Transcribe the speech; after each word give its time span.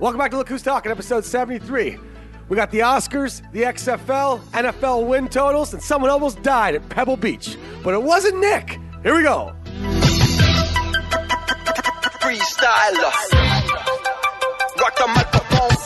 Welcome 0.00 0.18
back 0.18 0.30
to 0.30 0.38
Look 0.38 0.48
Who's 0.48 0.62
Talking, 0.62 0.90
episode 0.90 1.26
73. 1.26 1.98
We 2.48 2.56
got 2.56 2.70
the 2.70 2.78
Oscars, 2.78 3.42
the 3.52 3.64
XFL, 3.64 4.40
NFL 4.52 5.06
win 5.06 5.28
totals, 5.28 5.74
and 5.74 5.82
someone 5.82 6.10
almost 6.10 6.42
died 6.42 6.74
at 6.74 6.88
Pebble 6.88 7.18
Beach. 7.18 7.58
But 7.84 7.92
it 7.92 8.02
wasn't 8.02 8.38
Nick. 8.38 8.80
Here 9.02 9.14
we 9.14 9.22
go. 9.22 9.54
freestyler. 12.22 13.12
Rock 14.80 14.96
the 14.96 15.06
microphone. 15.14 15.76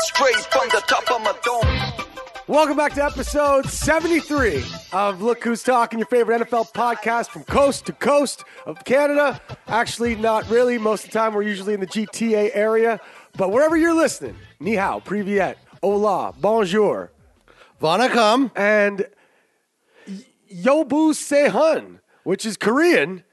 Straight 0.00 0.36
from 0.36 0.68
the 0.68 0.82
top 0.86 1.10
of 1.12 1.22
my 1.22 1.32
dome. 1.42 2.03
Welcome 2.46 2.76
back 2.76 2.92
to 2.94 3.04
episode 3.04 3.66
73 3.70 4.62
of 4.92 5.22
Look 5.22 5.42
Who's 5.44 5.62
Talking, 5.62 5.98
your 5.98 6.06
favorite 6.06 6.42
NFL 6.42 6.72
podcast 6.72 7.30
from 7.30 7.44
coast 7.44 7.86
to 7.86 7.92
coast 7.94 8.44
of 8.66 8.84
Canada. 8.84 9.40
Actually, 9.66 10.14
not 10.16 10.48
really. 10.50 10.76
Most 10.76 11.06
of 11.06 11.10
the 11.10 11.18
time, 11.18 11.32
we're 11.32 11.42
usually 11.42 11.72
in 11.72 11.80
the 11.80 11.86
GTA 11.86 12.50
area. 12.52 13.00
But 13.38 13.50
wherever 13.50 13.78
you're 13.78 13.94
listening, 13.94 14.36
ni 14.60 14.74
hao, 14.74 15.00
privyet, 15.00 15.54
hola, 15.82 16.34
bonjour, 16.38 17.12
Vanakam. 17.80 18.50
and 18.54 19.06
yobu 20.52 21.12
sehun, 21.14 22.00
which 22.24 22.44
is 22.44 22.58
Korean 22.58 23.24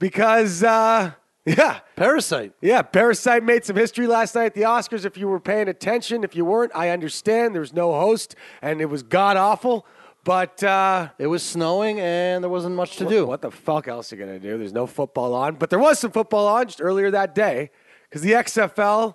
because, 0.00 0.64
uh, 0.64 1.12
yeah, 1.46 1.80
Parasite. 1.94 2.52
yeah, 2.60 2.82
Parasite 2.82 3.42
made 3.44 3.64
some 3.64 3.76
history 3.76 4.06
last 4.06 4.34
night 4.34 4.46
at 4.46 4.54
the 4.54 4.62
Oscars. 4.62 5.04
If 5.04 5.16
you 5.16 5.28
were 5.28 5.40
paying 5.40 5.68
attention, 5.68 6.24
if 6.24 6.34
you 6.34 6.44
weren't, 6.44 6.72
I 6.74 6.90
understand. 6.90 7.54
There 7.54 7.60
was 7.60 7.72
no 7.72 7.92
host, 7.92 8.34
and 8.60 8.80
it 8.80 8.86
was 8.86 9.02
god 9.02 9.36
awful. 9.36 9.86
But 10.24 10.60
uh, 10.64 11.10
It 11.18 11.28
was 11.28 11.44
snowing 11.44 12.00
and 12.00 12.42
there 12.42 12.50
wasn't 12.50 12.74
much 12.74 12.96
to 12.96 13.08
do. 13.08 13.26
what 13.26 13.42
the 13.42 13.50
fuck 13.52 13.86
else 13.86 14.12
are 14.12 14.16
you 14.16 14.24
gonna 14.26 14.40
do? 14.40 14.58
There's 14.58 14.72
no 14.72 14.88
football 14.88 15.34
on, 15.34 15.54
but 15.54 15.70
there 15.70 15.78
was 15.78 16.00
some 16.00 16.10
football 16.10 16.48
on 16.48 16.66
just 16.66 16.80
earlier 16.82 17.12
that 17.12 17.32
day 17.32 17.70
because 18.08 18.22
the 18.22 18.32
XFL 18.32 19.14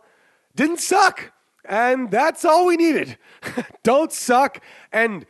didn't 0.55 0.79
suck, 0.79 1.33
and 1.65 2.09
that's 2.09 2.45
all 2.45 2.65
we 2.65 2.77
needed. 2.77 3.17
Don't 3.83 4.13
suck 4.13 4.63
and 4.93 5.25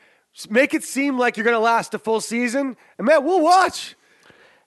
make 0.52 0.76
it 0.76 0.84
seem 0.84 1.18
like 1.18 1.36
you're 1.36 1.46
gonna 1.46 1.60
last 1.60 1.96
a 1.96 2.00
full 2.00 2.22
season, 2.22 2.78
and 3.00 3.08
man, 3.08 3.24
we'll 3.26 3.42
watch 3.42 3.96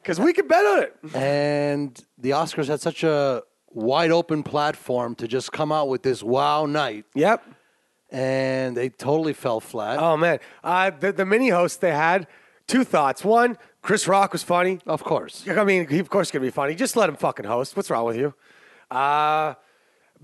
because 0.04 0.20
we 0.20 0.32
can 0.34 0.46
bet 0.46 0.64
on 0.64 0.82
it. 0.82 0.96
And 1.14 2.04
the 2.18 2.30
Oscars 2.30 2.68
had 2.68 2.80
such 2.80 3.02
a 3.02 3.42
wide 3.70 4.10
open 4.10 4.42
platform 4.42 5.14
to 5.16 5.26
just 5.26 5.50
come 5.50 5.72
out 5.72 5.88
with 5.88 6.02
this 6.02 6.22
wow 6.22 6.66
night, 6.66 7.06
Yep. 7.14 7.42
and 8.10 8.76
they 8.76 8.90
totally 8.90 9.32
fell 9.32 9.60
flat. 9.60 9.98
Oh 9.98 10.16
man, 10.16 10.38
uh, 10.62 10.90
the 10.90 11.12
the 11.12 11.24
mini 11.24 11.48
host 11.48 11.80
they 11.80 11.92
had 11.92 12.26
two 12.66 12.84
thoughts. 12.84 13.24
One, 13.24 13.56
Chris 13.82 14.06
Rock 14.06 14.32
was 14.32 14.42
funny. 14.42 14.78
Of 14.86 15.02
course. 15.02 15.44
I 15.48 15.64
mean, 15.64 15.88
he 15.88 15.98
of 15.98 16.10
course 16.10 16.30
gonna 16.30 16.44
be 16.44 16.50
funny. 16.50 16.74
Just 16.74 16.96
let 16.96 17.08
him 17.08 17.16
fucking 17.16 17.46
host. 17.46 17.76
What's 17.76 17.90
wrong 17.90 18.04
with 18.04 18.16
you? 18.16 18.34
Uh, 18.90 19.54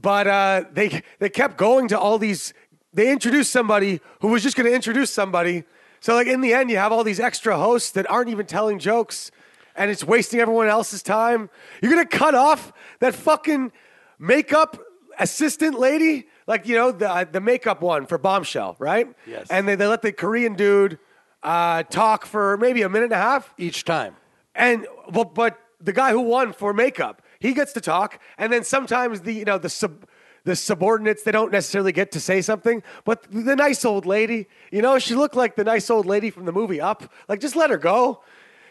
but 0.00 0.26
uh, 0.26 0.64
they 0.72 1.02
they 1.18 1.28
kept 1.30 1.56
going 1.56 1.88
to 1.88 1.98
all 1.98 2.18
these. 2.18 2.52
They 2.92 3.10
introduced 3.10 3.50
somebody 3.52 4.00
who 4.20 4.28
was 4.28 4.42
just 4.42 4.56
gonna 4.56 4.70
introduce 4.70 5.10
somebody. 5.12 5.64
So 6.00 6.14
like 6.14 6.26
in 6.28 6.40
the 6.40 6.52
end, 6.54 6.70
you 6.70 6.76
have 6.78 6.92
all 6.92 7.04
these 7.04 7.20
extra 7.20 7.56
hosts 7.56 7.90
that 7.92 8.08
aren't 8.10 8.30
even 8.30 8.46
telling 8.46 8.78
jokes, 8.78 9.30
and 9.76 9.90
it's 9.90 10.04
wasting 10.04 10.40
everyone 10.40 10.68
else's 10.68 11.02
time. 11.02 11.50
You're 11.82 11.90
gonna 11.90 12.06
cut 12.06 12.34
off 12.34 12.72
that 13.00 13.14
fucking 13.14 13.72
makeup 14.18 14.78
assistant 15.18 15.78
lady, 15.78 16.26
like 16.46 16.66
you 16.66 16.76
know 16.76 16.92
the 16.92 17.10
uh, 17.10 17.24
the 17.24 17.40
makeup 17.40 17.82
one 17.82 18.06
for 18.06 18.18
Bombshell, 18.18 18.76
right? 18.78 19.08
Yes. 19.26 19.46
And 19.50 19.68
they, 19.68 19.74
they 19.74 19.86
let 19.86 20.02
the 20.02 20.12
Korean 20.12 20.54
dude 20.54 20.98
uh, 21.42 21.82
talk 21.84 22.26
for 22.26 22.56
maybe 22.56 22.82
a 22.82 22.88
minute 22.88 23.06
and 23.06 23.12
a 23.12 23.16
half. 23.16 23.54
Each 23.58 23.84
time. 23.84 24.16
And 24.54 24.86
but, 25.10 25.34
but 25.34 25.58
the 25.80 25.92
guy 25.92 26.10
who 26.10 26.20
won 26.20 26.52
for 26.52 26.72
makeup, 26.72 27.22
he 27.38 27.54
gets 27.54 27.72
to 27.74 27.80
talk, 27.80 28.20
and 28.36 28.52
then 28.52 28.64
sometimes 28.64 29.20
the 29.22 29.32
you 29.32 29.44
know 29.44 29.58
the 29.58 29.68
sub 29.68 30.06
the 30.44 30.56
subordinates 30.56 31.22
they 31.22 31.32
don't 31.32 31.52
necessarily 31.52 31.92
get 31.92 32.12
to 32.12 32.20
say 32.20 32.40
something, 32.40 32.82
but 33.04 33.26
the 33.30 33.54
nice 33.54 33.84
old 33.84 34.06
lady, 34.06 34.48
you 34.72 34.80
know, 34.80 34.98
she 34.98 35.14
looked 35.14 35.36
like 35.36 35.54
the 35.54 35.64
nice 35.64 35.90
old 35.90 36.06
lady 36.06 36.30
from 36.30 36.46
the 36.46 36.52
movie 36.52 36.80
Up. 36.80 37.12
Like 37.28 37.40
just 37.40 37.56
let 37.56 37.70
her 37.70 37.76
go. 37.76 38.22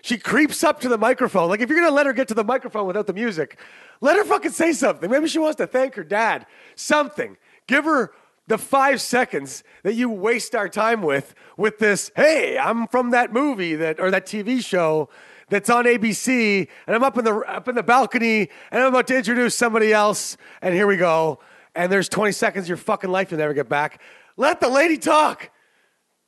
She 0.02 0.18
creeps 0.18 0.64
up 0.64 0.80
to 0.82 0.90
the 0.90 0.98
microphone. 0.98 1.50
Like 1.50 1.62
if 1.62 1.70
you're 1.70 1.80
gonna 1.80 1.96
let 1.96 2.06
her 2.06 2.14
get 2.14 2.28
to 2.30 2.34
the 2.34 2.44
microphone 2.44 2.88
without 2.88 3.08
the 3.08 3.14
music, 3.14 3.60
let 4.02 4.18
her 4.18 4.24
fucking 4.24 4.52
say 4.52 4.74
something. 4.74 5.10
Maybe 5.10 5.28
she 5.28 5.40
wants 5.40 5.58
to 5.58 5.68
thank 5.68 5.96
her 5.96 6.04
dad. 6.04 6.46
Something. 6.76 7.38
Give 7.68 7.86
her 7.86 8.12
the 8.50 8.58
five 8.58 9.00
seconds 9.00 9.64
that 9.84 9.94
you 9.94 10.10
waste 10.10 10.56
our 10.56 10.68
time 10.68 11.04
with 11.04 11.36
with 11.56 11.78
this 11.78 12.12
hey 12.16 12.58
i'm 12.58 12.88
from 12.88 13.12
that 13.12 13.32
movie 13.32 13.76
that 13.76 14.00
or 14.00 14.10
that 14.10 14.26
tv 14.26 14.62
show 14.62 15.08
that's 15.50 15.70
on 15.70 15.86
abc 15.86 16.68
and 16.88 16.96
i'm 16.96 17.04
up 17.04 17.18
in 17.18 17.24
the 17.24 17.36
up 17.48 17.68
in 17.68 17.76
the 17.76 17.84
balcony 17.84 18.50
and 18.72 18.82
i'm 18.82 18.88
about 18.88 19.06
to 19.06 19.16
introduce 19.16 19.56
somebody 19.56 19.94
else 19.94 20.36
and 20.64 20.74
here 20.74 20.88
we 20.88 20.98
go 20.98 21.40
and 21.76 21.92
there's 21.92 22.10
20 22.10 22.32
seconds 22.32 22.66
of 22.66 22.70
your 22.70 22.78
fucking 22.78 23.12
life 23.12 23.30
you'll 23.30 23.40
never 23.40 23.54
get 23.54 23.70
back 23.70 24.02
let 24.36 24.60
the 24.60 24.68
lady 24.68 24.98
talk 24.98 25.52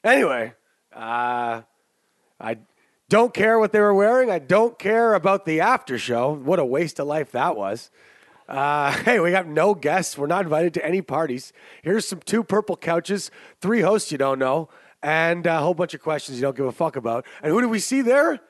anyway 0.03 0.53
uh, 0.96 1.62
i 2.40 2.56
don't 3.12 3.34
care 3.34 3.60
what 3.60 3.72
they 3.74 3.80
were 3.80 3.94
wearing 3.94 4.32
i 4.32 4.40
don't 4.40 4.80
care 4.80 5.14
about 5.14 5.46
the 5.46 5.60
after 5.60 5.98
show 5.98 6.32
what 6.32 6.60
a 6.60 6.66
waste 6.66 7.00
of 7.00 7.06
life 7.06 7.32
that 7.32 7.56
was 7.56 7.92
uh, 8.52 8.92
hey, 9.06 9.20
we 9.22 9.32
got 9.32 9.48
no 9.48 9.74
guests. 9.74 10.18
We're 10.18 10.28
not 10.28 10.44
invited 10.44 10.74
to 10.74 10.86
any 10.86 11.02
parties. 11.02 11.54
Here's 11.82 12.06
some 12.06 12.20
two 12.20 12.44
purple 12.44 12.76
couches, 12.76 13.32
three 13.62 13.80
hosts 13.80 14.12
you 14.12 14.18
don't 14.18 14.40
know, 14.40 14.68
and 15.02 15.46
a 15.46 15.60
whole 15.60 15.74
bunch 15.74 15.94
of 15.94 16.02
questions 16.02 16.38
you 16.38 16.42
don't 16.42 16.56
give 16.56 16.66
a 16.66 16.72
fuck 16.72 16.98
about. 16.98 17.26
And 17.42 17.54
who 17.54 17.62
do 17.62 17.70
we 17.70 17.80
see 17.80 18.02
there? 18.02 18.42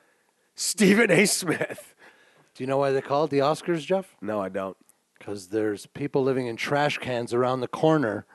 Stephen 0.56 1.12
A. 1.12 1.26
Smith. 1.26 1.94
Do 2.56 2.64
you 2.64 2.68
know 2.68 2.78
why 2.78 2.92
they 2.92 3.02
call 3.02 3.26
it 3.26 3.30
the 3.30 3.40
Oscars, 3.40 3.86
Jeff? 3.86 4.16
No, 4.22 4.42
I 4.42 4.50
don't. 4.50 4.76
Because 5.18 5.48
there's 5.48 5.86
people 5.86 6.24
living 6.24 6.48
in 6.48 6.56
trash 6.56 6.98
cans 6.98 7.34
around 7.34 7.62
the 7.62 7.68
corner 7.68 8.26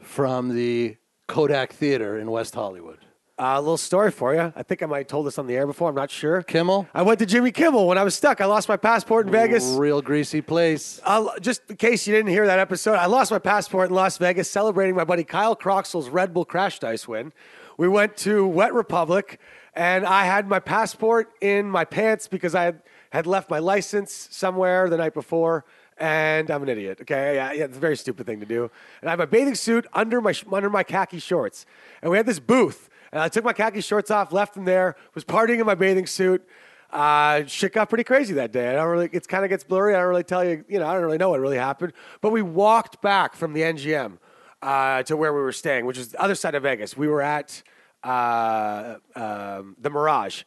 from 0.00 0.54
the 0.54 0.96
Kodak 1.26 1.72
Theater 1.72 2.18
in 2.18 2.30
West 2.30 2.54
Hollywood. 2.54 3.05
Uh, 3.38 3.56
a 3.56 3.60
little 3.60 3.76
story 3.76 4.10
for 4.10 4.34
you. 4.34 4.50
I 4.56 4.62
think 4.62 4.82
I 4.82 4.86
might 4.86 4.98
have 4.98 5.06
told 5.08 5.26
this 5.26 5.38
on 5.38 5.46
the 5.46 5.54
air 5.54 5.66
before. 5.66 5.90
I'm 5.90 5.94
not 5.94 6.10
sure. 6.10 6.40
Kimmel? 6.40 6.88
I 6.94 7.02
went 7.02 7.18
to 7.18 7.26
Jimmy 7.26 7.50
Kimmel 7.50 7.86
when 7.86 7.98
I 7.98 8.02
was 8.02 8.14
stuck. 8.14 8.40
I 8.40 8.46
lost 8.46 8.66
my 8.66 8.78
passport 8.78 9.26
in 9.26 9.32
Vegas. 9.32 9.62
Real 9.76 10.00
greasy 10.00 10.40
place. 10.40 11.02
Uh, 11.04 11.38
just 11.40 11.60
in 11.68 11.76
case 11.76 12.06
you 12.06 12.14
didn't 12.14 12.30
hear 12.30 12.46
that 12.46 12.58
episode, 12.58 12.94
I 12.94 13.04
lost 13.04 13.30
my 13.30 13.38
passport 13.38 13.90
in 13.90 13.94
Las 13.94 14.16
Vegas 14.16 14.50
celebrating 14.50 14.94
my 14.94 15.04
buddy 15.04 15.22
Kyle 15.22 15.54
Croxall's 15.54 16.08
Red 16.08 16.32
Bull 16.32 16.46
Crashed 16.46 16.82
Ice 16.82 17.06
win. 17.06 17.34
We 17.76 17.88
went 17.88 18.16
to 18.18 18.46
Wet 18.46 18.72
Republic, 18.72 19.38
and 19.74 20.06
I 20.06 20.24
had 20.24 20.48
my 20.48 20.58
passport 20.58 21.30
in 21.42 21.68
my 21.68 21.84
pants 21.84 22.28
because 22.28 22.54
I 22.54 22.62
had, 22.62 22.80
had 23.10 23.26
left 23.26 23.50
my 23.50 23.58
license 23.58 24.28
somewhere 24.30 24.88
the 24.88 24.96
night 24.96 25.12
before. 25.12 25.66
And 25.98 26.50
I'm 26.50 26.62
an 26.62 26.70
idiot. 26.70 27.00
Okay, 27.02 27.34
yeah, 27.34 27.52
yeah, 27.52 27.64
it's 27.64 27.76
a 27.76 27.80
very 27.80 27.98
stupid 27.98 28.24
thing 28.26 28.40
to 28.40 28.46
do. 28.46 28.70
And 29.02 29.10
I 29.10 29.12
have 29.12 29.20
a 29.20 29.26
bathing 29.26 29.54
suit 29.54 29.86
under 29.92 30.22
my 30.22 30.34
under 30.50 30.70
my 30.70 30.82
khaki 30.82 31.18
shorts. 31.18 31.66
And 32.00 32.10
we 32.10 32.16
had 32.16 32.26
this 32.26 32.38
booth, 32.38 32.90
and 33.12 33.20
I 33.20 33.28
took 33.28 33.44
my 33.44 33.52
khaki 33.52 33.80
shorts 33.80 34.10
off, 34.10 34.32
left 34.32 34.54
them 34.54 34.64
there, 34.64 34.96
was 35.14 35.24
partying 35.24 35.60
in 35.60 35.66
my 35.66 35.74
bathing 35.74 36.06
suit. 36.06 36.46
Uh, 36.90 37.44
shit 37.46 37.72
got 37.72 37.88
pretty 37.88 38.04
crazy 38.04 38.34
that 38.34 38.52
day. 38.52 38.70
I 38.70 38.74
don't 38.74 38.88
really. 38.88 39.10
It 39.12 39.26
kind 39.26 39.44
of 39.44 39.50
gets 39.50 39.64
blurry. 39.64 39.94
I 39.94 39.98
don't 39.98 40.08
really 40.08 40.24
tell 40.24 40.44
you. 40.44 40.64
You 40.68 40.78
know, 40.78 40.86
I 40.86 40.94
don't 40.94 41.02
really 41.02 41.18
know 41.18 41.30
what 41.30 41.40
really 41.40 41.58
happened. 41.58 41.92
But 42.20 42.30
we 42.30 42.42
walked 42.42 43.02
back 43.02 43.34
from 43.34 43.52
the 43.52 43.62
MGM 43.62 44.18
uh, 44.62 45.02
to 45.04 45.16
where 45.16 45.32
we 45.32 45.40
were 45.40 45.52
staying, 45.52 45.86
which 45.86 45.98
is 45.98 46.08
the 46.08 46.22
other 46.22 46.34
side 46.34 46.54
of 46.54 46.62
Vegas. 46.62 46.96
We 46.96 47.08
were 47.08 47.22
at 47.22 47.62
uh, 48.02 48.96
um, 49.14 49.76
the 49.80 49.90
Mirage, 49.90 50.44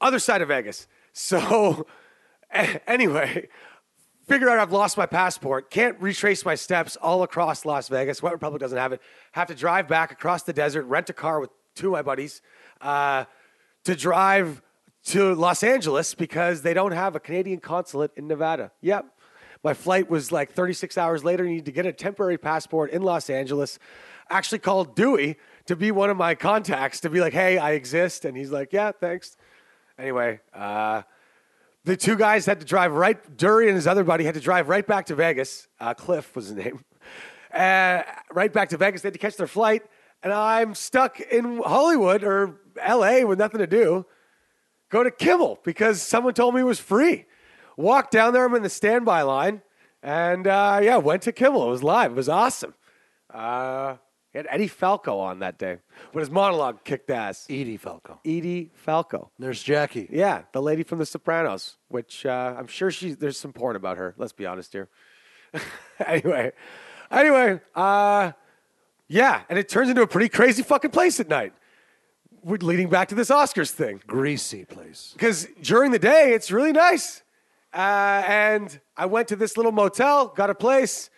other 0.00 0.18
side 0.18 0.42
of 0.42 0.48
Vegas. 0.48 0.86
So 1.16 1.86
anyway, 2.88 3.48
figure 4.26 4.48
out 4.48 4.58
I've 4.58 4.72
lost 4.72 4.96
my 4.96 5.06
passport. 5.06 5.70
Can't 5.70 5.96
retrace 6.00 6.44
my 6.44 6.56
steps 6.56 6.96
all 6.96 7.22
across 7.22 7.64
Las 7.64 7.86
Vegas. 7.86 8.20
Wet 8.20 8.32
Republic 8.32 8.58
doesn't 8.58 8.76
have 8.76 8.92
it. 8.92 9.00
Have 9.30 9.46
to 9.46 9.54
drive 9.54 9.86
back 9.86 10.10
across 10.10 10.42
the 10.42 10.52
desert, 10.52 10.82
rent 10.86 11.08
a 11.08 11.12
car 11.12 11.38
with 11.38 11.50
two 11.74 11.88
of 11.88 11.92
my 11.92 12.02
buddies 12.02 12.42
uh, 12.80 13.24
to 13.84 13.94
drive 13.94 14.62
to 15.06 15.34
Los 15.34 15.62
Angeles 15.62 16.14
because 16.14 16.62
they 16.62 16.74
don't 16.74 16.92
have 16.92 17.14
a 17.14 17.20
Canadian 17.20 17.60
consulate 17.60 18.10
in 18.16 18.26
Nevada. 18.26 18.72
Yep. 18.80 19.06
My 19.62 19.74
flight 19.74 20.10
was 20.10 20.30
like 20.30 20.52
36 20.52 20.96
hours 20.98 21.24
later. 21.24 21.44
You 21.44 21.54
need 21.54 21.64
to 21.66 21.72
get 21.72 21.86
a 21.86 21.92
temporary 21.92 22.38
passport 22.38 22.90
in 22.90 23.02
Los 23.02 23.30
Angeles. 23.30 23.78
Actually 24.30 24.58
called 24.58 24.94
Dewey 24.94 25.36
to 25.66 25.76
be 25.76 25.90
one 25.90 26.10
of 26.10 26.16
my 26.16 26.34
contacts 26.34 27.00
to 27.00 27.10
be 27.10 27.20
like, 27.20 27.32
hey, 27.32 27.58
I 27.58 27.72
exist. 27.72 28.24
And 28.24 28.36
he's 28.36 28.50
like, 28.50 28.72
yeah, 28.72 28.92
thanks. 28.92 29.36
Anyway, 29.98 30.40
uh, 30.52 31.02
the 31.84 31.96
two 31.96 32.16
guys 32.16 32.46
had 32.46 32.60
to 32.60 32.66
drive 32.66 32.92
right. 32.92 33.36
Dury 33.36 33.66
and 33.66 33.74
his 33.74 33.86
other 33.86 34.04
buddy 34.04 34.24
had 34.24 34.34
to 34.34 34.40
drive 34.40 34.68
right 34.68 34.86
back 34.86 35.06
to 35.06 35.14
Vegas. 35.14 35.68
Uh, 35.80 35.94
Cliff 35.94 36.34
was 36.34 36.48
his 36.48 36.56
name. 36.56 36.84
Uh, 37.52 38.02
right 38.32 38.52
back 38.52 38.70
to 38.70 38.76
Vegas. 38.76 39.02
They 39.02 39.08
had 39.08 39.12
to 39.14 39.18
catch 39.18 39.36
their 39.36 39.46
flight, 39.46 39.82
and 40.24 40.32
I'm 40.32 40.74
stuck 40.74 41.20
in 41.20 41.58
Hollywood 41.62 42.24
or 42.24 42.58
L.A. 42.80 43.24
with 43.24 43.38
nothing 43.38 43.58
to 43.60 43.66
do. 43.66 44.06
Go 44.88 45.04
to 45.04 45.10
Kimmel 45.10 45.60
because 45.62 46.00
someone 46.00 46.32
told 46.34 46.54
me 46.54 46.62
it 46.62 46.64
was 46.64 46.80
free. 46.80 47.26
Walked 47.76 48.10
down 48.10 48.32
there. 48.32 48.46
I'm 48.46 48.54
in 48.54 48.62
the 48.62 48.70
standby 48.70 49.22
line, 49.22 49.60
and 50.02 50.46
uh, 50.46 50.80
yeah, 50.82 50.96
went 50.96 51.22
to 51.22 51.32
Kimmel. 51.32 51.66
It 51.66 51.70
was 51.70 51.82
live. 51.82 52.12
It 52.12 52.16
was 52.16 52.28
awesome. 52.28 52.74
Uh, 53.32 53.96
he 54.32 54.38
had 54.38 54.46
Eddie 54.48 54.68
Falco 54.68 55.18
on 55.18 55.40
that 55.40 55.58
day, 55.58 55.78
but 56.12 56.20
his 56.20 56.30
monologue 56.30 56.84
kicked 56.84 57.10
ass. 57.10 57.46
Edie 57.50 57.76
Falco. 57.76 58.20
Edie 58.24 58.70
Falco. 58.74 59.30
There's 59.38 59.62
Jackie. 59.62 60.08
Yeah, 60.10 60.42
the 60.52 60.62
lady 60.62 60.84
from 60.84 61.00
The 61.00 61.06
Sopranos, 61.06 61.76
which 61.88 62.24
uh, 62.24 62.54
I'm 62.56 62.66
sure 62.66 62.90
she 62.90 63.12
there's 63.12 63.38
some 63.38 63.52
porn 63.52 63.76
about 63.76 63.98
her. 63.98 64.14
Let's 64.16 64.32
be 64.32 64.46
honest 64.46 64.72
here. 64.72 64.88
anyway, 66.06 66.52
anyway, 67.10 67.60
uh, 67.74 68.32
yeah, 69.08 69.42
and 69.48 69.58
it 69.58 69.68
turns 69.68 69.88
into 69.90 70.02
a 70.02 70.06
pretty 70.06 70.28
crazy 70.28 70.62
fucking 70.62 70.90
place 70.90 71.20
at 71.20 71.28
night. 71.28 71.52
We're 72.42 72.58
leading 72.58 72.88
back 72.90 73.08
to 73.08 73.14
this 73.14 73.30
Oscars 73.30 73.70
thing 73.70 74.02
Greasy 74.06 74.64
place. 74.66 75.12
because 75.14 75.46
during 75.62 75.92
the 75.92 75.98
day 75.98 76.32
it's 76.34 76.50
really 76.50 76.72
nice. 76.72 77.22
Uh, 77.72 78.22
and 78.26 78.80
I 78.96 79.06
went 79.06 79.28
to 79.28 79.36
this 79.36 79.56
little 79.56 79.72
motel, 79.72 80.28
got 80.28 80.48
a 80.50 80.54
place, 80.54 81.10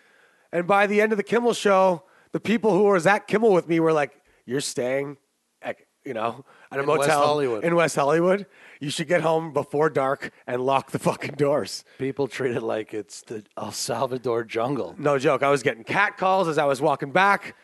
and 0.51 0.65
by 0.65 0.87
the 0.87 1.01
end 1.01 1.11
of 1.11 1.17
the 1.17 1.23
Kimmel 1.23 1.53
show, 1.53 2.03
the 2.31 2.39
people 2.39 2.71
who 2.71 2.83
was 2.85 3.05
at 3.05 3.27
Kimmel 3.27 3.51
with 3.53 3.67
me 3.67 3.79
were 3.79 3.93
like, 3.93 4.19
"You're 4.45 4.61
staying, 4.61 5.17
at, 5.61 5.77
you 6.03 6.13
know, 6.13 6.45
at 6.71 6.79
a 6.79 6.81
In 6.83 6.87
West 6.87 7.01
motel 7.01 7.25
Hollywood." 7.25 7.63
in 7.63 7.75
West 7.75 7.95
Hollywood. 7.95 8.45
You 8.79 8.89
should 8.89 9.07
get 9.07 9.21
home 9.21 9.53
before 9.53 9.89
dark 9.89 10.31
and 10.47 10.61
lock 10.65 10.91
the 10.91 10.99
fucking 10.99 11.35
doors." 11.35 11.83
People 11.99 12.27
treat 12.27 12.55
it 12.55 12.63
like 12.63 12.93
it's 12.93 13.21
the 13.21 13.43
El 13.57 13.71
Salvador 13.71 14.43
jungle. 14.43 14.95
No 14.97 15.19
joke. 15.19 15.43
I 15.43 15.49
was 15.51 15.61
getting 15.61 15.83
cat 15.83 16.17
calls 16.17 16.47
as 16.47 16.57
I 16.57 16.65
was 16.65 16.81
walking 16.81 17.11
back. 17.11 17.55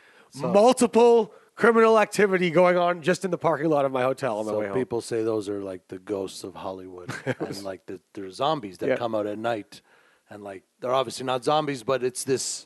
Multiple 0.42 1.34
criminal 1.56 2.00
activity 2.00 2.50
going 2.50 2.78
on 2.78 3.02
just 3.02 3.24
in 3.26 3.32
the 3.32 3.38
parking 3.38 3.70
lot 3.70 3.86
of 3.86 3.92
my 3.92 4.02
hotel 4.02 4.40
on 4.40 4.46
my 4.46 4.52
way 4.54 4.66
So 4.66 4.68
home. 4.70 4.78
people 4.78 5.02
say 5.02 5.24
those 5.24 5.48
are 5.50 5.62
like 5.62 5.88
the 5.88 6.00
ghosts 6.00 6.44
of 6.44 6.56
Hollywood, 6.56 7.12
and 7.40 7.64
like 7.64 7.86
the, 7.86 8.00
they're 8.14 8.32
zombies 8.32 8.80
that 8.80 8.90
Yeah. 8.90 8.96
come 8.98 9.14
out 9.14 9.28
at 9.28 9.38
night, 9.38 9.82
and 10.30 10.44
like 10.44 10.64
they're 10.80 10.94
obviously 10.94 11.26
not 11.26 11.44
zombies, 11.44 11.84
but 11.84 12.04
it's 12.04 12.24
this 12.24 12.66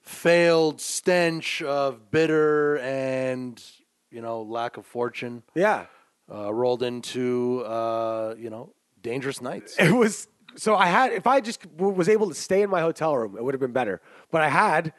failed 0.00 0.80
stench 0.80 1.62
of 1.62 2.10
bitter 2.10 2.78
and 2.78 3.62
you 4.10 4.22
know 4.22 4.42
lack 4.42 4.76
of 4.78 4.86
fortune 4.86 5.42
yeah. 5.54 5.86
uh, 6.32 6.52
rolled 6.52 6.82
into 6.82 7.60
uh, 7.66 8.34
you 8.38 8.50
know 8.50 8.72
dangerous 9.02 9.40
nights. 9.40 9.76
It 9.78 9.92
was 9.92 10.26
so 10.56 10.74
I 10.74 10.86
had 10.86 11.12
if 11.12 11.26
I 11.26 11.40
just 11.40 11.62
w- 11.76 11.94
was 11.94 12.08
able 12.08 12.28
to 12.28 12.34
stay 12.34 12.62
in 12.62 12.70
my 12.70 12.80
hotel 12.80 13.16
room, 13.16 13.36
it 13.36 13.44
would 13.44 13.54
have 13.54 13.60
been 13.60 13.72
better. 13.72 14.00
But 14.30 14.42
I 14.42 14.48
had 14.48 14.92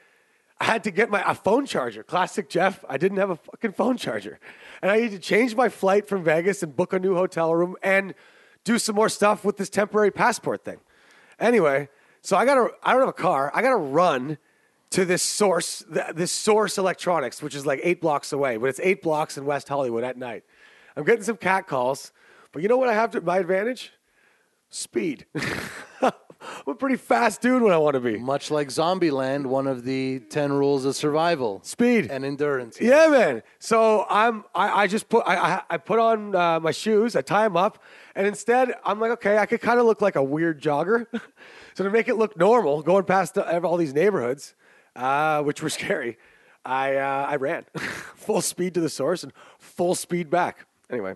I 0.60 0.66
had 0.66 0.84
to 0.84 0.92
get 0.92 1.10
my 1.10 1.24
a 1.26 1.34
phone 1.34 1.66
charger. 1.66 2.04
Classic 2.04 2.50
Jeff. 2.50 2.84
I 2.90 2.98
didn't 2.98 3.18
have 3.18 3.30
a 3.30 3.38
fucking 3.38 3.74
phone 3.74 3.98
charger, 3.98 4.40
and 4.82 4.92
I 4.92 5.00
need 5.00 5.12
to 5.12 5.20
change 5.20 5.56
my 5.56 5.70
flight 5.70 6.08
from 6.08 6.24
Vegas 6.24 6.62
and 6.64 6.76
book 6.76 6.92
a 6.94 7.00
new 7.00 7.16
hotel 7.16 7.56
room 7.56 7.76
and 7.82 8.14
do 8.66 8.78
some 8.78 8.96
more 8.96 9.10
stuff 9.10 9.46
with 9.46 9.58
this 9.58 9.70
temporary 9.70 10.12
passport 10.12 10.66
thing. 10.66 10.80
Anyway, 11.40 11.88
so 12.22 12.36
I 12.36 12.46
gotta 12.46 12.72
I 12.84 12.92
don't 12.92 13.02
have 13.02 13.10
a 13.10 13.14
car. 13.14 13.52
I 13.54 13.62
gotta 13.62 13.78
run 13.78 14.38
to 14.92 15.06
this 15.06 15.24
source 15.24 15.84
this 16.14 16.32
source 16.32 16.78
electronics, 16.78 17.42
which 17.42 17.56
is 17.56 17.66
like 17.66 17.80
eight 17.84 18.02
blocks 18.02 18.34
away, 18.34 18.58
but 18.58 18.68
it's 18.68 18.80
eight 18.82 19.02
blocks 19.02 19.38
in 19.38 19.46
West 19.46 19.70
Hollywood 19.70 20.04
at 20.04 20.18
night. 20.18 20.44
I'm 20.98 21.06
getting 21.06 21.24
some 21.24 21.38
cat 21.38 21.68
calls, 21.68 22.12
but 22.52 22.62
you 22.62 22.68
know 22.68 22.78
what 22.78 22.90
I 22.90 22.94
have 22.94 23.12
to 23.12 23.22
my 23.22 23.38
advantage? 23.38 23.94
Speed. 24.70 25.26
I'm 26.68 26.74
a 26.74 26.76
pretty 26.76 26.96
fast 26.96 27.42
dude 27.42 27.62
when 27.62 27.74
I 27.74 27.78
want 27.78 27.96
to 27.96 28.00
be. 28.00 28.18
Much 28.18 28.52
like 28.52 28.70
Zombieland, 28.70 29.46
one 29.46 29.68
of 29.68 29.84
the 29.84 30.20
ten 30.20 30.52
rules 30.52 30.86
of 30.86 30.96
survival: 30.96 31.62
Speed. 31.64 32.10
and 32.10 32.24
endurance. 32.24 32.80
Yeah, 32.80 33.08
man. 33.08 33.44
So 33.60 34.06
I'm 34.10 34.46
I, 34.56 34.84
I 34.84 34.88
just 34.88 35.10
put 35.10 35.24
I 35.28 35.36
I, 35.36 35.62
I 35.70 35.78
put 35.78 36.00
on 36.00 36.36
uh, 36.36 36.60
my 36.60 36.72
shoes, 36.72 37.16
I 37.16 37.22
tie 37.22 37.44
them 37.44 37.58
up, 37.58 37.84
and 38.16 38.26
instead 38.26 38.74
I'm 38.86 39.00
like, 39.00 39.12
okay, 39.12 39.38
I 39.38 39.46
could 39.46 39.62
kind 39.62 39.80
of 39.80 39.86
look 39.86 40.02
like 40.02 40.16
a 40.16 40.24
weird 40.24 40.62
jogger. 40.62 41.08
so 41.74 41.84
to 41.84 41.90
make 41.90 42.08
it 42.08 42.16
look 42.16 42.38
normal, 42.38 42.82
going 42.82 43.06
past 43.06 43.34
the, 43.34 43.62
all 43.64 43.78
these 43.78 43.94
neighborhoods, 43.94 44.56
uh, 44.96 45.42
which 45.44 45.62
were 45.62 45.70
scary, 45.80 46.18
I 46.64 46.96
uh, 46.96 47.26
I 47.30 47.36
ran 47.36 47.66
full 48.16 48.42
speed 48.42 48.74
to 48.76 48.82
the 48.82 48.90
source 48.90 49.24
and 49.24 49.34
full 49.58 49.96
speed 49.96 50.30
back. 50.30 50.66
Anyway, 50.90 51.16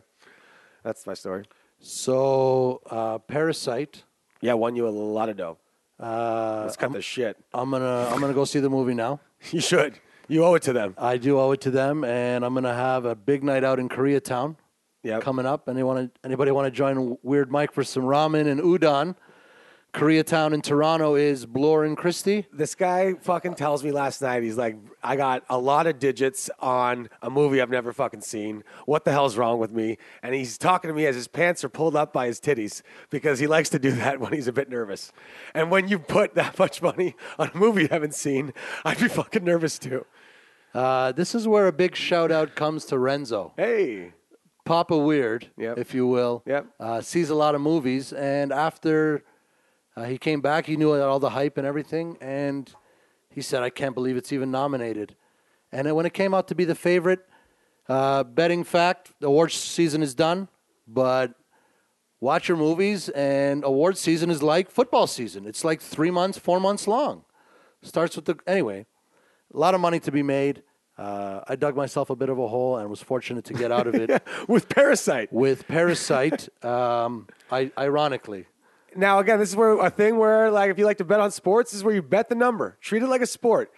that's 0.84 1.08
my 1.08 1.14
story. 1.14 1.46
So, 1.80 2.82
uh, 2.90 3.18
Parasite. 3.18 4.04
Yeah, 4.44 4.54
won 4.56 4.76
you 4.76 4.88
a 4.88 4.90
lot 4.90 5.30
of 5.30 5.38
dough. 5.38 5.58
Uh, 6.00 6.64
Let's 6.66 6.76
cut 6.76 6.92
the 6.92 7.02
shit. 7.02 7.38
I'm 7.54 7.72
gonna 7.72 8.10
I'm 8.12 8.20
gonna 8.20 8.34
go 8.34 8.44
see 8.46 8.60
the 8.60 8.70
movie 8.70 8.94
now. 8.94 9.20
You 9.52 9.60
should. 9.62 10.00
You 10.30 10.44
owe 10.46 10.54
it 10.56 10.64
to 10.64 10.74
them. 10.74 10.96
I 10.98 11.18
do 11.18 11.38
owe 11.40 11.52
it 11.52 11.60
to 11.62 11.72
them, 11.72 12.04
and 12.06 12.46
I'm 12.46 12.54
gonna 12.54 12.74
have 12.74 13.06
a 13.06 13.14
big 13.16 13.44
night 13.44 13.64
out 13.64 13.78
in 13.80 13.88
Koreatown 13.90 14.56
Yeah. 15.04 15.20
coming 15.20 15.46
up. 15.46 15.68
Anyone 15.70 16.12
anybody 16.24 16.52
want 16.52 16.66
to 16.68 16.72
join 16.72 17.18
Weird 17.24 17.52
Mike 17.52 17.72
for 17.74 17.84
some 17.84 18.04
ramen 18.04 18.48
and 18.48 18.60
udon? 18.62 19.16
Koreatown 19.94 20.54
in 20.54 20.62
Toronto 20.64 21.14
is 21.14 21.46
Bloor 21.46 21.84
and 21.86 21.96
Christie. 21.96 22.48
This 22.52 22.74
guy 22.74 23.14
fucking 23.22 23.54
tells 23.54 23.84
me 23.84 23.92
last 23.92 24.24
night, 24.24 24.42
he's 24.42 24.58
like, 24.58 24.76
I 25.04 25.16
got 25.16 25.44
a 25.52 25.58
lot 25.60 25.86
of 25.86 26.00
digits 26.00 26.50
on 26.60 27.10
a 27.22 27.30
movie 27.30 27.62
I've 27.62 27.70
never 27.70 27.94
fucking 27.94 28.22
seen. 28.22 28.64
What 28.88 29.06
the 29.06 29.12
hell's 29.12 29.38
wrong 29.38 29.60
with 29.60 29.72
me? 29.72 30.00
And 30.24 30.34
he's 30.34 30.58
talking 30.58 30.88
to 30.88 30.96
me 30.96 31.06
as 31.06 31.16
his 31.16 31.28
pants 31.28 31.64
are 31.64 31.70
pulled 31.70 31.96
up 31.96 32.12
by 32.12 32.26
his 32.26 32.40
titties 32.40 32.82
because 33.12 33.38
he 33.38 33.46
likes 33.46 33.70
to 33.70 33.78
do 33.78 33.92
that 33.92 34.20
when 34.20 34.34
he's 34.34 34.48
a 34.48 34.52
bit 34.52 34.68
nervous. 34.68 35.12
And 35.54 35.70
when 35.70 35.88
you 35.88 36.00
put 36.00 36.34
that 36.34 36.58
much 36.58 36.82
money 36.82 37.16
on 37.38 37.52
a 37.54 37.58
movie 37.58 37.84
you 37.84 37.88
haven't 37.92 38.16
seen, 38.16 38.52
I'd 38.84 39.00
be 39.00 39.08
fucking 39.08 39.44
nervous 39.44 39.78
too. 39.78 40.08
Uh, 40.74 41.12
this 41.12 41.36
is 41.36 41.48
where 41.48 41.68
a 41.68 41.72
big 41.72 41.96
shout 41.96 42.32
out 42.32 42.56
comes 42.56 42.86
to 42.86 42.98
Renzo. 42.98 43.54
Hey. 43.58 44.14
Papa 44.66 44.98
Weird, 44.98 45.52
Yep. 45.58 45.78
if 45.78 45.94
you 45.94 46.08
will, 46.08 46.42
Yep. 46.48 46.66
uh, 46.80 47.02
sees 47.02 47.30
a 47.30 47.36
lot 47.36 47.54
of 47.54 47.60
movies, 47.62 48.12
and 48.14 48.52
after 48.54 49.22
uh, 49.96 50.04
he 50.06 50.18
came 50.18 50.42
back, 50.42 50.66
he 50.66 50.76
knew 50.78 50.94
all 50.94 51.20
the 51.20 51.32
hype 51.32 51.58
and 51.58 51.68
everything, 51.68 52.18
and 52.22 52.74
he 53.30 53.42
said, 53.42 53.64
"I 53.64 53.70
can't 53.70 53.94
believe 53.96 54.18
it's 54.18 54.32
even 54.34 54.52
nominated." 54.52 55.16
And 55.72 55.94
when 55.96 56.06
it 56.06 56.14
came 56.14 56.34
out 56.34 56.48
to 56.50 56.56
be 56.56 56.66
the 56.66 56.76
favorite, 56.76 57.22
uh, 57.90 58.24
betting 58.24 58.64
fact: 58.64 59.12
the 59.20 59.28
awards 59.28 59.54
season 59.56 60.02
is 60.04 60.14
done, 60.16 60.48
but 60.88 61.34
watch 62.20 62.48
your 62.48 62.58
movies, 62.58 63.10
and 63.10 63.64
awards 63.64 64.00
season 64.00 64.30
is 64.30 64.42
like 64.42 64.70
football 64.72 65.08
season. 65.08 65.46
It's 65.46 65.64
like 65.64 65.82
three 65.82 66.12
months, 66.12 66.38
four 66.38 66.60
months 66.60 66.88
long. 66.88 67.26
Starts 67.82 68.16
with 68.16 68.26
the 68.26 68.38
anyway. 68.48 68.86
A 69.54 69.58
lot 69.58 69.76
of 69.76 69.82
money 69.82 70.00
to 70.00 70.12
be 70.12 70.24
made. 70.24 70.64
Uh, 70.98 71.42
I 71.48 71.56
dug 71.56 71.76
myself 71.76 72.10
a 72.10 72.16
bit 72.16 72.30
of 72.30 72.38
a 72.40 72.48
hole 72.48 72.78
and 72.78 72.90
was 72.90 73.02
fortunate 73.02 73.46
to 73.46 73.54
get 73.54 73.72
out 73.72 73.88
of 73.88 73.96
it 73.96 74.24
With 74.48 74.70
Parasite. 74.70 75.34
with 75.34 75.68
Parasite. 75.68 76.50
Um, 76.64 77.28
I, 77.52 77.72
ironically, 77.78 78.46
Now, 78.96 79.20
again, 79.20 79.40
this 79.40 79.50
is 79.50 79.56
where 79.56 79.80
a 79.80 79.90
thing 79.90 80.18
where, 80.18 80.50
like, 80.52 80.70
if 80.72 80.78
you 80.78 80.86
like 80.86 80.98
to 80.98 81.04
bet 81.04 81.20
on 81.20 81.32
sports, 81.32 81.72
this 81.72 81.78
is 81.78 81.84
where 81.84 81.94
you 81.96 82.02
bet 82.02 82.30
the 82.30 82.36
number. 82.36 82.78
Treat 82.82 83.04
it 83.04 83.08
like 83.08 83.22
a 83.22 83.28
sport. 83.28 83.72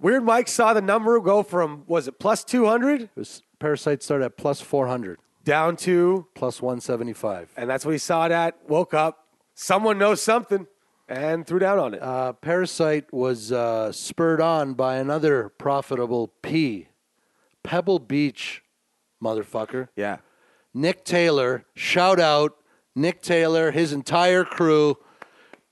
Weird 0.00 0.24
Mike 0.24 0.48
saw 0.48 0.74
the 0.74 0.82
number 0.82 1.18
go 1.20 1.42
from, 1.42 1.84
was 1.86 2.06
it 2.08 2.18
plus 2.18 2.44
200 2.44 3.08
was 3.16 3.42
Parasite 3.58 4.02
started 4.02 4.26
at 4.26 4.36
plus 4.36 4.60
four 4.60 4.86
hundred, 4.86 5.18
down 5.42 5.76
to, 5.78 6.26
plus 6.34 6.60
one 6.60 6.80
seventy 6.82 7.14
five. 7.14 7.50
and 7.56 7.70
that's 7.70 7.86
what 7.86 7.92
he 7.92 7.98
saw 7.98 8.26
it 8.26 8.32
at, 8.32 8.58
woke 8.68 8.92
up, 8.92 9.26
someone 9.54 9.96
knows 9.96 10.20
something, 10.20 10.66
and 11.08 11.46
threw 11.46 11.58
down 11.58 11.78
on 11.78 11.94
it. 11.94 12.02
Uh, 12.02 12.34
Parasite 12.34 13.10
was 13.12 13.50
uh, 13.52 13.90
spurred 13.92 14.42
on 14.42 14.74
by 14.74 14.96
another 14.96 15.48
profitable 15.48 16.28
P, 16.42 16.88
Pebble 17.62 17.98
Beach, 17.98 18.62
motherfucker. 19.22 19.88
yeah. 19.96 20.18
Nick 20.74 21.06
Taylor, 21.06 21.64
shout 21.74 22.20
out 22.20 22.54
Nick 22.96 23.20
Taylor, 23.20 23.70
his 23.70 23.92
entire 23.92 24.42
crew. 24.42 24.96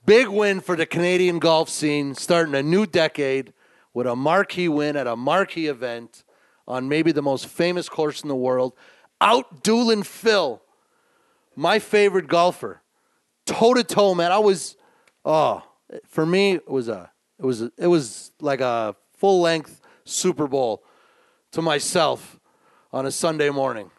Big 0.05 0.29
win 0.29 0.61
for 0.61 0.77
the 0.77 0.85
Canadian 0.85 1.39
golf 1.39 1.71
scene, 1.71 2.15
starting 2.15 2.55
a 2.55 2.63
new 2.63 2.85
decade 2.85 3.55
with 3.95 4.07
a 4.07 4.15
marquee 4.15 4.69
win 4.69 4.95
at 4.95 5.07
a 5.07 5.17
marquee 5.17 5.67
event 5.67 6.23
on 6.69 6.87
maybe 6.87 7.13
the 7.13 7.23
most 7.23 7.47
famous 7.47 7.89
course 7.89 8.21
in 8.21 8.29
the 8.29 8.37
world. 8.37 8.75
Out 9.23 9.63
dueling 9.63 10.03
Phil, 10.03 10.61
my 11.57 11.79
favorite 11.79 12.27
golfer, 12.27 12.83
toe 13.47 13.73
to 13.73 13.83
toe, 13.83 14.15
man. 14.15 14.31
I 14.31 14.39
was, 14.39 14.77
oh, 15.25 15.63
for 16.07 16.27
me, 16.27 16.53
it 16.53 16.71
was 16.71 16.89
a, 16.89 17.11
it 17.39 17.47
was, 17.47 17.63
it 17.63 17.87
was 17.87 18.33
like 18.41 18.61
a 18.61 18.95
full 19.17 19.41
length 19.41 19.81
Super 20.05 20.47
Bowl 20.47 20.85
to 21.53 21.63
myself 21.63 22.39
on 22.93 23.07
a 23.07 23.11
Sunday 23.11 23.49
morning. 23.49 23.91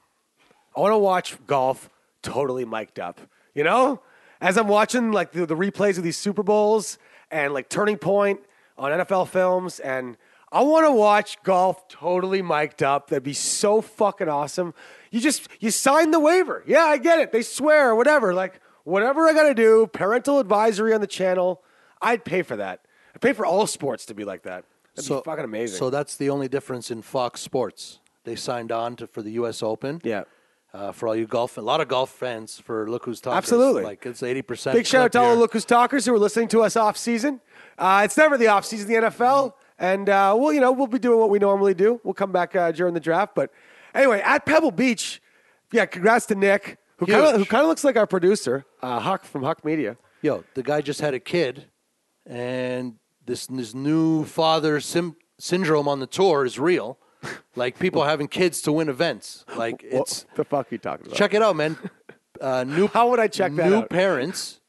I 0.77 0.81
want 0.81 0.91
to 0.91 0.99
watch 0.99 1.37
golf 1.47 1.89
totally 2.25 2.65
mic'd 2.65 2.99
up. 2.99 3.21
You 3.53 3.63
know, 3.63 4.01
as 4.41 4.57
I'm 4.57 4.67
watching 4.67 5.11
like 5.11 5.31
the, 5.31 5.45
the 5.45 5.55
replays 5.55 5.97
of 5.97 6.03
these 6.03 6.17
Super 6.17 6.43
Bowls 6.43 6.97
and 7.31 7.53
like 7.53 7.69
Turning 7.69 7.97
Point 7.97 8.41
on 8.77 8.91
NFL 8.91 9.29
films, 9.29 9.79
and 9.79 10.17
I 10.51 10.61
want 10.61 10.85
to 10.85 10.91
watch 10.91 11.41
golf 11.43 11.87
totally 11.87 12.41
mic'd 12.41 12.83
up. 12.83 13.09
That'd 13.09 13.23
be 13.23 13.33
so 13.33 13.81
fucking 13.81 14.27
awesome. 14.27 14.73
You 15.11 15.21
just 15.21 15.47
you 15.59 15.71
sign 15.71 16.11
the 16.11 16.19
waiver. 16.19 16.63
Yeah, 16.67 16.83
I 16.83 16.97
get 16.97 17.19
it. 17.19 17.31
They 17.31 17.41
swear 17.41 17.91
or 17.91 17.95
whatever. 17.95 18.33
Like 18.33 18.59
whatever 18.83 19.27
I 19.27 19.33
got 19.33 19.43
to 19.43 19.53
do, 19.53 19.87
parental 19.87 20.39
advisory 20.39 20.93
on 20.93 21.01
the 21.01 21.07
channel. 21.07 21.61
I'd 22.01 22.25
pay 22.25 22.41
for 22.41 22.57
that. 22.57 22.81
I'd 23.13 23.21
pay 23.21 23.33
for 23.33 23.45
all 23.45 23.67
sports 23.67 24.05
to 24.07 24.13
be 24.13 24.25
like 24.25 24.43
that. 24.43 24.65
That'd 24.95 25.09
be 25.09 25.21
fucking 25.23 25.45
amazing. 25.45 25.77
So 25.77 25.89
that's 25.89 26.17
the 26.17 26.29
only 26.29 26.47
difference 26.47 26.91
in 26.91 27.01
Fox 27.01 27.41
Sports. 27.41 27.99
They 28.25 28.35
signed 28.35 28.71
on 28.71 28.95
to 28.97 29.07
for 29.07 29.21
the 29.21 29.31
U.S. 29.31 29.61
Open. 29.63 30.01
yeah. 30.03 30.23
Uh, 30.75 30.91
for 30.91 31.07
all 31.07 31.15
you 31.15 31.25
golf, 31.25 31.57
a 31.57 31.61
lot 31.61 31.79
of 31.79 31.87
golf 31.87 32.09
fans 32.09 32.59
for 32.59 32.89
Look 32.89 33.05
Who's 33.05 33.21
Talking. 33.21 33.37
Absolutely. 33.37 33.83
Like 33.83 34.05
it's 34.05 34.21
eighty 34.21 34.41
percent. 34.41 34.75
Big 34.75 34.85
shout 34.85 35.05
out 35.05 35.11
to 35.13 35.19
all 35.19 35.33
the 35.33 35.39
Look 35.39 35.53
Who's 35.53 35.63
Talkers 35.63 36.05
who 36.05 36.13
are 36.13 36.19
listening 36.19 36.49
to 36.49 36.63
us 36.63 36.75
off 36.75 36.97
season. 36.97 37.39
Uh, 37.77 38.01
it's 38.03 38.17
never 38.17 38.37
the 38.37 38.47
off 38.47 38.65
season, 38.65 38.89
the 38.89 38.95
NFL, 38.95 39.53
and 39.79 40.09
uh, 40.09 40.35
we'll 40.37 40.51
you 40.51 40.59
know 40.59 40.73
we'll 40.73 40.87
be 40.87 40.99
doing 40.99 41.17
what 41.17 41.29
we 41.29 41.39
normally 41.39 41.73
do. 41.73 42.01
We'll 42.03 42.13
come 42.13 42.33
back 42.33 42.57
uh, 42.57 42.73
during 42.73 42.93
the 42.93 42.99
draft, 42.99 43.35
but 43.35 43.51
anyway, 43.93 44.19
at 44.19 44.45
Pebble 44.45 44.71
Beach, 44.71 45.21
yeah. 45.71 45.85
Congrats 45.85 46.25
to 46.25 46.35
Nick, 46.35 46.77
who 46.97 47.05
kind 47.05 47.23
of 47.23 47.37
who 47.37 47.45
kind 47.45 47.61
of 47.61 47.69
looks 47.69 47.85
like 47.85 47.95
our 47.95 48.07
producer, 48.07 48.65
uh, 48.81 48.99
Huck 48.99 49.23
from 49.23 49.43
Huck 49.43 49.63
Media. 49.63 49.95
Yo, 50.21 50.43
the 50.55 50.63
guy 50.63 50.81
just 50.81 50.99
had 50.99 51.13
a 51.13 51.21
kid, 51.21 51.67
and 52.25 52.95
this 53.25 53.45
this 53.47 53.73
new 53.73 54.25
father 54.25 54.81
sim- 54.81 55.15
syndrome 55.39 55.87
on 55.87 56.01
the 56.01 56.07
tour 56.07 56.43
is 56.43 56.59
real. 56.59 56.97
Like 57.55 57.79
people 57.79 58.03
having 58.03 58.27
kids 58.27 58.61
to 58.63 58.71
win 58.73 58.89
events. 58.89 59.45
Like 59.55 59.81
it's 59.83 60.25
what 60.29 60.35
the 60.35 60.43
fuck 60.43 60.65
are 60.71 60.75
you 60.75 60.77
talking 60.77 61.05
about? 61.07 61.17
check 61.17 61.33
it 61.33 61.41
out, 61.41 61.55
man. 61.55 61.77
Uh, 62.41 62.63
new 62.65 62.87
How 62.87 63.09
would 63.09 63.19
I 63.19 63.27
check 63.27 63.53
that 63.55 63.69
new 63.69 63.77
out? 63.77 63.89
parents, 63.89 64.59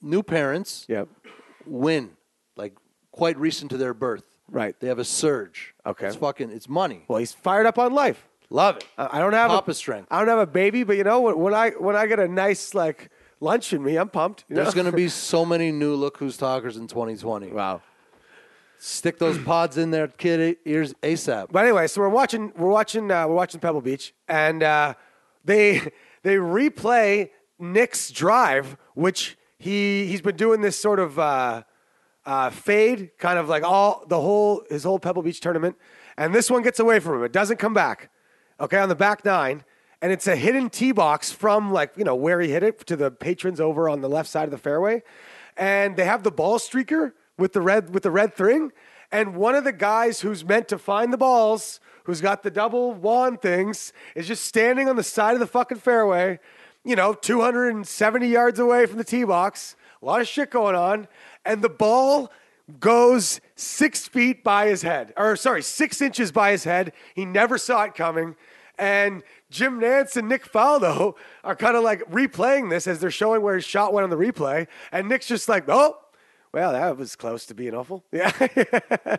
new 0.00 0.22
parents 0.22 0.86
Yep. 0.88 1.08
win 1.66 2.10
like 2.56 2.74
quite 3.12 3.36
recent 3.38 3.70
to 3.72 3.76
their 3.76 3.92
birth. 3.94 4.24
Right. 4.50 4.74
They 4.80 4.88
have 4.88 4.98
a 4.98 5.04
surge. 5.04 5.74
Okay. 5.86 6.06
It's 6.06 6.16
fucking. 6.16 6.50
It's 6.50 6.68
money. 6.68 7.04
Well, 7.06 7.18
he's 7.18 7.32
fired 7.32 7.66
up 7.66 7.78
on 7.78 7.92
life. 7.92 8.26
Love 8.48 8.78
it. 8.78 8.86
I 8.98 9.18
I 9.18 9.20
don't 9.20 9.32
have 9.34 9.50
Papa 9.50 9.70
a, 9.70 9.74
strength. 9.74 10.08
I 10.10 10.18
don't 10.18 10.28
have 10.28 10.38
a 10.38 10.46
baby, 10.46 10.82
but 10.82 10.96
you 10.96 11.04
know 11.04 11.20
when, 11.20 11.38
when 11.38 11.54
I 11.54 11.70
when 11.70 11.94
I 11.94 12.06
get 12.06 12.18
a 12.18 12.26
nice 12.26 12.74
like 12.74 13.10
lunch 13.40 13.72
in 13.72 13.82
me, 13.84 13.96
I'm 13.96 14.08
pumped. 14.08 14.44
There's 14.48 14.74
going 14.74 14.86
to 14.90 14.92
be 14.96 15.08
so 15.32 15.44
many 15.44 15.70
new 15.70 15.94
look 15.94 16.16
who's 16.16 16.36
talkers 16.36 16.76
in 16.76 16.88
2020. 16.88 17.52
wow. 17.52 17.80
Stick 18.82 19.18
those 19.18 19.36
pods 19.44 19.76
in 19.76 19.90
there, 19.90 20.08
kid 20.08 20.56
ears 20.64 20.94
ASAP. 21.02 21.48
But 21.52 21.64
anyway, 21.64 21.86
so 21.86 22.00
we're 22.00 22.08
watching 22.08 22.50
we're 22.56 22.70
watching 22.70 23.10
uh, 23.10 23.28
we're 23.28 23.34
watching 23.34 23.60
Pebble 23.60 23.82
Beach, 23.82 24.14
and 24.26 24.62
uh, 24.62 24.94
they 25.44 25.80
they 26.22 26.36
replay 26.36 27.28
Nick's 27.58 28.10
drive, 28.10 28.78
which 28.94 29.36
he 29.58 30.06
he's 30.06 30.22
been 30.22 30.36
doing 30.36 30.62
this 30.62 30.80
sort 30.80 30.98
of 30.98 31.18
uh, 31.18 31.62
uh, 32.24 32.48
fade, 32.48 33.10
kind 33.18 33.38
of 33.38 33.50
like 33.50 33.62
all 33.62 34.02
the 34.08 34.18
whole 34.18 34.64
his 34.70 34.84
whole 34.84 34.98
Pebble 34.98 35.22
Beach 35.22 35.40
tournament, 35.40 35.76
and 36.16 36.34
this 36.34 36.50
one 36.50 36.62
gets 36.62 36.80
away 36.80 37.00
from 37.00 37.18
him. 37.18 37.24
It 37.24 37.32
doesn't 37.32 37.58
come 37.58 37.74
back. 37.74 38.10
Okay, 38.58 38.78
on 38.78 38.88
the 38.88 38.94
back 38.94 39.26
nine, 39.26 39.62
and 40.00 40.10
it's 40.10 40.26
a 40.26 40.36
hidden 40.36 40.70
tee 40.70 40.92
box 40.92 41.30
from 41.30 41.70
like 41.70 41.92
you 41.98 42.04
know 42.04 42.14
where 42.14 42.40
he 42.40 42.50
hit 42.50 42.62
it 42.62 42.86
to 42.86 42.96
the 42.96 43.10
patrons 43.10 43.60
over 43.60 43.90
on 43.90 44.00
the 44.00 44.08
left 44.08 44.30
side 44.30 44.44
of 44.44 44.50
the 44.50 44.58
fairway, 44.58 45.02
and 45.54 45.98
they 45.98 46.06
have 46.06 46.22
the 46.22 46.30
ball 46.30 46.58
streaker 46.58 47.12
with 47.40 47.52
the 47.52 47.60
red 47.60 47.92
with 47.92 48.04
the 48.04 48.10
red 48.10 48.34
thing, 48.34 48.70
and 49.10 49.34
one 49.34 49.54
of 49.54 49.64
the 49.64 49.72
guys 49.72 50.20
who's 50.20 50.44
meant 50.44 50.68
to 50.68 50.78
find 50.78 51.12
the 51.12 51.18
balls, 51.18 51.80
who's 52.04 52.20
got 52.20 52.42
the 52.42 52.50
double 52.50 52.92
wand 52.92 53.42
things, 53.42 53.92
is 54.14 54.28
just 54.28 54.44
standing 54.44 54.88
on 54.88 54.96
the 54.96 55.02
side 55.02 55.34
of 55.34 55.40
the 55.40 55.46
fucking 55.46 55.78
fairway, 55.78 56.38
you 56.84 56.94
know, 56.94 57.12
270 57.12 58.28
yards 58.28 58.58
away 58.58 58.86
from 58.86 58.98
the 58.98 59.04
tee 59.04 59.24
box. 59.24 59.74
A 60.00 60.06
lot 60.06 60.20
of 60.20 60.28
shit 60.28 60.50
going 60.50 60.76
on, 60.76 61.08
and 61.44 61.62
the 61.62 61.68
ball 61.68 62.30
goes 62.78 63.40
six 63.56 64.06
feet 64.06 64.44
by 64.44 64.68
his 64.68 64.82
head, 64.82 65.12
or 65.16 65.34
sorry, 65.34 65.62
six 65.62 66.00
inches 66.00 66.30
by 66.30 66.52
his 66.52 66.64
head. 66.64 66.92
He 67.14 67.24
never 67.24 67.58
saw 67.58 67.84
it 67.84 67.94
coming. 67.94 68.36
And 68.78 69.22
Jim 69.50 69.80
Nantz 69.80 70.16
and 70.16 70.28
Nick 70.28 70.50
Faldo 70.50 71.14
are 71.44 71.56
kind 71.56 71.76
of 71.76 71.82
like 71.82 72.00
replaying 72.10 72.70
this 72.70 72.86
as 72.86 73.00
they're 73.00 73.10
showing 73.10 73.42
where 73.42 73.56
his 73.56 73.64
shot 73.64 73.92
went 73.92 74.04
on 74.04 74.10
the 74.10 74.16
replay. 74.16 74.68
And 74.90 75.08
Nick's 75.08 75.26
just 75.26 75.48
like, 75.48 75.64
oh, 75.68 75.98
well, 76.52 76.72
that 76.72 76.96
was 76.96 77.14
close 77.16 77.46
to 77.46 77.54
being 77.54 77.74
awful. 77.74 78.04
Yeah. 78.12 78.32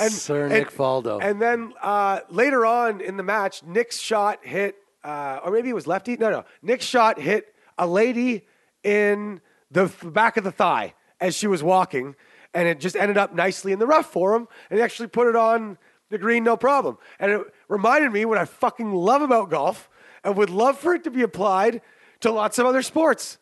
and, 0.00 0.12
Sir 0.12 0.48
Nick 0.48 0.70
Faldo. 0.70 1.22
And 1.22 1.40
then 1.40 1.72
uh, 1.82 2.20
later 2.30 2.64
on 2.66 3.00
in 3.00 3.16
the 3.16 3.22
match, 3.22 3.62
Nick's 3.62 3.98
shot 3.98 4.44
hit, 4.44 4.76
uh, 5.04 5.40
or 5.44 5.52
maybe 5.52 5.68
it 5.68 5.74
was 5.74 5.86
lefty. 5.86 6.16
No, 6.16 6.30
no. 6.30 6.44
Nick's 6.62 6.84
shot 6.84 7.20
hit 7.20 7.54
a 7.78 7.86
lady 7.86 8.46
in 8.82 9.40
the 9.70 9.92
back 10.04 10.36
of 10.36 10.44
the 10.44 10.52
thigh 10.52 10.94
as 11.20 11.34
she 11.34 11.46
was 11.46 11.62
walking, 11.62 12.14
and 12.54 12.66
it 12.66 12.80
just 12.80 12.96
ended 12.96 13.18
up 13.18 13.34
nicely 13.34 13.72
in 13.72 13.78
the 13.78 13.86
rough 13.86 14.10
for 14.10 14.34
him. 14.34 14.48
And 14.70 14.78
he 14.78 14.82
actually 14.82 15.08
put 15.08 15.28
it 15.28 15.36
on 15.36 15.78
the 16.10 16.18
green, 16.18 16.44
no 16.44 16.56
problem. 16.56 16.98
And 17.18 17.32
it 17.32 17.40
reminded 17.68 18.12
me 18.12 18.24
what 18.24 18.38
I 18.38 18.44
fucking 18.44 18.92
love 18.92 19.22
about 19.22 19.50
golf 19.50 19.88
and 20.24 20.36
would 20.36 20.50
love 20.50 20.78
for 20.78 20.94
it 20.94 21.04
to 21.04 21.10
be 21.10 21.22
applied 21.22 21.82
to 22.20 22.30
lots 22.30 22.58
of 22.58 22.66
other 22.66 22.82
sports. 22.82 23.38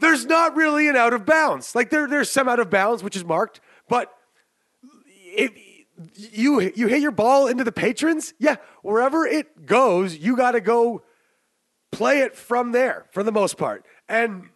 There's 0.00 0.26
not 0.26 0.56
really 0.56 0.88
an 0.88 0.96
out 0.96 1.12
of 1.12 1.24
bounds. 1.24 1.74
Like 1.74 1.90
there, 1.90 2.06
there's 2.06 2.30
some 2.30 2.48
out 2.48 2.60
of 2.60 2.70
bounds, 2.70 3.02
which 3.02 3.16
is 3.16 3.24
marked, 3.24 3.60
but 3.88 4.12
if 5.14 5.52
you 6.14 6.60
you 6.60 6.88
hit 6.88 7.00
your 7.00 7.10
ball 7.10 7.46
into 7.46 7.64
the 7.64 7.72
patrons, 7.72 8.34
yeah, 8.38 8.56
wherever 8.82 9.26
it 9.26 9.66
goes, 9.66 10.16
you 10.16 10.36
got 10.36 10.52
to 10.52 10.60
go 10.60 11.02
play 11.92 12.20
it 12.20 12.36
from 12.36 12.72
there 12.72 13.06
for 13.10 13.22
the 13.22 13.32
most 13.32 13.56
part. 13.56 13.86
And 14.08 14.50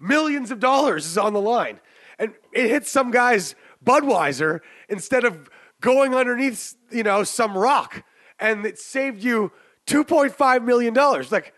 millions 0.00 0.50
of 0.50 0.60
dollars 0.60 1.06
is 1.06 1.18
on 1.18 1.32
the 1.32 1.40
line. 1.40 1.80
And 2.18 2.32
it 2.52 2.68
hits 2.68 2.90
some 2.90 3.10
guy's 3.10 3.54
Budweiser 3.84 4.60
instead 4.88 5.24
of 5.24 5.48
going 5.80 6.14
underneath, 6.14 6.74
you 6.90 7.02
know, 7.02 7.22
some 7.22 7.56
rock. 7.56 8.02
And 8.38 8.66
it 8.66 8.78
saved 8.78 9.22
you 9.22 9.52
$2.5 9.86 10.64
million. 10.64 10.94
Like, 10.94 11.52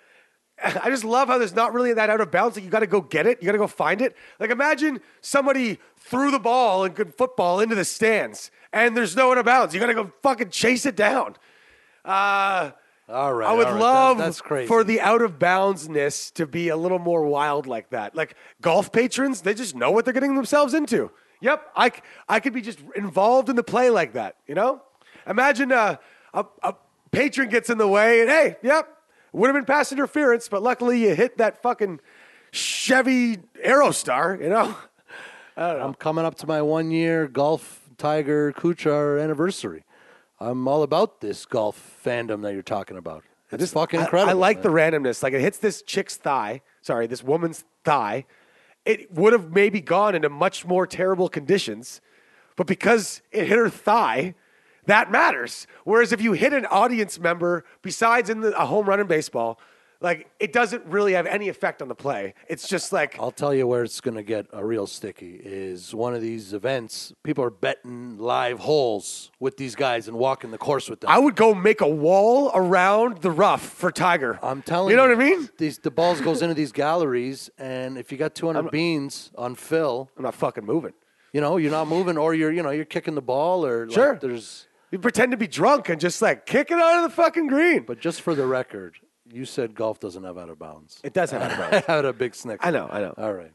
I 0.83 0.91
just 0.91 1.05
love 1.05 1.29
how 1.29 1.39
there's 1.39 1.55
not 1.55 1.73
really 1.73 1.93
that 1.95 2.11
out 2.11 2.21
of 2.21 2.31
bounds. 2.31 2.57
Like, 2.57 2.65
you 2.65 2.71
got 2.71 2.81
to 2.81 2.87
go 2.87 3.01
get 3.01 3.27
it. 3.27 3.39
You 3.41 3.47
got 3.47 3.53
to 3.53 3.59
go 3.59 3.67
find 3.67 4.01
it. 4.03 4.17
Like, 4.39 4.51
imagine 4.51 5.01
somebody 5.21 5.79
threw 5.97 6.31
the 6.31 6.39
ball 6.39 6.85
in 6.85 6.93
good 6.93 7.15
football 7.15 7.61
into 7.61 7.75
the 7.75 7.85
stands 7.85 8.51
and 8.73 8.97
there's 8.97 9.17
no 9.17 9.31
out 9.33 9.39
of 9.39 9.45
bounds. 9.45 9.75
You 9.75 9.81
got 9.81 9.87
to 9.87 9.95
go 9.95 10.13
fucking 10.23 10.51
chase 10.51 10.87
it 10.87 10.97
down. 10.97 11.37
Uh, 12.05 12.71
All 13.09 13.33
right. 13.35 13.49
I 13.49 13.53
would 13.53 13.67
right. 13.67 13.81
love 13.81 14.19
That- 14.19 14.25
that's 14.25 14.41
crazy. 14.41 14.67
for 14.69 14.85
the 14.85 15.01
out 15.01 15.23
of 15.23 15.39
boundsness 15.39 16.33
to 16.35 16.47
be 16.47 16.69
a 16.69 16.77
little 16.77 16.99
more 16.99 17.25
wild 17.27 17.67
like 17.67 17.91
that. 17.91 18.15
Like 18.15 18.35
golf 18.61 18.93
patrons, 18.93 19.43
they 19.43 19.55
just 19.55 19.75
know 19.75 19.91
what 19.91 20.05
they're 20.05 20.15
getting 20.15 20.35
themselves 20.37 20.75
into. 20.75 21.11
Yep, 21.43 21.71
I, 21.75 21.91
I 22.29 22.39
could 22.41 22.53
be 22.53 22.61
just 22.61 22.81
involved 22.95 23.49
in 23.49 23.57
the 23.57 23.63
play 23.63 23.89
like 23.89 24.13
that, 24.13 24.37
you 24.47 24.55
know? 24.55 24.83
Imagine 25.27 25.73
uh, 25.73 25.97
a, 26.35 26.45
a 26.63 26.75
patron 27.13 27.49
gets 27.49 27.71
in 27.71 27.79
the 27.79 27.89
way 27.89 28.21
and 28.21 28.29
hey, 28.29 28.57
yep, 28.63 28.89
would 29.33 29.49
have 29.49 29.55
been 29.55 29.65
pass 29.65 29.93
interference, 29.93 30.49
but 30.49 30.63
luckily 30.63 31.03
you 31.03 31.15
hit 31.15 31.39
that 31.39 31.63
fucking 31.63 32.01
Chevy 32.53 33.39
Aerostar, 33.65 34.41
you 34.41 34.49
know? 34.49 34.77
I'm 35.57 35.95
coming 35.95 36.25
up 36.25 36.37
to 36.37 36.47
my 36.47 36.63
one 36.63 36.91
year 36.91 37.29
golf 37.29 37.89
Tiger 37.99 38.53
Kuchar 38.53 39.23
anniversary. 39.23 39.85
I'm 40.39 40.67
all 40.67 40.83
about 40.83 41.21
this 41.21 41.45
golf 41.45 42.01
fandom 42.05 42.43
that 42.43 42.55
you're 42.55 42.63
talking 42.63 42.97
about. 42.97 43.25
It's 43.53 43.73
fucking 43.73 44.01
I- 44.01 44.05
incredible. 44.05 44.31
I, 44.31 44.33
like 44.33 44.59
man. 44.59 44.63
the 44.63 44.69
randomness. 44.69 45.23
Like 45.23 45.35
it 45.35 45.41
hits 45.41 45.59
this 45.59 45.83
chick's 45.83 46.17
thigh. 46.17 46.63
Sorry, 46.83 47.07
this 47.07 47.23
woman's 47.23 47.65
thigh. 47.85 48.25
It 48.87 49.13
would 49.13 49.35
have 49.35 49.53
maybe 49.53 49.81
gone 49.83 50.15
into 50.15 50.31
much 50.31 50.65
more 50.65 50.87
terrible 50.87 51.29
conditions, 51.29 52.01
but 52.57 52.67
because 52.67 53.21
it 53.31 53.47
hit 53.47 53.59
her 53.59 53.69
thigh, 53.69 54.35
that 54.87 55.11
matters. 55.11 55.67
Whereas 55.85 56.13
if 56.13 56.21
you 56.23 56.33
hit 56.33 56.53
an 56.53 56.67
audience 56.67 57.19
member, 57.19 57.65
besides 57.83 58.31
in 58.31 58.41
the, 58.41 58.59
a 58.61 58.67
home 58.67 58.87
run 58.89 59.01
in 59.01 59.07
baseball, 59.07 59.59
like 60.03 60.31
it 60.41 60.55
doesn't 60.55 60.83
really 60.87 61.13
have 61.13 61.27
any 61.27 61.51
effect 61.51 61.83
on 61.83 61.89
the 61.89 61.95
play. 61.95 62.33
It's 62.49 62.67
just 62.67 62.91
like 62.91 63.19
I'll 63.21 63.31
tell 63.31 63.53
you 63.53 63.67
where 63.67 63.83
it's 63.85 64.01
going 64.01 64.15
to 64.17 64.23
get 64.23 64.47
a 64.51 64.65
real 64.65 64.87
sticky 64.87 65.39
is 65.45 65.95
one 65.95 66.15
of 66.15 66.23
these 66.23 66.55
events. 66.55 67.13
People 67.23 67.45
are 67.45 67.51
betting 67.51 68.17
live 68.17 68.61
holes 68.61 69.31
with 69.41 69.59
these 69.59 69.75
guys 69.75 70.09
and 70.09 70.17
walking 70.17 70.53
the 70.53 70.57
course 70.59 70.89
with 70.89 71.01
them. 71.01 71.11
I 71.11 71.19
would 71.19 71.37
go 71.37 71.53
make 71.55 71.83
a 71.83 71.87
wall 71.87 72.51
around 72.55 73.19
the 73.19 73.31
rough 73.31 73.61
for 73.61 73.91
Tiger. 73.93 74.39
I'm 74.43 74.63
telling 74.63 74.89
you 74.91 74.97
you. 74.99 75.07
know 75.07 75.15
what 75.15 75.23
I 75.23 75.29
mean? 75.37 75.51
These 75.59 75.77
the 75.81 75.91
balls 75.91 76.23
goes 76.23 76.41
into 76.41 76.55
these 76.55 76.73
galleries, 76.73 77.51
and 77.59 77.99
if 77.99 78.11
you 78.11 78.17
got 78.17 78.35
200 78.35 78.71
beans 78.71 79.31
on 79.37 79.55
Phil, 79.55 80.09
I'm 80.17 80.23
not 80.23 80.35
fucking 80.35 80.65
moving. 80.65 80.95
you 81.35 81.43
know 81.43 81.59
you're 81.59 81.71
not 81.71 81.89
moving, 81.89 82.17
or 82.17 82.33
you're 82.33 82.51
you 82.53 82.63
know 82.63 82.71
you're 82.71 82.87
kicking 82.87 83.15
the 83.17 83.21
ball, 83.23 83.67
or 83.67 83.85
like, 83.85 83.95
Sure. 83.95 84.19
there's. 84.19 84.67
You 84.91 84.99
pretend 84.99 85.31
to 85.33 85.37
be 85.37 85.47
drunk 85.47 85.89
and 85.89 86.01
just 86.01 86.21
like 86.21 86.47
kick 86.47 86.71
it 86.71 86.79
out 86.79 87.05
of 87.05 87.11
the 87.11 87.15
fucking 87.17 87.47
green. 87.47 87.85
But 87.85 88.01
just 88.01 88.23
for 88.23 88.35
the 88.35 88.47
record, 88.47 88.97
you 89.31 89.45
said 89.45 89.75
golf 89.75 90.01
doesn't 90.01 90.25
have 90.25 90.37
out 90.37 90.49
of 90.49 90.59
bounds. 90.59 91.01
It 91.05 91.13
does 91.13 91.31
have 91.31 91.43
out 91.43 91.53
of 91.53 91.59
bounds. 91.71 91.85
I 91.89 91.93
had 91.97 92.05
a 92.05 92.13
big 92.13 92.35
snicker. 92.35 92.65
I 92.67 92.71
know, 92.71 92.89
I 92.91 93.01
know. 93.01 93.15
All 93.17 93.33
right, 93.33 93.53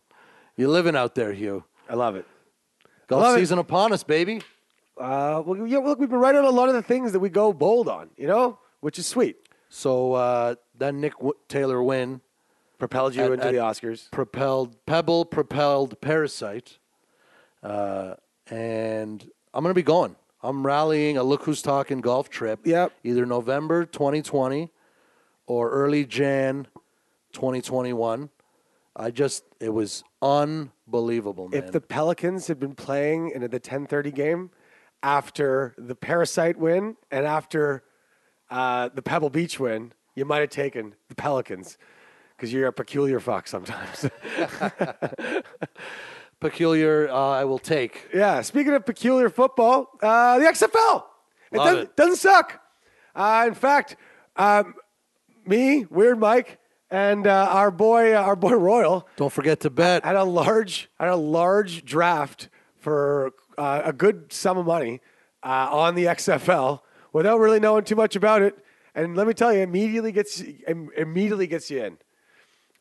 you're 0.55 0.69
living 0.69 0.95
out 0.95 1.15
there, 1.15 1.33
Hugh. 1.33 1.63
I 1.89 1.95
love 1.95 2.15
it. 2.15 2.25
Golf 3.07 3.21
love 3.21 3.35
it. 3.37 3.39
season 3.41 3.59
upon 3.59 3.91
us, 3.93 4.03
baby. 4.03 4.41
Uh, 4.97 5.43
well, 5.45 5.67
yeah, 5.67 5.79
look, 5.79 5.99
we've 5.99 6.09
been 6.09 6.19
right 6.19 6.35
on 6.35 6.45
a 6.45 6.49
lot 6.49 6.69
of 6.69 6.75
the 6.75 6.81
things 6.81 7.11
that 7.11 7.19
we 7.19 7.27
go 7.29 7.51
bold 7.51 7.89
on, 7.89 8.09
you 8.15 8.27
know, 8.27 8.57
which 8.79 8.97
is 8.97 9.05
sweet. 9.05 9.35
So 9.67 10.13
uh, 10.13 10.55
that 10.77 10.95
Nick 10.95 11.13
w- 11.17 11.33
Taylor 11.49 11.83
win 11.83 12.21
Propelled 12.79 13.13
you 13.15 13.23
At- 13.23 13.31
into 13.33 13.45
at- 13.45 13.51
the 13.53 13.57
Oscars. 13.59 14.09
propelled 14.11 14.85
Pebble 14.85 15.25
propelled 15.25 15.99
Parasite, 16.01 16.77
uh, 17.63 18.15
and 18.47 19.29
I'm 19.53 19.63
gonna 19.63 19.73
be 19.73 19.81
going. 19.83 20.15
I'm 20.45 20.65
rallying 20.65 21.17
a 21.17 21.23
look 21.23 21.43
who's 21.43 21.61
talking 21.61 22.01
golf 22.01 22.29
trip. 22.29 22.65
Yep. 22.65 22.93
Either 23.03 23.25
November 23.25 23.85
2020 23.85 24.71
or 25.47 25.71
early 25.71 26.05
Jan 26.05 26.67
2021. 27.33 28.29
I 28.95 29.11
just 29.11 29.43
it 29.59 29.69
was 29.69 30.03
unbelievable, 30.21 31.49
man. 31.49 31.63
If 31.63 31.71
the 31.71 31.81
Pelicans 31.81 32.47
had 32.47 32.59
been 32.59 32.75
playing 32.75 33.31
in 33.31 33.41
the 33.41 33.59
10:30 33.59 34.13
game 34.13 34.51
after 35.03 35.75
the 35.77 35.95
Parasite 35.95 36.57
win 36.57 36.95
and 37.11 37.25
after 37.25 37.83
uh, 38.49 38.89
the 38.93 39.01
Pebble 39.01 39.29
Beach 39.29 39.59
win, 39.59 39.91
you 40.15 40.23
might 40.23 40.39
have 40.39 40.49
taken 40.49 40.95
the 41.09 41.15
Pelicans 41.15 41.77
because 42.37 42.53
you're 42.53 42.67
a 42.67 42.73
peculiar 42.73 43.19
fox 43.19 43.51
sometimes. 43.51 44.05
Peculiar, 46.49 47.09
uh, 47.09 47.13
I 47.29 47.43
will 47.45 47.59
take. 47.59 48.07
yeah. 48.13 48.41
Speaking 48.41 48.73
of 48.73 48.85
peculiar 48.85 49.29
football, 49.29 49.89
uh, 50.01 50.37
the 50.39 50.45
XFL. 50.45 51.03
It 51.51 51.57
Love 51.57 51.67
doesn't, 51.67 51.83
it. 51.83 51.95
doesn't 51.95 52.15
suck. 52.17 52.61
Uh, 53.15 53.45
in 53.47 53.53
fact, 53.53 53.95
um, 54.35 54.75
me, 55.45 55.85
Weird 55.89 56.19
Mike, 56.19 56.59
and 56.91 57.25
uh, 57.27 57.47
our 57.49 57.71
boy, 57.71 58.13
our 58.13 58.35
boy 58.35 58.51
Royal, 58.53 59.07
Don't 59.15 59.31
forget 59.33 59.59
to 59.61 59.69
bet. 59.69 60.03
had 60.05 60.15
a 60.15 60.23
large, 60.23 60.89
had 60.99 61.09
a 61.09 61.15
large 61.15 61.83
draft 61.85 62.49
for 62.79 63.31
uh, 63.57 63.81
a 63.85 63.93
good 63.93 64.31
sum 64.31 64.57
of 64.57 64.65
money 64.65 65.01
uh, 65.43 65.67
on 65.71 65.95
the 65.95 66.05
XFL 66.05 66.81
without 67.13 67.39
really 67.39 67.59
knowing 67.59 67.83
too 67.85 67.95
much 67.95 68.15
about 68.15 68.41
it. 68.41 68.57
And 68.93 69.15
let 69.15 69.25
me 69.27 69.33
tell 69.33 69.51
you, 69.53 69.61
immediately 69.61 70.11
gets 70.11 70.41
im- 70.67 70.89
immediately 70.95 71.47
gets 71.47 71.71
you 71.71 71.83
in. 71.83 71.97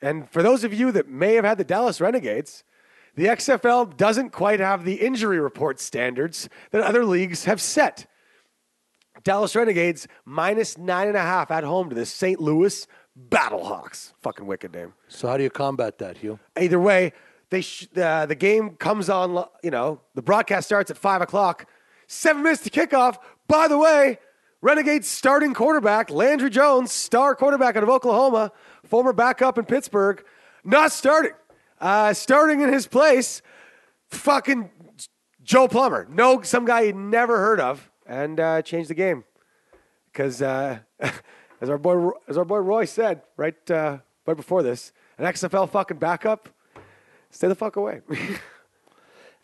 And 0.03 0.29
for 0.31 0.43
those 0.43 0.65
of 0.65 0.75
you 0.75 0.93
that 0.93 1.09
may 1.09 1.35
have 1.35 1.45
had 1.45 1.57
the 1.59 1.65
Dallas 1.65 2.01
Renegades, 2.01 2.63
the 3.17 3.27
XFL 3.27 3.97
doesn't 3.97 4.31
quite 4.31 4.61
have 4.61 4.85
the 4.85 4.95
injury 4.95 5.39
report 5.39 5.81
standards 5.81 6.49
that 6.71 6.83
other 6.83 7.05
leagues 7.05 7.45
have 7.45 7.61
set. 7.61 8.07
Dallas 9.23 9.55
Renegades 9.57 10.07
minus 10.25 10.77
nine 10.77 11.09
and 11.09 11.17
a 11.17 11.23
half 11.23 11.51
at 11.51 11.65
home 11.65 11.89
to 11.89 11.95
the 11.95 12.07
St. 12.07 12.41
Louis 12.41 12.87
Battlehawks. 13.29 14.13
Fucking 14.21 14.47
wicked 14.47 14.75
name. 14.75 14.93
So 15.09 15.29
how 15.29 15.37
do 15.37 15.43
you 15.43 15.51
combat 15.51 15.99
that, 15.99 16.19
Hugh? 16.19 16.39
Either 16.59 16.81
way, 16.81 17.13
they 17.51 17.61
sh- 17.61 17.87
uh, 17.97 18.27
the 18.27 18.35
game 18.35 18.71
comes 18.71 19.09
on. 19.09 19.45
You 19.63 19.71
know, 19.71 20.01
the 20.15 20.23
broadcast 20.23 20.67
starts 20.67 20.91
at 20.91 20.99
five 20.99 21.23
o'clock. 21.23 21.67
Seven 22.07 22.43
minutes 22.43 22.63
to 22.65 22.71
kickoff. 22.71 23.17
By 23.47 23.69
the 23.69 23.79
way, 23.79 24.19
Renegades 24.61 25.07
starting 25.09 25.55
quarterback 25.55 26.11
Landry 26.11 26.51
Jones, 26.51 26.91
star 26.91 27.35
quarterback 27.35 27.77
out 27.77 27.83
of 27.83 27.89
Oklahoma, 27.89 28.51
former 28.85 29.13
backup 29.13 29.59
in 29.59 29.65
Pittsburgh, 29.65 30.25
not 30.65 30.91
starting. 30.91 31.33
Uh, 31.85 32.15
starting 32.15 32.63
in 32.63 32.73
his 32.73 32.87
place, 32.87 33.43
fucking 34.09 34.71
Joe 35.43 35.69
Plummer. 35.69 36.07
No, 36.11 36.41
some 36.41 36.65
guy 36.65 36.87
he'd 36.87 36.97
never 36.97 37.37
heard 37.37 37.61
of, 37.61 37.91
and 38.07 38.41
uh, 38.41 38.63
changed 38.63 38.89
the 38.89 38.95
game 38.95 39.25
because 40.11 40.41
uh, 40.41 40.79
as 41.61 41.69
our 41.69 41.77
boy 41.77 42.11
as 42.27 42.39
our 42.39 42.47
boy 42.47 42.57
Roy 42.59 42.87
said 42.87 43.21
right 43.37 43.71
uh, 43.71 43.99
right 44.27 44.37
before 44.37 44.63
this, 44.63 44.93
an 45.19 45.27
XFL 45.27 45.69
fucking 45.69 45.99
backup, 45.99 46.49
stay 47.31 47.49
the 47.49 47.55
fuck 47.55 47.77
away. 47.77 48.01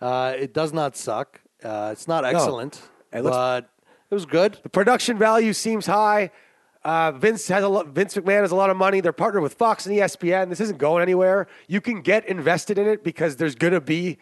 Uh, 0.00 0.32
it 0.35 0.54
does 0.54 0.73
not 0.73 0.97
suck. 0.97 1.42
Uh, 1.62 1.90
it's 1.92 2.09
not 2.09 2.25
excellent, 2.25 2.80
It 3.12 3.20
looks- 3.23 3.37
but 3.37 3.68
it 4.11 4.14
was 4.14 4.25
good. 4.25 4.56
the 4.62 4.70
production 4.70 5.18
value 5.18 5.52
seems 5.52 5.85
high. 5.85 6.30
Uh, 6.82 7.12
Vince 7.12 7.46
has 7.49 7.62
a 7.62 7.68
lot, 7.68 7.88
Vince 7.88 8.14
McMahon 8.14 8.40
has 8.40 8.52
a 8.52 8.56
lot 8.56 8.70
of 8.70 8.76
money. 8.76 9.00
They're 9.00 9.12
partnered 9.12 9.42
with 9.42 9.54
Fox 9.54 9.87
and 9.87 9.94
ESPN. 9.96 10.49
This 10.49 10.60
isn't 10.60 10.78
going 10.78 11.02
anywhere. 11.02 11.46
You 11.68 11.80
can 11.80 12.00
get 12.00 12.26
invested 12.26 12.78
in 12.78 12.87
it 12.88 13.04
because 13.04 13.37
there's 13.37 13.54
going 13.54 13.75
to 13.75 13.80
be 13.80 14.18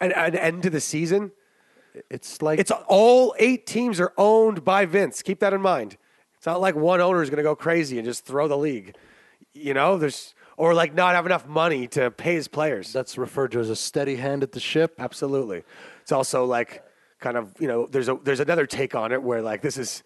an, 0.00 0.12
an 0.12 0.34
end 0.34 0.62
to 0.62 0.70
the 0.70 0.80
season. 0.80 1.32
It's 2.10 2.40
like 2.40 2.60
It's 2.60 2.70
all 2.70 3.34
eight 3.38 3.66
teams 3.66 4.00
are 4.00 4.12
owned 4.16 4.64
by 4.64 4.86
Vince. 4.86 5.22
Keep 5.22 5.40
that 5.40 5.52
in 5.52 5.60
mind. 5.60 5.96
It's 6.36 6.46
not 6.46 6.60
like 6.60 6.76
one 6.76 7.00
owner 7.00 7.22
is 7.22 7.30
going 7.30 7.38
to 7.38 7.42
go 7.42 7.56
crazy 7.56 7.98
and 7.98 8.06
just 8.06 8.24
throw 8.24 8.48
the 8.48 8.56
league. 8.56 8.94
You 9.52 9.74
know, 9.74 9.98
there's 9.98 10.34
or 10.56 10.74
like 10.74 10.94
not 10.94 11.14
have 11.14 11.26
enough 11.26 11.46
money 11.46 11.86
to 11.88 12.10
pay 12.10 12.34
his 12.34 12.48
players. 12.48 12.92
that's 12.92 13.18
referred 13.18 13.52
to 13.52 13.60
as 13.60 13.70
a 13.70 13.76
steady 13.76 14.16
hand 14.16 14.42
at 14.42 14.52
the 14.52 14.60
ship. 14.60 14.94
Absolutely. 14.98 15.62
It's 16.02 16.12
also 16.12 16.44
like 16.44 16.84
kind 17.20 17.36
of 17.36 17.52
you 17.58 17.66
know 17.66 17.86
there's 17.86 18.08
a 18.08 18.18
there's 18.22 18.40
another 18.40 18.66
take 18.66 18.94
on 18.94 19.12
it 19.12 19.22
where 19.22 19.42
like 19.42 19.62
this 19.62 19.76
is 19.76 20.02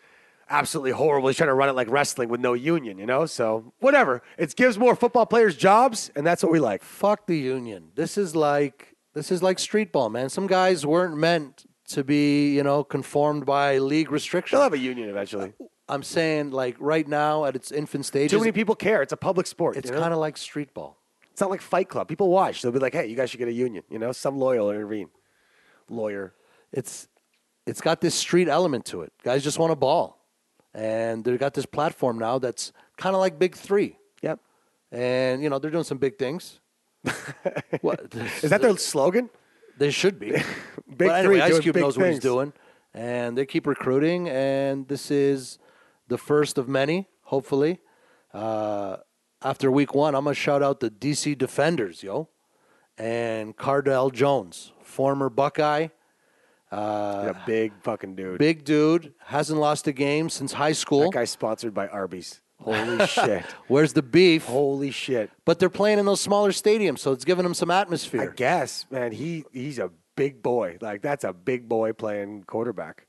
absolutely 0.52 0.92
horrible. 0.92 1.28
He's 1.28 1.36
trying 1.36 1.48
to 1.48 1.54
run 1.54 1.68
it 1.68 1.72
like 1.72 1.90
wrestling 1.90 2.28
with 2.28 2.40
no 2.40 2.52
union. 2.52 2.98
You 2.98 3.06
know, 3.06 3.26
so 3.26 3.72
whatever. 3.80 4.22
It 4.38 4.54
gives 4.54 4.78
more 4.78 4.94
football 4.94 5.26
players 5.26 5.56
jobs, 5.56 6.10
and 6.14 6.24
that's 6.26 6.42
what 6.42 6.52
we 6.52 6.60
like. 6.60 6.82
Fuck 6.82 7.26
the 7.26 7.36
union. 7.36 7.90
This 7.94 8.16
is 8.16 8.36
like 8.36 8.94
this 9.14 9.32
is 9.32 9.42
like 9.42 9.58
street 9.58 9.90
ball, 9.90 10.10
man. 10.10 10.28
Some 10.28 10.46
guys 10.46 10.86
weren't 10.86 11.16
meant 11.16 11.64
to 11.88 12.04
be, 12.04 12.54
you 12.54 12.62
know, 12.62 12.84
conformed 12.84 13.44
by 13.44 13.78
league 13.78 14.12
restrictions. 14.12 14.52
They'll 14.52 14.62
have 14.62 14.72
a 14.72 14.78
union 14.78 15.08
eventually. 15.08 15.52
Uh, 15.60 15.64
I'm 15.88 16.02
saying 16.02 16.50
like 16.50 16.76
right 16.78 17.06
now 17.06 17.44
at 17.44 17.56
its 17.56 17.72
infant 17.72 18.06
stage. 18.06 18.30
Too 18.30 18.38
many 18.38 18.52
people 18.52 18.74
care. 18.74 19.02
It's 19.02 19.12
a 19.12 19.16
public 19.16 19.46
sport. 19.46 19.76
it's 19.76 19.90
you 19.90 19.96
know? 19.96 20.00
kind 20.00 20.12
of 20.12 20.20
like 20.20 20.36
street 20.36 20.72
ball. 20.72 20.98
It's 21.32 21.40
not 21.40 21.50
like 21.50 21.62
Fight 21.62 21.88
Club. 21.88 22.08
People 22.08 22.28
watch. 22.28 22.62
They'll 22.62 22.72
be 22.72 22.78
like, 22.78 22.92
"Hey, 22.92 23.06
you 23.06 23.16
guys 23.16 23.30
should 23.30 23.38
get 23.38 23.48
a 23.48 23.52
union." 23.52 23.84
You 23.90 23.98
know, 23.98 24.12
some 24.12 24.38
lawyer 24.38 24.60
will 24.60 24.70
intervene. 24.70 25.08
Lawyer. 25.88 26.34
It's 26.72 27.08
it's 27.66 27.80
got 27.80 28.00
this 28.00 28.14
street 28.14 28.48
element 28.48 28.84
to 28.86 29.02
it. 29.02 29.12
Guys 29.22 29.42
just 29.42 29.58
want 29.58 29.72
a 29.72 29.76
ball, 29.76 30.21
and 30.74 31.24
they've 31.24 31.38
got 31.38 31.54
this 31.54 31.66
platform 31.66 32.18
now 32.18 32.38
that's 32.38 32.72
kind 32.96 33.14
of 33.14 33.20
like 33.20 33.38
Big 33.38 33.54
Three, 33.56 33.98
Yep. 34.22 34.40
and 34.90 35.42
you 35.42 35.50
know 35.50 35.58
they're 35.58 35.70
doing 35.70 35.84
some 35.84 35.98
big 35.98 36.18
things. 36.18 36.60
what 37.80 38.14
Is 38.42 38.50
that 38.50 38.60
their 38.62 38.76
slogan? 38.76 39.28
They 39.78 39.90
should 39.90 40.18
be. 40.18 40.30
Big 40.32 41.08
but 41.08 41.08
anyway, 41.10 41.34
Three 41.40 41.40
Ice 41.42 41.58
Cube 41.60 41.76
knows 41.76 41.96
what 41.98 42.08
he's 42.10 42.18
doing, 42.18 42.52
and 42.94 43.36
they 43.36 43.46
keep 43.46 43.66
recruiting. 43.66 44.28
And 44.28 44.86
this 44.86 45.10
is 45.10 45.58
the 46.08 46.18
first 46.18 46.58
of 46.58 46.68
many, 46.68 47.08
hopefully. 47.22 47.80
Uh, 48.32 48.98
after 49.42 49.70
week 49.70 49.94
one, 49.94 50.14
I'm 50.14 50.24
gonna 50.24 50.34
shout 50.34 50.62
out 50.62 50.80
the 50.80 50.90
DC 50.90 51.36
Defenders, 51.36 52.02
yo, 52.02 52.28
and 52.98 53.56
Cardale 53.56 54.12
Jones, 54.12 54.72
former 54.82 55.28
Buckeye, 55.30 55.88
He's 56.72 56.80
a 57.30 57.42
big 57.46 57.72
fucking 57.82 58.14
dude. 58.16 58.38
big 58.38 58.64
dude, 58.64 59.12
hasn't 59.26 59.60
lost 59.60 59.86
a 59.86 59.92
game 59.92 60.28
since 60.30 60.52
high 60.54 60.72
school. 60.72 61.02
That 61.02 61.12
guy's 61.12 61.30
sponsored 61.30 61.74
by 61.74 61.86
Arby's. 61.88 62.40
Holy 62.60 63.06
shit. 63.08 63.44
Where's 63.68 63.92
the 63.92 64.02
beef? 64.02 64.44
Holy 64.46 64.90
shit. 64.90 65.30
But 65.44 65.58
they're 65.58 65.68
playing 65.68 65.98
in 65.98 66.06
those 66.06 66.20
smaller 66.20 66.50
stadiums, 66.52 67.00
so 67.00 67.12
it's 67.12 67.24
giving 67.24 67.42
them 67.42 67.54
some 67.54 67.70
atmosphere. 67.70 68.30
I 68.32 68.34
guess, 68.34 68.86
man, 68.90 69.12
he 69.12 69.44
he's 69.52 69.78
a 69.78 69.90
big 70.16 70.42
boy. 70.42 70.78
Like 70.80 71.02
that's 71.02 71.24
a 71.24 71.32
big 71.32 71.68
boy 71.68 71.92
playing 71.92 72.44
quarterback. 72.44 73.06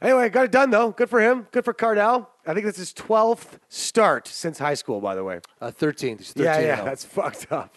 Anyway, 0.00 0.28
got 0.28 0.44
it 0.44 0.52
done 0.52 0.70
though. 0.70 0.90
Good 0.92 1.10
for 1.10 1.20
him. 1.20 1.48
Good 1.50 1.64
for 1.64 1.74
Cardale. 1.74 2.28
I 2.46 2.54
think 2.54 2.64
this 2.66 2.78
is 2.78 2.92
twelfth 2.92 3.58
start 3.68 4.28
since 4.28 4.58
high 4.58 4.74
school, 4.74 5.00
by 5.00 5.14
the 5.16 5.24
way. 5.24 5.40
Uh, 5.60 5.72
13th. 5.72 6.18
He's 6.18 6.32
13 6.32 6.44
Yeah, 6.44 6.60
yeah, 6.60 6.74
now. 6.76 6.84
that's 6.84 7.04
fucked 7.04 7.50
up. 7.50 7.74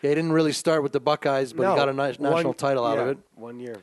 Yeah, 0.00 0.10
he 0.10 0.14
didn't 0.14 0.32
really 0.32 0.52
start 0.52 0.82
with 0.82 0.92
the 0.92 1.00
Buckeyes, 1.00 1.52
but 1.52 1.64
No, 1.64 1.70
he 1.72 1.76
got 1.76 1.88
a 1.90 1.92
nice 1.92 2.18
national 2.18 2.44
one- 2.44 2.54
title 2.54 2.86
out 2.86 2.98
of 2.98 3.08
it. 3.08 3.18
One 3.34 3.60
year. 3.60 3.76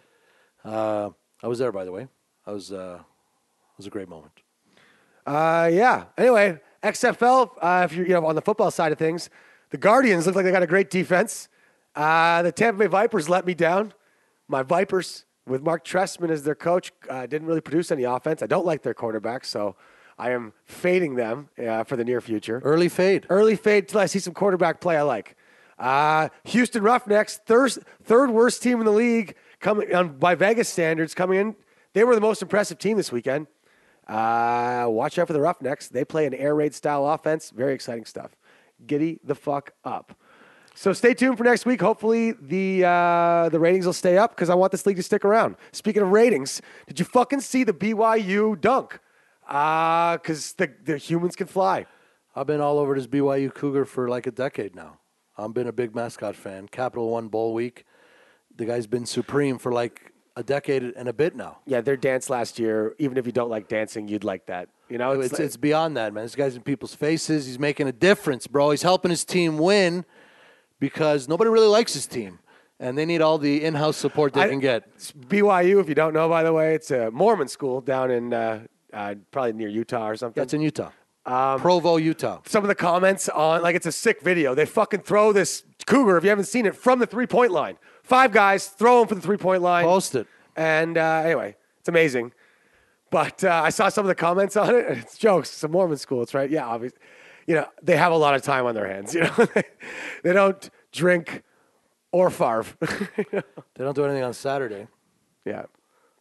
Uh, 0.67 1.11
I 1.41 1.47
was 1.47 1.59
there, 1.59 1.71
by 1.71 1.85
the 1.85 1.91
way. 1.91 2.07
I 2.45 2.51
was. 2.51 2.71
Uh, 2.71 2.99
it 2.99 3.77
was 3.77 3.87
a 3.87 3.89
great 3.89 4.09
moment. 4.09 4.33
Uh, 5.25 5.69
yeah. 5.71 6.05
Anyway, 6.17 6.59
XFL. 6.83 7.51
Uh, 7.61 7.87
if 7.89 7.95
you're 7.95 8.05
you 8.05 8.13
know 8.13 8.25
on 8.25 8.35
the 8.35 8.41
football 8.41 8.69
side 8.69 8.91
of 8.91 8.97
things, 8.97 9.29
the 9.69 9.77
Guardians 9.77 10.25
look 10.25 10.35
like 10.35 10.43
they 10.43 10.51
got 10.51 10.63
a 10.63 10.67
great 10.67 10.89
defense. 10.89 11.47
Uh, 11.95 12.41
the 12.41 12.51
Tampa 12.51 12.79
Bay 12.79 12.87
Vipers 12.87 13.29
let 13.29 13.45
me 13.45 13.53
down. 13.53 13.93
My 14.47 14.61
Vipers 14.61 15.25
with 15.47 15.61
Mark 15.61 15.85
Trestman 15.85 16.29
as 16.29 16.43
their 16.43 16.55
coach 16.55 16.91
uh, 17.09 17.25
didn't 17.25 17.47
really 17.47 17.61
produce 17.61 17.91
any 17.91 18.03
offense. 18.03 18.43
I 18.43 18.47
don't 18.47 18.65
like 18.65 18.83
their 18.83 18.93
quarterback, 18.93 19.45
so 19.45 19.75
I 20.19 20.31
am 20.31 20.51
fading 20.65 21.15
them 21.15 21.49
uh, 21.57 21.85
for 21.85 21.95
the 21.95 22.03
near 22.03 22.19
future. 22.19 22.61
Early 22.63 22.89
fade. 22.89 23.25
Early 23.29 23.55
fade 23.55 23.87
till 23.87 24.01
I 24.01 24.05
see 24.07 24.19
some 24.19 24.33
quarterback 24.33 24.81
play 24.81 24.97
I 24.97 25.03
like. 25.03 25.37
Uh, 25.79 26.29
Houston 26.45 26.83
Roughnecks, 26.83 27.39
third, 27.45 27.73
third 28.03 28.31
worst 28.31 28.63
team 28.63 28.79
in 28.79 28.85
the 28.85 28.91
league, 28.91 29.35
coming 29.59 29.93
on 29.93 30.17
by 30.17 30.35
Vegas 30.35 30.69
standards, 30.69 31.13
coming 31.13 31.39
in. 31.39 31.55
They 31.93 32.03
were 32.03 32.15
the 32.15 32.21
most 32.21 32.41
impressive 32.41 32.77
team 32.77 32.97
this 32.97 33.11
weekend. 33.11 33.47
Uh, 34.07 34.85
watch 34.87 35.19
out 35.19 35.27
for 35.27 35.33
the 35.33 35.41
Roughnecks. 35.41 35.89
They 35.89 36.05
play 36.05 36.25
an 36.25 36.33
air 36.33 36.55
raid 36.55 36.73
style 36.73 37.07
offense. 37.07 37.49
Very 37.49 37.73
exciting 37.73 38.05
stuff. 38.05 38.35
Giddy 38.85 39.19
the 39.23 39.35
fuck 39.35 39.71
up. 39.83 40.15
So 40.75 40.93
stay 40.93 41.15
tuned 41.15 41.39
for 41.39 41.43
next 41.43 41.65
week. 41.65 41.81
Hopefully 41.81 42.33
the 42.33 42.85
uh, 42.85 43.49
the 43.49 43.59
ratings 43.59 43.85
will 43.85 43.93
stay 43.93 44.17
up 44.17 44.35
because 44.35 44.49
I 44.49 44.55
want 44.55 44.71
this 44.71 44.85
league 44.85 44.97
to 44.97 45.03
stick 45.03 45.25
around. 45.25 45.55
Speaking 45.71 46.03
of 46.03 46.09
ratings, 46.09 46.61
did 46.87 46.99
you 46.99 47.05
fucking 47.05 47.41
see 47.41 47.63
the 47.63 47.73
BYU 47.73 48.59
dunk? 48.61 48.99
Uh, 49.49 50.17
because 50.17 50.53
the 50.53 50.71
the 50.83 50.97
humans 50.97 51.35
can 51.35 51.47
fly. 51.47 51.87
I've 52.35 52.45
been 52.45 52.61
all 52.61 52.77
over 52.77 52.93
this 52.93 53.07
BYU 53.07 53.51
Cougar 53.51 53.85
for 53.85 54.07
like 54.07 54.27
a 54.27 54.31
decade 54.31 54.75
now. 54.75 54.99
I've 55.35 55.53
been 55.53 55.67
a 55.67 55.71
big 55.71 55.95
mascot 55.95 56.35
fan. 56.35 56.67
Capital 56.67 57.09
One 57.09 57.27
Bowl 57.27 57.55
Week. 57.55 57.83
The 58.57 58.65
guy's 58.65 58.87
been 58.87 59.05
supreme 59.05 59.57
for 59.57 59.71
like 59.71 60.11
a 60.35 60.43
decade 60.43 60.83
and 60.83 61.07
a 61.07 61.13
bit 61.13 61.35
now. 61.35 61.59
Yeah, 61.65 61.81
their 61.81 61.97
dance 61.97 62.29
last 62.29 62.59
year. 62.59 62.95
Even 62.99 63.17
if 63.17 63.25
you 63.25 63.31
don't 63.31 63.49
like 63.49 63.67
dancing, 63.67 64.07
you'd 64.07 64.23
like 64.23 64.45
that. 64.47 64.69
You 64.89 64.97
know, 64.97 65.11
It's, 65.13 65.31
it's, 65.33 65.39
it's 65.39 65.57
beyond 65.57 65.97
that, 65.97 66.13
man. 66.13 66.23
This 66.23 66.35
guy's 66.35 66.55
in 66.55 66.61
people's 66.61 66.95
faces. 66.95 67.45
He's 67.45 67.59
making 67.59 67.87
a 67.87 67.91
difference, 67.91 68.47
bro. 68.47 68.71
He's 68.71 68.83
helping 68.83 69.09
his 69.11 69.25
team 69.25 69.57
win 69.57 70.05
because 70.79 71.27
nobody 71.27 71.49
really 71.49 71.67
likes 71.67 71.93
his 71.93 72.05
team, 72.07 72.39
and 72.79 72.97
they 72.97 73.05
need 73.05 73.21
all 73.21 73.37
the 73.37 73.63
in-house 73.63 73.97
support 73.97 74.33
they 74.33 74.41
I- 74.41 74.47
can 74.49 74.59
get. 74.59 74.83
it's 74.95 75.11
BYU. 75.11 75.79
If 75.79 75.89
you 75.89 75.95
don't 75.95 76.13
know, 76.13 76.29
by 76.29 76.43
the 76.43 76.53
way, 76.53 76.75
it's 76.75 76.91
a 76.91 77.11
Mormon 77.11 77.47
school 77.47 77.81
down 77.81 78.11
in 78.11 78.33
uh, 78.33 78.61
uh, 78.93 79.15
probably 79.31 79.53
near 79.53 79.67
Utah 79.69 80.07
or 80.09 80.15
something. 80.15 80.39
That's 80.41 80.53
in 80.53 80.61
Utah, 80.61 80.91
Provo, 81.25 81.97
Utah. 81.97 82.39
some 82.45 82.63
of 82.63 82.67
the 82.67 82.75
comments 82.75 83.27
on 83.29 83.61
like 83.61 83.75
it's 83.75 83.87
a 83.87 83.91
sick 83.91 84.21
video. 84.21 84.55
They 84.55 84.65
fucking 84.65 85.01
throw 85.01 85.33
this 85.33 85.63
cougar 85.85 86.17
if 86.17 86.23
you 86.23 86.29
haven't 86.29 86.45
seen 86.45 86.65
it 86.65 86.75
from 86.75 86.99
the 86.99 87.07
three 87.07 87.27
point 87.27 87.51
line. 87.51 87.77
Five 88.07 88.31
guys 88.31 88.67
throw 88.67 88.99
them 88.99 89.07
for 89.09 89.15
the 89.15 89.21
three 89.21 89.37
point 89.37 89.61
line. 89.61 89.83
Post 89.85 90.15
it. 90.15 90.27
And 90.55 90.97
uh, 90.97 91.21
anyway, 91.25 91.55
it's 91.79 91.89
amazing. 91.89 92.31
But 93.09 93.43
uh, 93.43 93.61
I 93.63 93.69
saw 93.69 93.89
some 93.89 94.05
of 94.05 94.07
the 94.07 94.15
comments 94.15 94.55
on 94.57 94.73
it, 94.75 94.85
and 94.87 94.97
it's 94.99 95.17
jokes. 95.17 95.49
It's 95.51 95.63
a 95.63 95.67
Mormon 95.67 95.97
school. 95.97 96.21
It's 96.23 96.33
right. 96.33 96.49
Yeah, 96.49 96.65
obviously. 96.65 96.99
You 97.45 97.55
know, 97.55 97.67
they 97.81 97.95
have 97.95 98.11
a 98.11 98.17
lot 98.17 98.33
of 98.35 98.41
time 98.41 98.65
on 98.65 98.75
their 98.75 98.87
hands. 98.87 99.13
You 99.15 99.21
know, 99.21 99.47
they 100.23 100.33
don't 100.33 100.69
drink 100.91 101.43
or 102.11 102.29
farve. 102.29 102.75
They 103.31 103.83
don't 103.83 103.95
do 103.95 104.05
anything 104.05 104.23
on 104.23 104.33
Saturday. 104.33 104.87
yeah. 105.45 105.63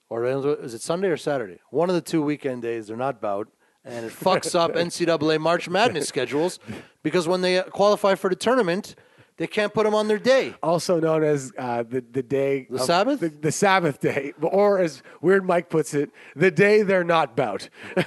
Or 0.09 0.25
they 0.25 0.31
don't 0.31 0.43
do- 0.43 0.53
is 0.65 0.75
it 0.75 0.83
Sunday 0.83 1.09
or 1.09 1.17
Saturday? 1.17 1.59
One 1.71 1.89
of 1.89 1.95
the 1.97 2.01
two 2.03 2.21
weekend 2.23 2.63
days 2.63 2.87
they're 2.89 2.97
not 2.97 3.21
bout, 3.21 3.49
and 3.85 4.05
it 4.07 4.13
fucks 4.13 4.55
up 4.59 4.75
NCAA 4.75 5.41
March 5.41 5.69
Madness 5.69 6.07
schedules 6.07 6.59
because 7.03 7.27
when 7.27 7.41
they 7.41 7.63
qualify 7.71 8.15
for 8.15 8.29
the 8.31 8.37
tournament, 8.37 8.95
they 9.39 9.47
can't 9.47 9.73
put 9.75 9.85
them 9.85 9.95
on 9.95 10.09
their 10.09 10.19
day. 10.19 10.55
also 10.63 10.99
known 11.01 11.23
as 11.23 11.53
uh, 11.59 11.83
the 11.83 12.01
the 12.11 12.23
day 12.23 12.67
The 12.71 12.77
of- 12.77 12.83
Sabbath? 12.83 13.21
the, 13.21 13.29
the 13.29 13.53
Sabbath 13.53 14.01
day, 14.01 14.33
or 14.41 14.79
as 14.79 15.03
Weird 15.21 15.45
Mike 15.45 15.69
puts 15.69 15.93
it, 15.95 16.11
the 16.35 16.51
day 16.51 16.83
they're 16.83 17.05
not 17.05 17.37
bout. 17.37 17.69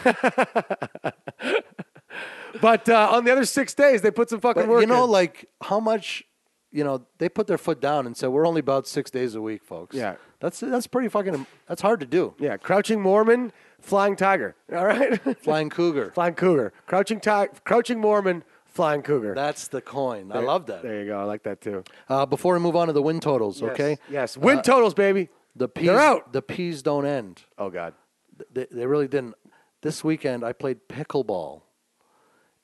but 2.61 2.89
uh, 2.89 3.09
on 3.11 3.25
the 3.25 3.31
other 3.31 3.45
six 3.45 3.73
days, 3.73 4.01
they 4.01 4.11
put 4.11 4.29
some 4.29 4.39
fucking 4.39 4.63
But 4.63 4.69
work. 4.69 4.81
you 4.81 4.87
know, 4.87 5.05
in. 5.05 5.11
like 5.11 5.45
how 5.61 5.79
much, 5.79 6.23
you 6.71 6.83
know, 6.83 7.05
they 7.17 7.29
put 7.29 7.47
their 7.47 7.57
foot 7.57 7.79
down 7.79 8.05
and 8.05 8.15
said 8.17 8.29
we're 8.29 8.47
only 8.47 8.59
about 8.59 8.87
six 8.87 9.11
days 9.11 9.35
a 9.35 9.41
week, 9.41 9.63
folks. 9.63 9.95
Yeah. 9.95 10.15
that's 10.39 10.59
that's 10.59 10.87
pretty 10.87 11.09
fucking. 11.09 11.45
That's 11.67 11.81
hard 11.81 11.99
to 11.99 12.05
do. 12.05 12.33
yeah, 12.39 12.57
crouching 12.57 13.01
Mormon, 13.01 13.51
flying 13.79 14.15
tiger. 14.15 14.55
All 14.75 14.85
right, 14.85 15.19
Flying 15.41 15.69
cougar. 15.69 16.11
flying 16.15 16.33
cougar, 16.33 16.73
crouching 16.87 17.19
ti- 17.19 17.47
crouching 17.63 17.99
Mormon, 17.99 18.43
flying 18.79 19.01
cougar. 19.01 19.35
That's 19.35 19.67
the 19.67 19.81
coin. 19.81 20.31
I 20.31 20.39
love 20.39 20.67
that. 20.67 20.83
There 20.83 21.01
you 21.01 21.07
go. 21.07 21.19
I 21.19 21.23
like 21.23 21.43
that 21.43 21.59
too. 21.59 21.83
Uh, 22.07 22.25
before 22.25 22.53
we 22.53 22.61
move 22.61 22.77
on 22.77 22.87
to 22.87 22.93
the 22.93 23.01
win 23.01 23.19
totals, 23.19 23.61
Yes, 23.61 23.71
okay? 23.71 23.97
Yes. 24.09 24.37
Win 24.37 24.61
totals, 24.61 24.93
baby. 24.93 25.27
The 25.55 25.67
peas, 25.67 25.87
They're 25.87 25.99
out. 25.99 26.31
The 26.31 26.41
peas 26.41 26.81
don't 26.81 27.05
end. 27.05 27.41
Oh 27.57 27.69
God. 27.69 27.93
They, 28.53 28.67
they 28.71 28.85
really 28.85 29.09
didn't. 29.09 29.35
This 29.81 30.01
weekend, 30.01 30.45
I 30.45 30.53
played 30.53 30.87
pickleball 30.87 31.63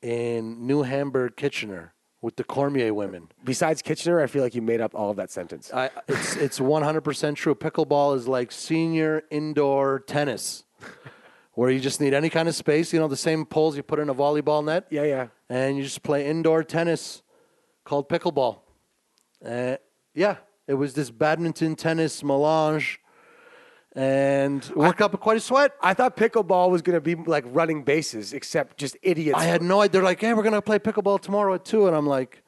in 0.01 0.65
New 0.65 0.83
Hamburg, 0.83 1.35
Kitchener, 1.35 1.93
with 2.21 2.37
the 2.37 2.45
Cormier 2.45 2.93
women. 2.93 3.29
Besides 3.43 3.81
Kitchener, 3.81 4.21
I 4.21 4.27
feel 4.27 4.41
like 4.41 4.55
you 4.55 4.61
made 4.61 4.79
up 4.79 4.95
all 4.95 5.09
of 5.11 5.17
that 5.17 5.31
sentence. 5.31 5.69
I, 5.73 5.89
it's 6.07 6.37
it's 6.37 6.59
100% 6.59 7.35
true. 7.35 7.55
Pickleball 7.55 8.15
is 8.15 8.25
like 8.27 8.53
senior 8.53 9.23
indoor 9.29 9.99
tennis, 9.99 10.63
where 11.55 11.69
you 11.69 11.79
just 11.79 11.99
need 11.99 12.13
any 12.13 12.29
kind 12.29 12.47
of 12.47 12.55
space. 12.55 12.93
You 12.93 12.99
know, 12.99 13.07
the 13.07 13.17
same 13.17 13.45
poles 13.45 13.75
you 13.75 13.83
put 13.83 13.99
in 13.99 14.09
a 14.09 14.15
volleyball 14.15 14.63
net, 14.63 14.85
yeah, 14.89 15.03
yeah. 15.03 15.27
and 15.49 15.77
you 15.77 15.83
just 15.83 16.03
play 16.03 16.27
indoor 16.27 16.63
tennis 16.63 17.23
called 17.83 18.07
pickleball. 18.07 18.59
Uh, 19.43 19.77
yeah, 20.13 20.37
it 20.67 20.75
was 20.75 20.93
this 20.93 21.09
badminton 21.09 21.75
tennis 21.75 22.23
melange, 22.23 22.99
and 23.93 24.69
worked 24.75 25.01
up 25.01 25.19
quite 25.19 25.37
a 25.37 25.41
sweat. 25.41 25.71
I 25.81 25.93
thought 25.93 26.17
pickleball 26.17 26.69
was 26.69 26.81
going 26.81 26.95
to 26.95 27.01
be 27.01 27.15
like 27.15 27.45
running 27.47 27.83
bases, 27.83 28.33
except 28.33 28.77
just 28.77 28.97
idiots. 29.01 29.39
I 29.39 29.45
had 29.45 29.61
no 29.61 29.81
idea. 29.81 29.93
They're 29.93 30.03
like, 30.03 30.21
"Hey, 30.21 30.33
we're 30.33 30.43
gonna 30.43 30.61
play 30.61 30.79
pickleball 30.79 31.21
tomorrow 31.21 31.55
at 31.55 31.65
2. 31.65 31.87
and 31.87 31.95
I'm 31.95 32.07
like, 32.07 32.43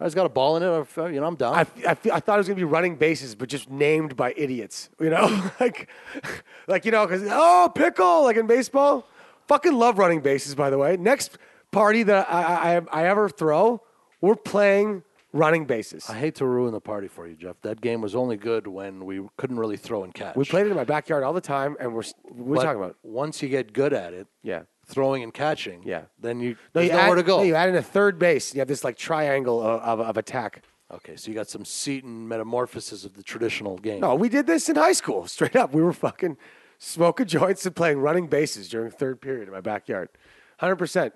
"I 0.00 0.04
just 0.04 0.16
got 0.16 0.26
a 0.26 0.30
ball 0.30 0.56
in 0.56 0.62
it. 0.62 0.98
I- 0.98 1.08
You 1.08 1.20
know, 1.20 1.26
I'm 1.26 1.36
down." 1.36 1.54
I, 1.54 1.66
I, 1.86 1.94
feel- 1.94 2.12
I 2.12 2.20
thought 2.20 2.34
it 2.34 2.38
was 2.38 2.48
going 2.48 2.56
to 2.56 2.60
be 2.60 2.64
running 2.64 2.96
bases, 2.96 3.34
but 3.34 3.48
just 3.48 3.70
named 3.70 4.16
by 4.16 4.32
idiots. 4.36 4.88
You 4.98 5.10
know, 5.10 5.50
like, 5.60 5.88
like 6.66 6.84
you 6.84 6.90
know, 6.90 7.06
because 7.06 7.22
oh, 7.30 7.70
pickle, 7.74 8.24
like 8.24 8.36
in 8.36 8.46
baseball. 8.46 9.06
Fucking 9.48 9.72
love 9.74 9.98
running 9.98 10.20
bases, 10.20 10.54
by 10.54 10.70
the 10.70 10.78
way. 10.78 10.96
Next 10.96 11.36
party 11.72 12.04
that 12.04 12.32
I, 12.32 12.76
I, 12.76 13.02
I 13.02 13.06
ever 13.08 13.28
throw, 13.28 13.82
we're 14.20 14.36
playing 14.36 15.02
running 15.32 15.64
bases. 15.64 16.08
I 16.08 16.14
hate 16.14 16.36
to 16.36 16.46
ruin 16.46 16.72
the 16.72 16.80
party 16.80 17.08
for 17.08 17.26
you, 17.26 17.34
Jeff. 17.34 17.56
That 17.62 17.80
game 17.80 18.00
was 18.00 18.14
only 18.14 18.36
good 18.36 18.68
when 18.68 19.04
we 19.04 19.20
couldn't 19.36 19.58
really 19.58 19.76
throw 19.76 20.04
and 20.04 20.14
catch. 20.14 20.36
we 20.36 20.44
played 20.44 20.66
it 20.66 20.70
in 20.70 20.76
my 20.76 20.84
backyard 20.84 21.24
all 21.24 21.32
the 21.32 21.40
time, 21.40 21.76
and 21.80 21.92
we're 21.94 22.04
we're 22.32 22.56
But 22.56 22.62
talking 22.62 22.80
about 22.82 22.96
once 23.02 23.42
you 23.42 23.48
get 23.48 23.72
good 23.72 23.92
at 23.92 24.12
it, 24.14 24.28
yeah. 24.42 24.62
Throwing 24.90 25.22
and 25.22 25.32
catching, 25.32 25.82
Yeah. 25.84 26.02
then 26.18 26.40
you 26.40 26.56
No, 26.74 26.80
you 26.80 26.90
nowhere 26.90 27.12
add, 27.12 27.14
to 27.16 27.22
go. 27.22 27.38
No, 27.38 27.42
you 27.44 27.54
add 27.54 27.68
in 27.68 27.76
a 27.76 27.82
third 27.82 28.18
base. 28.18 28.54
You 28.54 28.60
have 28.60 28.68
this 28.68 28.84
like 28.84 28.96
triangle 28.96 29.60
of, 29.62 29.80
of, 29.82 30.00
of 30.00 30.16
attack. 30.16 30.62
okay, 30.92 31.16
so 31.16 31.28
you 31.30 31.34
got 31.34 31.48
some 31.48 31.64
Seton 31.64 32.26
metamorphosis 32.28 33.04
of 33.04 33.14
the 33.14 33.22
traditional 33.22 33.78
game. 33.78 34.00
No, 34.00 34.14
we 34.14 34.28
did 34.28 34.46
this 34.46 34.68
in 34.68 34.76
high 34.76 34.92
school. 34.92 35.26
Straight 35.36 35.56
up, 35.56 35.72
we 35.72 35.82
were 35.82 35.92
fucking 35.92 36.36
smoking 36.78 37.26
joints 37.26 37.64
and 37.66 37.74
playing 37.76 37.98
running 38.00 38.26
bases 38.26 38.68
during 38.68 38.90
third 38.90 39.20
period 39.20 39.46
in 39.48 39.54
my 39.54 39.60
backyard. 39.60 40.08
Hundred 40.58 40.76
percent. 40.76 41.14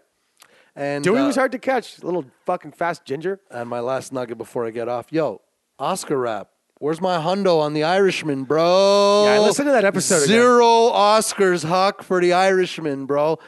and 0.77 1.05
Dewey 1.05 1.21
uh, 1.21 1.27
was 1.27 1.37
hard 1.37 1.53
to 1.53 1.59
catch. 1.59 2.03
Little 2.03 2.25
fucking 2.47 2.73
fast 2.73 3.05
ginger. 3.05 3.41
And 3.51 3.69
my 3.69 3.81
last 3.81 4.13
nugget 4.13 4.39
before 4.39 4.67
I 4.67 4.71
get 4.71 4.89
off, 4.89 5.13
yo, 5.13 5.41
Oscar 5.79 6.19
rap. 6.19 6.49
Where's 6.81 7.01
my 7.01 7.17
hundo 7.19 7.61
on 7.61 7.73
the 7.73 7.85
Irishman, 7.85 8.45
bro? 8.45 9.25
Yeah, 9.27 9.35
I 9.35 9.39
listened 9.39 9.69
to 9.69 9.73
that 9.73 9.85
episode 9.85 10.17
again. 10.17 10.29
Zero 10.29 10.91
Oscars, 10.91 11.65
Huck, 11.65 12.03
for 12.03 12.21
the 12.21 12.33
Irishman, 12.33 13.07
bro. 13.07 13.39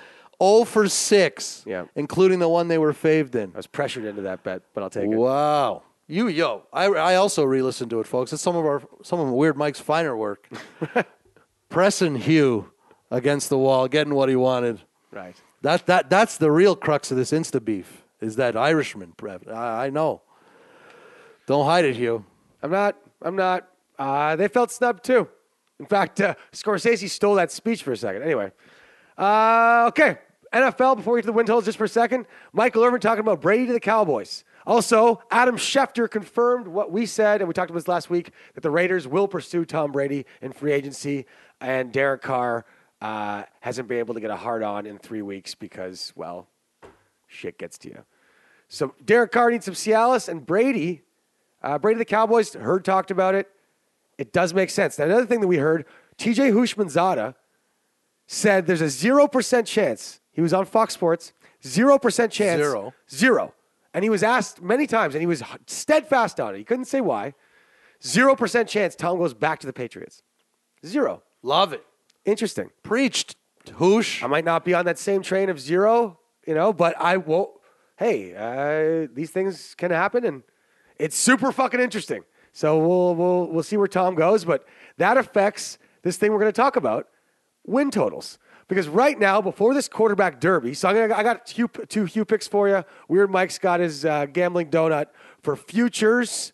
0 0.42 0.64
for 0.64 0.88
6, 0.88 1.62
Yeah. 1.66 1.84
including 1.94 2.38
the 2.38 2.48
one 2.48 2.68
they 2.68 2.78
were 2.78 2.92
faved 2.92 3.34
in. 3.34 3.52
I 3.54 3.56
was 3.58 3.66
pressured 3.66 4.04
into 4.04 4.22
that 4.22 4.42
bet, 4.42 4.62
but 4.74 4.82
I'll 4.82 4.90
take 4.90 5.04
it. 5.10 5.16
Wow. 5.16 5.82
You, 6.08 6.28
yo, 6.28 6.62
I, 6.72 6.86
I 6.86 7.14
also 7.16 7.42
re-listened 7.44 7.90
to 7.90 8.00
it, 8.00 8.06
folks. 8.06 8.32
It's 8.32 8.42
some 8.42 8.54
of 8.56 8.64
our, 8.64 8.82
some 9.02 9.18
of 9.18 9.28
Weird 9.30 9.56
Mike's 9.56 9.80
finer 9.80 10.16
work. 10.16 10.48
Pressing 11.68 12.14
Hugh 12.16 12.70
against 13.10 13.48
the 13.48 13.58
wall, 13.58 13.88
getting 13.88 14.14
what 14.14 14.28
he 14.28 14.36
wanted. 14.36 14.80
Right. 15.10 15.34
That, 15.62 15.86
that, 15.86 16.10
that's 16.10 16.36
the 16.38 16.50
real 16.50 16.76
crux 16.76 17.10
of 17.10 17.16
this 17.16 17.32
Insta 17.32 17.64
beef, 17.64 18.02
is 18.20 18.36
that 18.36 18.56
Irishman. 18.56 19.12
prep. 19.16 19.48
I, 19.48 19.86
I 19.86 19.90
know. 19.90 20.22
Don't 21.46 21.64
hide 21.64 21.84
it, 21.84 21.96
Hugh. 21.96 22.24
I'm 22.62 22.70
not. 22.70 22.96
I'm 23.22 23.36
not. 23.36 23.68
Uh, 23.98 24.36
they 24.36 24.48
felt 24.48 24.70
snubbed 24.70 25.04
too. 25.04 25.28
In 25.80 25.86
fact, 25.86 26.20
uh, 26.20 26.34
Scorsese 26.52 27.08
stole 27.08 27.34
that 27.36 27.50
speech 27.50 27.82
for 27.82 27.92
a 27.92 27.96
second. 27.96 28.22
Anyway, 28.22 28.50
uh, 29.18 29.84
okay. 29.88 30.18
NFL. 30.56 30.96
Before 30.96 31.14
we 31.14 31.18
get 31.18 31.22
to 31.22 31.26
the 31.26 31.32
win 31.32 31.46
just 31.46 31.78
for 31.78 31.84
a 31.84 31.88
second, 31.88 32.26
Michael 32.52 32.84
Irvin 32.84 33.00
talking 33.00 33.20
about 33.20 33.40
Brady 33.40 33.66
to 33.66 33.72
the 33.72 33.80
Cowboys. 33.80 34.44
Also, 34.66 35.22
Adam 35.30 35.56
Schefter 35.56 36.10
confirmed 36.10 36.66
what 36.66 36.90
we 36.90 37.06
said, 37.06 37.40
and 37.40 37.46
we 37.46 37.54
talked 37.54 37.70
about 37.70 37.78
this 37.78 37.88
last 37.88 38.10
week 38.10 38.32
that 38.54 38.62
the 38.62 38.70
Raiders 38.70 39.06
will 39.06 39.28
pursue 39.28 39.64
Tom 39.64 39.92
Brady 39.92 40.26
in 40.42 40.52
free 40.52 40.72
agency, 40.72 41.26
and 41.60 41.92
Derek 41.92 42.22
Carr 42.22 42.64
uh, 43.00 43.44
hasn't 43.60 43.88
been 43.88 43.98
able 43.98 44.14
to 44.14 44.20
get 44.20 44.30
a 44.30 44.36
hard 44.36 44.62
on 44.62 44.86
in 44.86 44.98
three 44.98 45.22
weeks 45.22 45.54
because, 45.54 46.12
well, 46.16 46.48
shit 47.28 47.58
gets 47.58 47.78
to 47.78 47.88
you. 47.88 48.04
So 48.68 48.94
Derek 49.04 49.30
Carr 49.30 49.50
needs 49.50 49.66
some 49.66 49.74
Cialis 49.74 50.28
and 50.28 50.44
Brady. 50.44 51.02
Uh, 51.62 51.78
Brady 51.78 51.98
the 51.98 52.04
Cowboys 52.04 52.54
heard 52.54 52.84
talked 52.84 53.10
about 53.10 53.34
it. 53.34 53.48
It 54.18 54.32
does 54.32 54.54
make 54.54 54.70
sense. 54.70 54.98
Now, 54.98 55.04
another 55.04 55.26
thing 55.26 55.40
that 55.40 55.46
we 55.46 55.58
heard, 55.58 55.84
TJ 56.18 56.52
Houshmandzadeh 56.52 57.34
said 58.26 58.66
there's 58.66 58.80
a 58.80 58.88
zero 58.88 59.28
percent 59.28 59.66
chance. 59.66 60.20
He 60.36 60.42
was 60.42 60.52
on 60.52 60.66
Fox 60.66 60.92
Sports. 60.94 61.32
Zero 61.66 61.98
percent 61.98 62.30
chance. 62.30 62.60
Zero. 62.60 62.92
Zero. 63.10 63.54
And 63.94 64.04
he 64.04 64.10
was 64.10 64.22
asked 64.22 64.60
many 64.60 64.86
times, 64.86 65.14
and 65.14 65.22
he 65.22 65.26
was 65.26 65.42
steadfast 65.66 66.38
on 66.38 66.54
it. 66.54 66.58
He 66.58 66.64
couldn't 66.64 66.84
say 66.84 67.00
why. 67.00 67.32
Zero 68.04 68.36
percent 68.36 68.68
chance 68.68 68.94
Tom 68.94 69.16
goes 69.16 69.32
back 69.32 69.58
to 69.60 69.66
the 69.66 69.72
Patriots. 69.72 70.22
Zero. 70.84 71.22
Love 71.42 71.72
it. 71.72 71.84
Interesting. 72.26 72.70
Preached. 72.82 73.34
Hoosh. 73.76 74.22
I 74.22 74.26
might 74.26 74.44
not 74.44 74.64
be 74.64 74.74
on 74.74 74.84
that 74.84 74.98
same 74.98 75.22
train 75.22 75.48
of 75.48 75.58
zero, 75.58 76.20
you 76.46 76.54
know, 76.54 76.72
but 76.72 76.94
I 77.00 77.16
won't. 77.16 77.50
Hey, 77.96 78.34
uh, 78.36 79.08
these 79.12 79.30
things 79.30 79.74
can 79.74 79.90
happen, 79.90 80.24
and 80.24 80.42
it's 80.98 81.16
super 81.16 81.50
fucking 81.50 81.80
interesting. 81.80 82.22
So 82.52 82.78
we'll 82.78 83.14
we'll 83.14 83.46
we'll 83.46 83.62
see 83.62 83.76
where 83.76 83.88
Tom 83.88 84.14
goes, 84.14 84.44
but 84.44 84.66
that 84.98 85.16
affects 85.16 85.78
this 86.02 86.16
thing 86.16 86.30
we're 86.30 86.38
going 86.38 86.52
to 86.52 86.56
talk 86.56 86.76
about: 86.76 87.08
win 87.64 87.90
totals. 87.90 88.38
Because 88.68 88.88
right 88.88 89.18
now, 89.18 89.40
before 89.40 89.74
this 89.74 89.88
quarterback 89.88 90.40
derby, 90.40 90.74
so 90.74 90.92
gonna, 90.92 91.14
I 91.14 91.22
got 91.22 91.46
two, 91.46 91.68
two 91.68 92.24
picks 92.24 92.48
for 92.48 92.68
you. 92.68 92.84
Weird 93.08 93.30
Mike's 93.30 93.58
got 93.58 93.78
his 93.78 94.04
uh, 94.04 94.26
gambling 94.26 94.70
donut 94.70 95.06
for 95.42 95.54
futures 95.54 96.52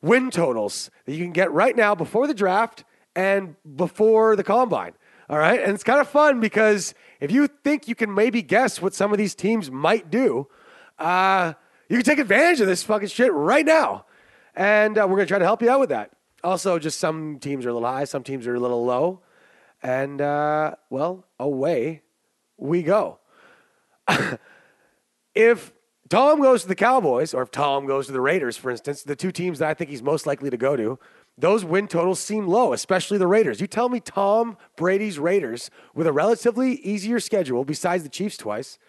win 0.00 0.30
totals 0.30 0.90
that 1.04 1.12
you 1.12 1.22
can 1.22 1.32
get 1.32 1.50
right 1.52 1.76
now 1.76 1.94
before 1.94 2.26
the 2.26 2.34
draft 2.34 2.84
and 3.14 3.56
before 3.76 4.36
the 4.36 4.44
combine. 4.44 4.92
All 5.28 5.38
right. 5.38 5.60
And 5.60 5.72
it's 5.72 5.82
kind 5.82 6.00
of 6.00 6.08
fun 6.08 6.40
because 6.40 6.94
if 7.20 7.32
you 7.32 7.48
think 7.48 7.88
you 7.88 7.94
can 7.94 8.14
maybe 8.14 8.42
guess 8.42 8.80
what 8.80 8.94
some 8.94 9.12
of 9.12 9.18
these 9.18 9.34
teams 9.34 9.70
might 9.70 10.10
do, 10.10 10.46
uh, 10.98 11.54
you 11.88 11.96
can 11.96 12.04
take 12.04 12.18
advantage 12.18 12.60
of 12.60 12.66
this 12.66 12.82
fucking 12.82 13.08
shit 13.08 13.32
right 13.32 13.66
now. 13.66 14.06
And 14.54 14.96
uh, 14.96 15.02
we're 15.02 15.16
going 15.16 15.26
to 15.26 15.30
try 15.30 15.38
to 15.38 15.44
help 15.44 15.62
you 15.62 15.70
out 15.70 15.80
with 15.80 15.88
that. 15.90 16.12
Also, 16.44 16.78
just 16.78 17.00
some 17.00 17.38
teams 17.40 17.66
are 17.66 17.70
a 17.70 17.74
little 17.74 17.88
high, 17.88 18.04
some 18.04 18.22
teams 18.22 18.46
are 18.46 18.54
a 18.54 18.60
little 18.60 18.84
low. 18.84 19.20
And, 19.86 20.20
uh, 20.20 20.74
well, 20.90 21.26
away 21.38 22.02
we 22.58 22.82
go 22.82 23.20
if 25.36 25.72
Tom 26.08 26.40
goes 26.40 26.62
to 26.62 26.68
the 26.68 26.74
Cowboys, 26.74 27.32
or 27.32 27.42
if 27.42 27.52
Tom 27.52 27.86
goes 27.86 28.06
to 28.06 28.12
the 28.12 28.20
Raiders, 28.20 28.56
for 28.56 28.72
instance, 28.72 29.04
the 29.04 29.14
two 29.14 29.30
teams 29.30 29.60
that 29.60 29.68
I 29.68 29.74
think 29.74 29.90
he's 29.90 30.02
most 30.02 30.26
likely 30.26 30.50
to 30.50 30.56
go 30.56 30.74
to, 30.74 30.98
those 31.38 31.64
win 31.64 31.86
totals 31.86 32.18
seem 32.18 32.48
low, 32.48 32.72
especially 32.72 33.18
the 33.18 33.28
Raiders. 33.28 33.60
You 33.60 33.68
tell 33.68 33.88
me 33.88 34.00
Tom 34.00 34.56
Brady's 34.76 35.20
Raiders, 35.20 35.70
with 35.94 36.08
a 36.08 36.12
relatively 36.12 36.80
easier 36.80 37.20
schedule, 37.20 37.64
besides 37.64 38.02
the 38.02 38.08
Chiefs 38.08 38.36
twice, 38.36 38.80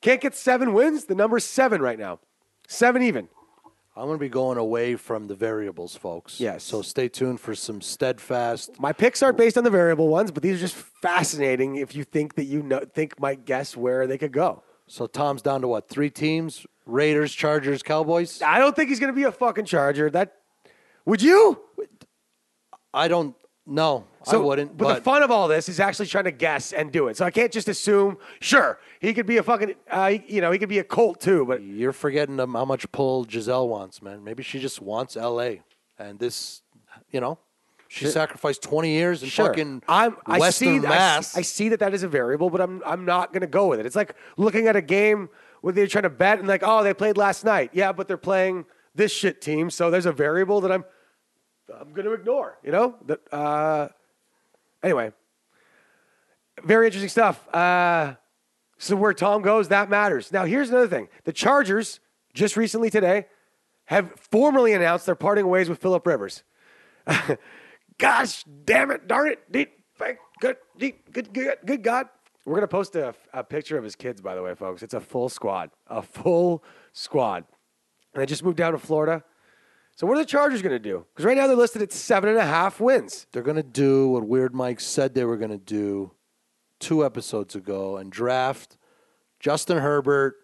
can't 0.00 0.22
get 0.22 0.34
seven 0.34 0.72
wins? 0.72 1.04
The 1.04 1.14
number's 1.14 1.44
seven 1.44 1.82
right 1.82 1.98
now. 1.98 2.20
Seven 2.66 3.02
even. 3.02 3.28
I'm 3.94 4.06
going 4.06 4.16
to 4.16 4.20
be 4.20 4.30
going 4.30 4.56
away 4.56 4.96
from 4.96 5.26
the 5.26 5.34
variables, 5.34 5.94
folks. 5.94 6.40
Yes. 6.40 6.64
So 6.64 6.80
stay 6.80 7.08
tuned 7.08 7.40
for 7.40 7.54
some 7.54 7.82
steadfast. 7.82 8.80
My 8.80 8.92
picks 8.92 9.22
aren't 9.22 9.36
based 9.36 9.58
on 9.58 9.64
the 9.64 9.70
variable 9.70 10.08
ones, 10.08 10.30
but 10.30 10.42
these 10.42 10.56
are 10.56 10.60
just 10.60 10.74
fascinating 10.74 11.76
if 11.76 11.94
you 11.94 12.04
think 12.04 12.34
that 12.36 12.44
you 12.44 12.62
know, 12.62 12.80
think 12.94 13.20
might 13.20 13.44
guess 13.44 13.76
where 13.76 14.06
they 14.06 14.16
could 14.16 14.32
go. 14.32 14.62
So 14.86 15.06
Tom's 15.06 15.42
down 15.42 15.60
to 15.60 15.68
what? 15.68 15.88
Three 15.88 16.08
teams: 16.08 16.66
Raiders, 16.86 17.34
Chargers, 17.34 17.82
Cowboys. 17.82 18.40
I 18.40 18.58
don't 18.58 18.74
think 18.74 18.88
he's 18.88 18.98
going 18.98 19.12
to 19.12 19.16
be 19.16 19.24
a 19.24 19.32
fucking 19.32 19.66
Charger. 19.66 20.10
That 20.10 20.36
would 21.04 21.20
you? 21.20 21.60
I 22.94 23.08
don't. 23.08 23.36
No, 23.64 24.06
So, 24.24 24.40
I 24.40 24.44
wouldn't. 24.44 24.76
But, 24.76 24.84
But, 24.84 24.94
the 24.96 25.00
fun 25.02 25.22
of 25.22 25.30
all 25.30 25.46
this 25.46 25.68
is 25.68 25.78
actually 25.78 26.06
trying 26.06 26.24
to 26.24 26.32
guess 26.32 26.72
and 26.72 26.90
do 26.90 27.06
it. 27.06 27.16
So 27.16 27.24
I 27.24 27.30
can't 27.30 27.52
just 27.52 27.68
assume. 27.68 28.18
Sure, 28.40 28.80
he 29.00 29.14
could 29.14 29.26
be 29.26 29.36
a 29.36 29.42
fucking. 29.42 29.74
Uh, 29.88 30.10
he- 30.10 30.24
you 30.26 30.40
know, 30.40 30.50
he 30.50 30.58
could 30.58 30.68
be 30.68 30.80
a 30.80 30.84
Colt 30.84 31.20
too. 31.20 31.44
But 31.46 31.62
you're 31.62 31.92
forgetting 31.92 32.38
how 32.38 32.64
much 32.64 32.90
pull 32.90 33.24
Gisele 33.24 33.68
wants, 33.68 34.02
man. 34.02 34.24
Maybe 34.24 34.42
she 34.42 34.58
just 34.58 34.82
wants 34.82 35.16
L.A. 35.16 35.62
And 35.98 36.18
this, 36.18 36.62
you 37.12 37.20
know, 37.20 37.38
she 37.86 38.06
sacrificed 38.06 38.62
20 38.62 38.90
years 38.90 39.22
in 39.22 39.28
sure, 39.28 39.46
fucking 39.48 39.82
I'm. 39.88 40.16
I 40.26 40.38
Western 40.40 40.80
see. 40.82 40.86
I 40.88 41.20
see, 41.20 41.38
I 41.38 41.42
see 41.42 41.68
that 41.68 41.80
that 41.80 41.94
is 41.94 42.02
a 42.02 42.08
variable, 42.08 42.50
but 42.50 42.60
I'm. 42.60 42.82
I'm 42.84 43.04
not 43.04 43.32
going 43.32 43.42
to 43.42 43.46
go 43.46 43.68
with 43.68 43.78
it. 43.78 43.86
It's 43.86 43.94
like 43.96 44.16
looking 44.36 44.66
at 44.66 44.74
a 44.74 44.82
game 44.82 45.28
where 45.60 45.72
they're 45.72 45.86
trying 45.86 46.02
to 46.02 46.10
bet 46.10 46.40
and 46.40 46.48
like, 46.48 46.62
oh, 46.64 46.82
they 46.82 46.94
played 46.94 47.16
last 47.16 47.44
night. 47.44 47.70
Yeah, 47.72 47.92
but 47.92 48.08
they're 48.08 48.16
playing 48.16 48.64
this 48.94 49.12
shit 49.12 49.40
team. 49.40 49.70
So 49.70 49.90
there's 49.90 50.06
a 50.06 50.12
variable 50.12 50.60
that 50.62 50.72
I'm. 50.72 50.84
I'm 51.74 51.92
going 51.92 52.06
to 52.06 52.12
ignore. 52.12 52.58
You 52.62 52.72
know. 52.72 52.96
That. 53.06 53.20
Uh, 53.32 53.88
anyway. 54.82 55.12
Very 56.64 56.86
interesting 56.86 57.08
stuff. 57.08 57.46
Uh, 57.54 58.14
so 58.78 58.96
where 58.96 59.14
Tom 59.14 59.42
goes, 59.42 59.68
that 59.68 59.88
matters. 59.88 60.32
Now, 60.32 60.44
here's 60.44 60.68
another 60.68 60.88
thing: 60.88 61.08
the 61.24 61.32
Chargers 61.32 62.00
just 62.34 62.56
recently 62.56 62.90
today 62.90 63.26
have 63.86 64.12
formally 64.16 64.72
announced 64.72 65.06
they're 65.06 65.14
parting 65.14 65.46
ways 65.46 65.68
with 65.68 65.80
Philip 65.80 66.06
Rivers. 66.06 66.42
Gosh, 67.98 68.44
damn 68.64 68.90
it, 68.90 69.06
darn 69.06 69.28
it, 69.28 69.52
good, 70.40 70.56
deep, 70.78 71.12
good, 71.12 71.32
good, 71.32 71.58
good 71.64 71.82
God. 71.82 72.08
We're 72.44 72.56
gonna 72.56 72.66
post 72.66 72.96
a, 72.96 73.14
a 73.32 73.44
picture 73.44 73.78
of 73.78 73.84
his 73.84 73.94
kids, 73.94 74.20
by 74.20 74.34
the 74.34 74.42
way, 74.42 74.54
folks. 74.54 74.82
It's 74.82 74.94
a 74.94 75.00
full 75.00 75.28
squad, 75.28 75.70
a 75.86 76.02
full 76.02 76.64
squad, 76.92 77.44
and 78.12 78.20
they 78.20 78.26
just 78.26 78.42
moved 78.42 78.56
down 78.56 78.72
to 78.72 78.78
Florida. 78.78 79.22
So 79.96 80.06
what 80.06 80.16
are 80.16 80.20
the 80.20 80.26
Chargers 80.26 80.62
gonna 80.62 80.78
do? 80.78 81.06
Because 81.12 81.24
right 81.24 81.36
now 81.36 81.46
they're 81.46 81.56
listed 81.56 81.82
at 81.82 81.92
seven 81.92 82.30
and 82.30 82.38
a 82.38 82.46
half 82.46 82.80
wins. 82.80 83.26
They're 83.32 83.42
going 83.42 83.56
to 83.56 83.62
do 83.62 84.08
what 84.08 84.26
Weird 84.26 84.54
Mike 84.54 84.80
said 84.80 85.14
they 85.14 85.24
were 85.24 85.36
going 85.36 85.50
to 85.50 85.58
do 85.58 86.12
two 86.80 87.04
episodes 87.04 87.54
ago 87.54 87.96
and 87.96 88.10
draft 88.10 88.76
Justin 89.42 89.78
Herbert, 89.78 90.36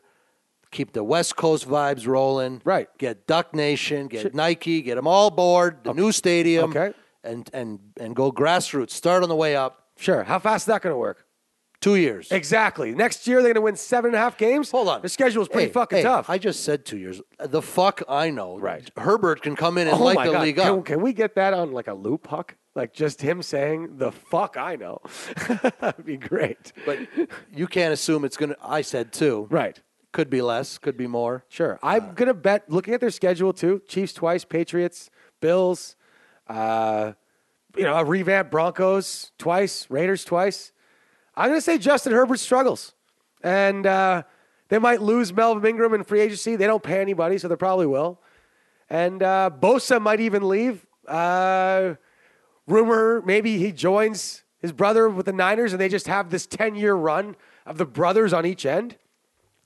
keep 0.73 0.93
the 0.93 1.05
West 1.05 1.37
Coast 1.37 1.69
vibes 1.69 2.07
rolling. 2.07 2.61
Right. 2.65 2.89
Get 2.99 3.27
Duck 3.29 3.55
Nation, 3.55 4.09
get 4.09 4.35
Nike, 4.35 4.83
get 4.83 4.97
them 4.97 5.07
all 5.07 5.29
aboard, 5.29 5.85
the 5.85 5.91
oh, 5.91 5.95
new 5.95 6.13
stadium. 6.13 6.71
Okay. 6.71 6.93
And, 7.23 7.49
and, 7.53 7.79
and 7.99 8.15
go 8.15 8.33
grassroots. 8.33 8.91
Start 8.91 9.23
on 9.23 9.29
the 9.29 9.37
way 9.37 9.55
up. 9.55 9.87
Sure. 9.97 10.25
How 10.25 10.39
fast 10.41 10.63
is 10.63 10.67
that 10.67 10.83
gonna 10.83 10.99
work? 10.99 11.25
Two 11.81 11.95
years. 11.95 12.33
Exactly. 12.33 12.93
Next 12.93 13.27
year 13.29 13.41
they're 13.43 13.55
gonna 13.55 13.63
win 13.65 13.77
seven 13.77 14.09
and 14.09 14.17
a 14.17 14.19
half 14.19 14.37
games. 14.37 14.71
Hold 14.73 14.89
on. 14.89 15.01
The 15.03 15.09
schedule 15.09 15.43
is 15.43 15.49
pretty 15.49 15.69
Hey, 15.69 15.73
fucking 15.73 15.97
hey, 15.99 16.03
tough. 16.03 16.29
I 16.29 16.37
just 16.39 16.65
said 16.65 16.85
two 16.85 16.99
years. 16.99 17.21
The 17.39 17.63
fuck 17.63 18.03
I 18.09 18.31
know. 18.31 18.59
Right. 18.59 18.91
Herbert 18.97 19.43
can 19.43 19.55
come 19.55 19.79
in 19.79 19.87
and 19.87 19.97
oh 19.97 20.03
light 20.05 20.27
the 20.27 20.33
God. 20.33 20.43
league 20.43 20.57
can, 20.57 20.79
up. 20.81 20.85
can 20.85 21.01
we 21.01 21.13
get 21.13 21.37
that 21.37 21.55
on 21.55 21.71
like 21.73 21.87
a 21.87 21.95
loop, 21.95 22.27
Huck? 22.27 22.57
Like 22.75 22.93
just 22.93 23.21
him 23.23 23.43
saying 23.43 23.97
the 23.99 24.11
fuck 24.11 24.57
I 24.57 24.75
know. 24.75 25.01
That'd 25.81 26.05
be 26.05 26.17
great. 26.17 26.73
But 26.85 26.99
you 27.55 27.69
can't 27.69 27.93
assume 27.93 28.25
it's 28.25 28.37
going 28.37 28.51
to. 28.51 28.57
I 28.61 28.81
said 28.83 29.13
two. 29.13 29.47
Right. 29.51 29.81
Could 30.13 30.31
be 30.31 30.43
less, 30.43 30.79
could 30.79 30.97
be 30.97 31.07
more. 31.07 31.45
Sure. 31.49 31.79
I'm 31.83 32.15
gonna 32.15 32.35
bet 32.35 32.69
looking 32.69 32.95
at 32.95 33.01
their 33.01 33.11
schedule 33.11 33.53
too. 33.53 33.83
Chiefs 33.89 34.15
twice, 34.15 34.45
Patriots, 34.45 35.11
Bills, 35.41 35.97
uh, 36.49 37.13
you 37.77 37.85
know, 37.85 37.95
a 37.95 38.05
revamped 38.05 38.51
Broncos 38.51 39.33
twice, 39.39 39.87
Raiders 39.91 40.25
twice. 40.25 40.73
I'm 41.39 41.51
gonna 41.51 41.61
say 41.61 41.79
Justin 41.79 42.13
Herbert 42.13 42.41
struggles. 42.41 42.95
And 43.43 43.87
uh, 43.87 44.25
they 44.69 44.79
might 44.79 45.01
lose 45.01 45.33
Melvin 45.33 45.65
Ingram 45.65 45.95
in 45.95 46.03
free 46.03 46.21
agency. 46.21 46.57
They 46.57 46.67
don't 46.67 46.83
pay 46.83 47.01
anybody, 47.01 47.39
so 47.39 47.47
they 47.47 47.55
probably 47.55 47.87
will. 47.87 48.21
And 48.91 49.23
uh, 49.23 49.51
Bosa 49.57 50.03
might 50.03 50.19
even 50.19 50.49
leave. 50.49 50.85
Uh, 51.07 51.95
rumor 52.67 53.23
maybe 53.25 53.57
he 53.59 53.73
joins 53.73 54.43
his 54.59 54.73
brother 54.73 55.09
with 55.09 55.27
the 55.27 55.33
Niners 55.33 55.73
and 55.73 55.81
they 55.81 55.89
just 55.89 56.07
have 56.07 56.31
this 56.31 56.47
10 56.47 56.75
year 56.75 56.95
run 56.95 57.37
of 57.65 57.79
the 57.79 57.87
brothers 57.87 58.33
on 58.33 58.45
each 58.45 58.67
end. 58.67 58.97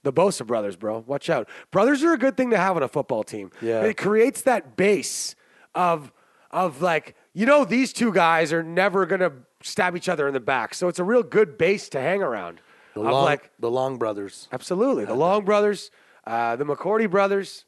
The 0.03 0.13
Bosa 0.13 0.45
brothers, 0.45 0.75
bro. 0.75 1.03
Watch 1.07 1.29
out. 1.29 1.49
Brothers 1.71 2.03
are 2.03 2.13
a 2.13 2.17
good 2.17 2.37
thing 2.37 2.49
to 2.51 2.57
have 2.57 2.75
on 2.75 2.83
a 2.83 2.87
football 2.87 3.23
team. 3.23 3.51
Yeah. 3.61 3.81
It 3.81 3.97
creates 3.97 4.41
that 4.43 4.77
base 4.77 5.35
of 5.73 6.11
of 6.51 6.81
like, 6.83 7.15
you 7.33 7.47
know, 7.47 7.65
these 7.65 7.91
two 7.91 8.13
guys 8.13 8.53
are 8.53 8.61
never 8.61 9.05
gonna 9.07 9.31
stab 9.63 9.95
each 9.95 10.09
other 10.09 10.27
in 10.27 10.33
the 10.33 10.39
back. 10.39 10.73
So 10.75 10.87
it's 10.87 10.99
a 10.99 11.03
real 11.03 11.23
good 11.23 11.57
base 11.57 11.89
to 11.89 11.99
hang 11.99 12.21
around. 12.21 12.61
The 12.93 13.01
of 13.01 13.11
long, 13.11 13.25
like 13.25 13.51
the 13.59 13.71
Long 13.71 13.97
brothers. 13.97 14.47
Absolutely. 14.51 15.05
The 15.05 15.15
Long 15.15 15.43
brothers, 15.45 15.89
uh, 16.27 16.55
the 16.55 16.65
McCourty 16.65 17.09
brothers. 17.09 17.65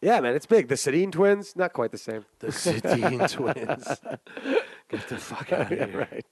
Yeah, 0.00 0.18
man, 0.20 0.34
it's 0.34 0.46
big. 0.46 0.68
The 0.68 0.74
Sedin 0.74 1.12
twins, 1.12 1.54
not 1.54 1.72
quite 1.72 1.92
the 1.92 1.98
same. 1.98 2.24
The 2.40 2.48
Sedin 2.48 3.30
twins. 3.30 3.86
Get 4.88 5.08
the 5.08 5.18
fuck 5.18 5.52
out 5.52 5.70
of 5.72 5.78
here. 5.78 6.08
right. 6.10 6.26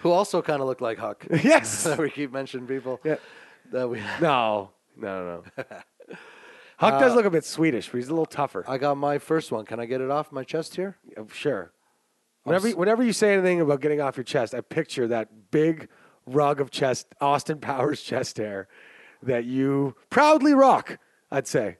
Who 0.00 0.10
also 0.10 0.42
kind 0.42 0.60
of 0.60 0.68
look 0.68 0.80
like 0.80 0.98
Huck. 0.98 1.26
Yes. 1.42 1.86
we 1.98 2.10
keep 2.10 2.32
mentioning 2.32 2.66
people. 2.66 3.00
Yeah. 3.02 3.16
That 3.72 3.88
we. 3.88 4.00
No, 4.20 4.70
no, 4.96 5.42
no. 5.58 5.64
Huck 6.78 7.00
does 7.00 7.14
look 7.14 7.24
a 7.24 7.30
bit 7.30 7.44
Swedish, 7.44 7.88
but 7.88 7.96
he's 7.96 8.08
a 8.08 8.12
little 8.12 8.26
tougher. 8.26 8.62
I 8.68 8.78
got 8.78 8.96
my 8.96 9.18
first 9.18 9.50
one. 9.50 9.64
Can 9.64 9.80
I 9.80 9.86
get 9.86 10.00
it 10.00 10.10
off 10.10 10.30
my 10.30 10.44
chest 10.44 10.76
here? 10.76 10.96
Uh, 11.16 11.22
sure. 11.32 11.72
Whenever, 12.46 12.70
whenever 12.70 13.02
you 13.02 13.12
say 13.12 13.32
anything 13.34 13.60
about 13.60 13.80
getting 13.80 14.00
off 14.00 14.16
your 14.16 14.24
chest, 14.24 14.54
I 14.54 14.60
picture 14.60 15.08
that 15.08 15.50
big 15.50 15.88
rug 16.26 16.60
of 16.60 16.70
chest, 16.70 17.08
Austin 17.20 17.58
Powers 17.58 18.02
chest 18.04 18.36
hair 18.38 18.68
that 19.22 19.44
you 19.44 19.96
proudly 20.10 20.54
rock, 20.54 20.98
I'd 21.30 21.48
say, 21.48 21.78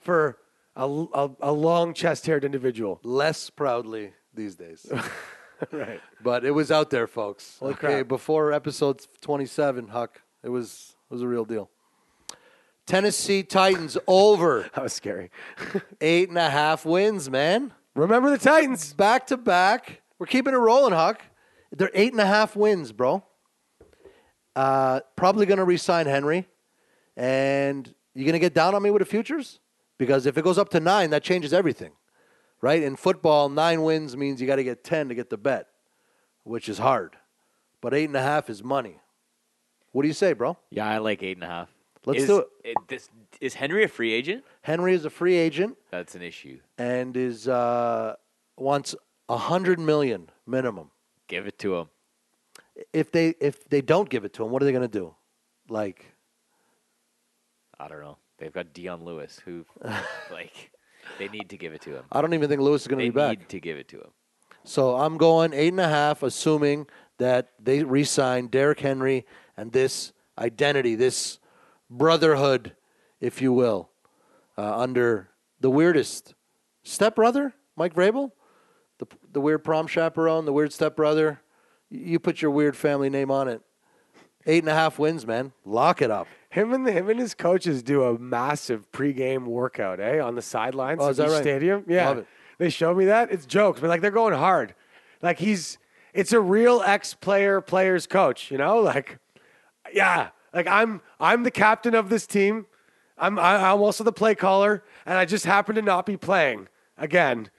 for 0.00 0.38
a, 0.76 0.86
a, 0.86 1.30
a 1.40 1.52
long 1.52 1.94
chest 1.94 2.26
haired 2.26 2.44
individual. 2.44 3.00
Less 3.02 3.48
proudly 3.48 4.12
these 4.34 4.56
days. 4.56 4.86
right. 5.72 6.00
but 6.22 6.44
it 6.44 6.50
was 6.50 6.70
out 6.70 6.90
there, 6.90 7.06
folks. 7.06 7.56
Holy 7.58 7.72
okay, 7.72 7.86
crap. 7.86 8.08
before 8.08 8.52
episode 8.52 9.06
27, 9.22 9.88
Huck, 9.88 10.20
it 10.42 10.50
was 10.50 10.96
it 11.10 11.14
was 11.14 11.22
a 11.22 11.28
real 11.28 11.46
deal. 11.46 11.70
Tennessee 12.86 13.42
Titans 13.42 13.96
over 14.06 14.68
That 14.74 14.82
was 14.82 14.92
scary. 14.92 15.30
eight 16.02 16.28
and 16.28 16.36
a 16.36 16.50
half 16.50 16.84
wins, 16.84 17.30
man. 17.30 17.72
Remember 17.94 18.30
the 18.30 18.38
Titans. 18.38 18.92
Back 18.92 19.26
to 19.28 19.36
back. 19.36 20.02
We're 20.18 20.26
keeping 20.26 20.52
it 20.52 20.58
rolling, 20.58 20.92
Huck. 20.92 21.22
They're 21.70 21.90
eight 21.94 22.12
and 22.12 22.20
a 22.20 22.26
half 22.26 22.56
wins, 22.56 22.92
bro. 22.92 23.24
Uh, 24.56 25.00
probably 25.16 25.46
going 25.46 25.58
to 25.58 25.64
re-sign 25.64 26.06
Henry, 26.06 26.46
and 27.16 27.92
you 28.14 28.24
going 28.24 28.34
to 28.34 28.38
get 28.38 28.54
down 28.54 28.74
on 28.74 28.82
me 28.82 28.90
with 28.90 29.00
the 29.00 29.06
futures 29.06 29.58
because 29.98 30.26
if 30.26 30.38
it 30.38 30.44
goes 30.44 30.58
up 30.58 30.68
to 30.70 30.80
nine, 30.80 31.10
that 31.10 31.24
changes 31.24 31.52
everything, 31.52 31.92
right? 32.60 32.80
In 32.80 32.94
football, 32.94 33.48
nine 33.48 33.82
wins 33.82 34.16
means 34.16 34.40
you 34.40 34.46
got 34.46 34.56
to 34.56 34.64
get 34.64 34.84
ten 34.84 35.08
to 35.08 35.14
get 35.14 35.28
the 35.28 35.36
bet, 35.36 35.66
which 36.44 36.68
is 36.68 36.78
hard. 36.78 37.16
But 37.80 37.94
eight 37.94 38.04
and 38.04 38.16
a 38.16 38.22
half 38.22 38.48
is 38.48 38.62
money. 38.62 39.00
What 39.90 40.02
do 40.02 40.08
you 40.08 40.14
say, 40.14 40.32
bro? 40.32 40.56
Yeah, 40.70 40.86
I 40.86 40.98
like 40.98 41.22
eight 41.24 41.36
and 41.36 41.44
a 41.44 41.48
half. 41.48 41.73
Let's 42.06 42.22
is, 42.22 42.26
do 42.28 42.44
it. 42.64 42.76
this, 42.88 43.08
is 43.40 43.54
Henry 43.54 43.84
a 43.84 43.88
free 43.88 44.12
agent? 44.12 44.44
Henry 44.62 44.94
is 44.94 45.04
a 45.04 45.10
free 45.10 45.36
agent 45.36 45.76
That's 45.90 46.14
an 46.14 46.22
issue. 46.22 46.58
and 46.76 47.16
is 47.16 47.48
uh, 47.48 48.14
wants 48.56 48.94
a 49.28 49.36
hundred 49.36 49.78
million 49.78 50.28
minimum. 50.46 50.90
Give 51.28 51.46
it 51.46 51.58
to 51.60 51.76
him. 51.76 51.88
if 52.92 53.10
they 53.10 53.34
if 53.40 53.68
they 53.68 53.80
don't 53.80 54.08
give 54.08 54.24
it 54.24 54.34
to 54.34 54.44
him, 54.44 54.50
what 54.50 54.62
are 54.62 54.66
they 54.66 54.72
going 54.72 54.82
to 54.82 54.88
do? 54.88 55.14
Like, 55.68 56.14
I 57.78 57.88
don't 57.88 58.00
know. 58.00 58.18
They've 58.38 58.52
got 58.52 58.74
Dion 58.74 59.04
Lewis, 59.04 59.40
who, 59.44 59.64
like, 60.30 60.70
they 61.18 61.28
need 61.28 61.48
to 61.50 61.56
give 61.56 61.72
it 61.72 61.80
to 61.82 61.90
him. 61.90 62.04
I 62.12 62.20
don't 62.20 62.34
even 62.34 62.48
think 62.48 62.60
Lewis 62.60 62.82
is 62.82 62.88
going 62.88 62.98
to 62.98 63.10
be 63.10 63.16
back. 63.16 63.38
need 63.38 63.48
to 63.48 63.60
give 63.60 63.78
it 63.78 63.88
to 63.88 63.98
him. 63.98 64.10
So 64.64 64.96
I'm 64.96 65.16
going 65.16 65.52
eight 65.54 65.68
and 65.72 65.80
a 65.80 65.88
half, 65.88 66.22
assuming 66.22 66.86
that 67.18 67.52
they 67.62 67.84
re-sign 67.84 68.48
Derrick 68.48 68.80
Henry 68.80 69.24
and 69.56 69.72
this 69.72 70.12
identity, 70.38 70.94
this 70.94 71.38
brotherhood, 71.90 72.74
if 73.20 73.40
you 73.42 73.52
will, 73.52 73.90
uh, 74.56 74.78
under 74.78 75.28
the 75.60 75.70
weirdest 75.70 76.34
stepbrother, 76.82 77.54
Mike 77.76 77.94
Vrabel, 77.94 78.32
the 78.98 79.06
the 79.32 79.40
weird 79.40 79.64
prom 79.64 79.86
chaperone, 79.86 80.44
the 80.44 80.52
weird 80.52 80.72
stepbrother. 80.72 81.40
You 81.90 82.18
put 82.18 82.42
your 82.42 82.50
weird 82.50 82.76
family 82.76 83.10
name 83.10 83.30
on 83.30 83.48
it. 83.48 83.60
Eight 84.46 84.62
and 84.62 84.68
a 84.68 84.74
half 84.74 84.98
wins, 84.98 85.26
man. 85.26 85.52
Lock 85.64 86.02
it 86.02 86.10
up. 86.10 86.26
Him 86.50 86.72
and 86.72 86.86
the, 86.86 86.92
him 86.92 87.08
and 87.08 87.18
his 87.18 87.34
coaches 87.34 87.82
do 87.82 88.04
a 88.04 88.18
massive 88.18 88.90
pregame 88.92 89.44
workout, 89.46 90.00
eh, 90.00 90.20
on 90.20 90.34
the 90.34 90.42
sidelines 90.42 91.00
Oh, 91.00 91.06
of 91.06 91.10
is 91.12 91.16
that 91.16 91.30
right? 91.30 91.40
stadium. 91.42 91.84
Yeah, 91.88 92.20
they 92.58 92.68
showed 92.70 92.96
me 92.96 93.06
that. 93.06 93.32
It's 93.32 93.46
jokes, 93.46 93.80
but 93.80 93.88
like 93.88 94.00
they're 94.02 94.10
going 94.10 94.34
hard. 94.34 94.74
Like 95.22 95.38
he's, 95.38 95.78
it's 96.12 96.32
a 96.32 96.40
real 96.40 96.82
ex-player 96.84 97.60
players 97.60 98.06
coach. 98.06 98.50
You 98.50 98.58
know, 98.58 98.78
like, 98.80 99.18
yeah, 99.92 100.28
like 100.54 100.66
I'm 100.66 101.00
I'm 101.20 101.42
the 101.42 101.50
captain 101.50 101.94
of 101.94 102.08
this 102.08 102.26
team. 102.26 102.66
I'm 103.18 103.38
I, 103.38 103.56
I'm 103.70 103.80
also 103.80 104.04
the 104.04 104.12
play 104.12 104.34
caller, 104.34 104.84
and 105.06 105.18
I 105.18 105.24
just 105.24 105.44
happen 105.44 105.74
to 105.76 105.82
not 105.82 106.06
be 106.06 106.16
playing 106.16 106.68
again 106.96 107.50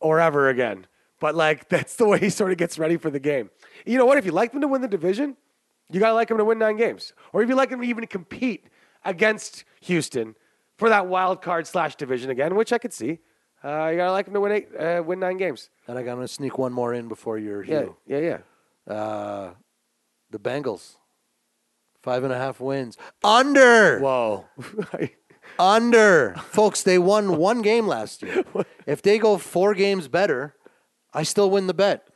or 0.00 0.20
ever 0.20 0.48
again. 0.48 0.86
But 1.20 1.34
like 1.34 1.68
that's 1.74 1.96
the 1.96 2.06
way 2.06 2.18
he 2.18 2.30
sort 2.30 2.52
of 2.52 2.58
gets 2.58 2.78
ready 2.78 2.96
for 2.96 3.10
the 3.10 3.20
game. 3.20 3.50
You 3.84 3.98
know 3.98 4.06
what? 4.06 4.18
If 4.18 4.26
you 4.26 4.32
like 4.32 4.52
them 4.52 4.60
to 4.60 4.68
win 4.68 4.82
the 4.82 4.88
division, 4.88 5.36
you 5.90 6.00
gotta 6.00 6.14
like 6.14 6.28
them 6.28 6.38
to 6.38 6.44
win 6.44 6.58
nine 6.58 6.76
games, 6.76 7.12
or 7.32 7.42
if 7.42 7.48
you 7.48 7.54
like 7.54 7.70
them 7.70 7.80
to 7.80 7.86
even 7.86 8.06
compete 8.06 8.66
against 9.04 9.64
Houston 9.82 10.34
for 10.76 10.88
that 10.88 11.06
wild 11.06 11.40
card 11.42 11.66
slash 11.66 11.96
division 11.96 12.30
again, 12.30 12.54
which 12.54 12.72
I 12.72 12.78
could 12.78 12.92
see. 12.92 13.18
Uh, 13.64 13.88
you 13.90 13.96
gotta 13.96 14.12
like 14.12 14.26
them 14.26 14.34
to 14.34 14.40
win 14.40 14.52
eight, 14.52 14.68
uh, 14.78 15.02
win 15.04 15.18
nine 15.18 15.36
games. 15.38 15.70
And 15.88 16.02
going 16.04 16.20
to 16.20 16.28
sneak 16.28 16.58
one 16.58 16.72
more 16.72 16.92
in 16.92 17.08
before 17.08 17.38
you're 17.38 17.64
Yeah, 17.64 17.86
here. 18.06 18.20
yeah, 18.20 18.40
yeah. 18.88 18.94
Uh, 18.94 19.54
the 20.30 20.38
Bengals, 20.38 20.96
five 22.06 22.22
and 22.22 22.32
a 22.32 22.38
half 22.38 22.60
wins. 22.60 22.96
Under. 23.24 23.98
Whoa. 23.98 24.44
Under. 25.58 26.36
Folks, 26.50 26.84
they 26.84 26.98
won 27.00 27.36
one 27.36 27.62
game 27.62 27.86
last 27.88 28.22
year. 28.22 28.44
If 28.86 29.02
they 29.02 29.18
go 29.18 29.36
four 29.36 29.74
games 29.74 30.06
better, 30.06 30.54
I 31.12 31.24
still 31.24 31.50
win 31.50 31.66
the 31.66 31.74
bet. 31.74 32.06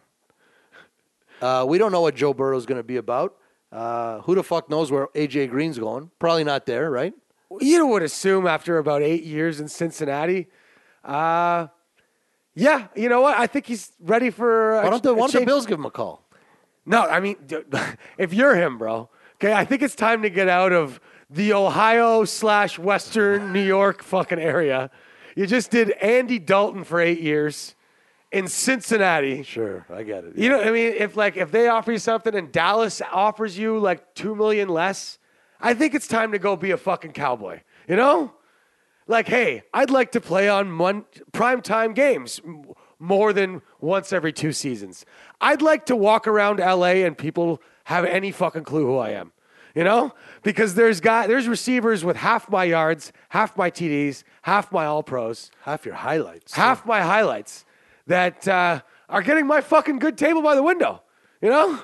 Uh, 1.43 1.67
we 1.69 1.79
don't 1.79 1.91
know 1.91 2.01
what 2.03 2.15
Joe 2.15 2.33
Burrow's 2.33 2.65
going 2.65 2.79
to 2.79 2.85
be 2.85 2.97
about. 2.97 3.35
Uh, 3.73 4.21
who 4.21 4.37
the 4.37 4.45
fuck 4.45 4.71
knows 4.71 4.93
where 4.93 5.09
AJ 5.17 5.51
Green's 5.51 5.81
going? 5.81 6.13
Probably 6.21 6.45
not 6.45 6.65
there, 6.67 6.89
right? 6.91 7.13
you 7.61 7.85
would 7.89 8.05
assume 8.05 8.47
after 8.47 8.79
about 8.79 9.03
eight 9.03 9.25
years 9.25 9.59
in 9.59 9.67
Cincinnati. 9.67 10.47
Uh, 11.05 11.67
yeah, 12.55 12.87
you 12.95 13.09
know 13.09 13.21
what? 13.23 13.37
I 13.37 13.49
think 13.49 13.67
he's 13.67 13.91
ready 13.99 14.31
for. 14.31 14.79
a- 14.79 14.85
Why 14.85 14.91
don't 14.91 15.03
the, 15.03 15.13
why 15.13 15.27
don't 15.27 15.41
the. 15.41 15.47
Bills 15.47 15.67
give 15.67 15.81
him 15.81 15.87
a 15.87 15.91
call? 15.91 16.25
No, 16.87 17.01
I 17.03 17.19
mean, 17.19 17.35
if 18.19 18.33
you're 18.33 18.55
him, 18.55 18.79
bro, 18.79 19.09
okay, 19.41 19.55
I 19.55 19.65
think 19.65 19.81
it's 19.81 19.95
time 19.95 20.21
to 20.23 20.31
get 20.31 20.49
out 20.49 20.73
of 20.73 21.01
the 21.31 21.55
Ohio 21.55 22.25
slash 22.25 22.79
Western 22.79 23.53
New 23.55 23.65
York 23.65 24.03
fucking 24.03 24.39
area. 24.39 24.91
You 25.35 25.47
just 25.47 25.71
did 25.71 25.93
Andy 25.93 26.39
Dalton 26.39 26.85
for 26.85 27.01
eight 27.01 27.21
years 27.21 27.75
in 28.33 28.49
Cincinnati. 28.49 29.43
Sure, 29.43 29.87
I 29.89 30.03
get 30.03 30.25
it. 30.25 30.37
You 30.37 30.51
know, 30.51 30.61
I 30.61 30.71
mean, 30.71 30.93
if 30.93 31.17
like 31.17 31.39
if 31.39 31.51
they 31.51 31.69
offer 31.69 31.93
you 31.93 31.99
something 31.99 32.35
and 32.35 32.53
Dallas 32.53 33.01
offers 33.11 33.57
you 33.57 33.79
like 33.79 34.15
two 34.15 34.35
million 34.35 34.69
less, 34.69 35.19
I 35.59 35.73
think 35.73 35.95
it's 35.95 36.07
time 36.07 36.33
to 36.33 36.39
go 36.39 36.55
be 36.55 36.73
a 36.73 36.77
fucking 36.77 37.13
cowboy. 37.13 37.63
You 37.89 37.97
know, 37.97 38.35
like, 39.07 39.27
hey, 39.27 39.63
I'd 39.73 39.91
like 39.91 40.13
to 40.13 40.21
play 40.21 40.51
on 40.51 40.77
one 40.77 41.07
prime 41.33 41.63
time 41.63 41.95
games 41.95 42.43
more 42.99 43.33
than 43.33 43.63
once 43.81 44.13
every 44.13 44.35
two 44.35 44.53
seasons. 44.53 45.07
I'd 45.41 45.63
like 45.63 45.87
to 45.87 45.97
walk 45.97 46.29
around 46.29 46.59
LA 46.59 47.05
and 47.07 47.17
people 47.17 47.63
have 47.91 48.05
any 48.05 48.31
fucking 48.31 48.65
clue 48.65 48.87
who 48.87 48.97
I 48.99 49.11
am. 49.11 49.33
You 49.75 49.85
know, 49.85 50.13
because 50.43 50.75
there's 50.75 51.01
guy 51.01 51.27
there's 51.29 51.47
receivers 51.47 52.05
with 52.05 52.17
half 52.17 52.49
my 52.51 52.65
yards, 52.65 53.13
half 53.29 53.57
my 53.57 53.71
TDs, 53.71 54.25
half 54.43 54.73
my 54.73 54.85
All 54.87 55.03
Pros 55.05 55.51
half 55.63 55.85
your 55.87 55.95
highlights. 55.95 56.55
half 56.55 56.85
my 56.87 57.01
highlights 57.03 57.65
that 58.07 58.49
uh, 58.49 58.81
are 59.09 59.23
getting 59.23 59.47
my 59.47 59.61
fucking 59.61 59.99
good 60.01 60.17
table 60.19 60.43
by 60.43 60.55
the 60.57 60.63
window. 60.63 61.03
You 61.41 61.51
know? 61.51 61.79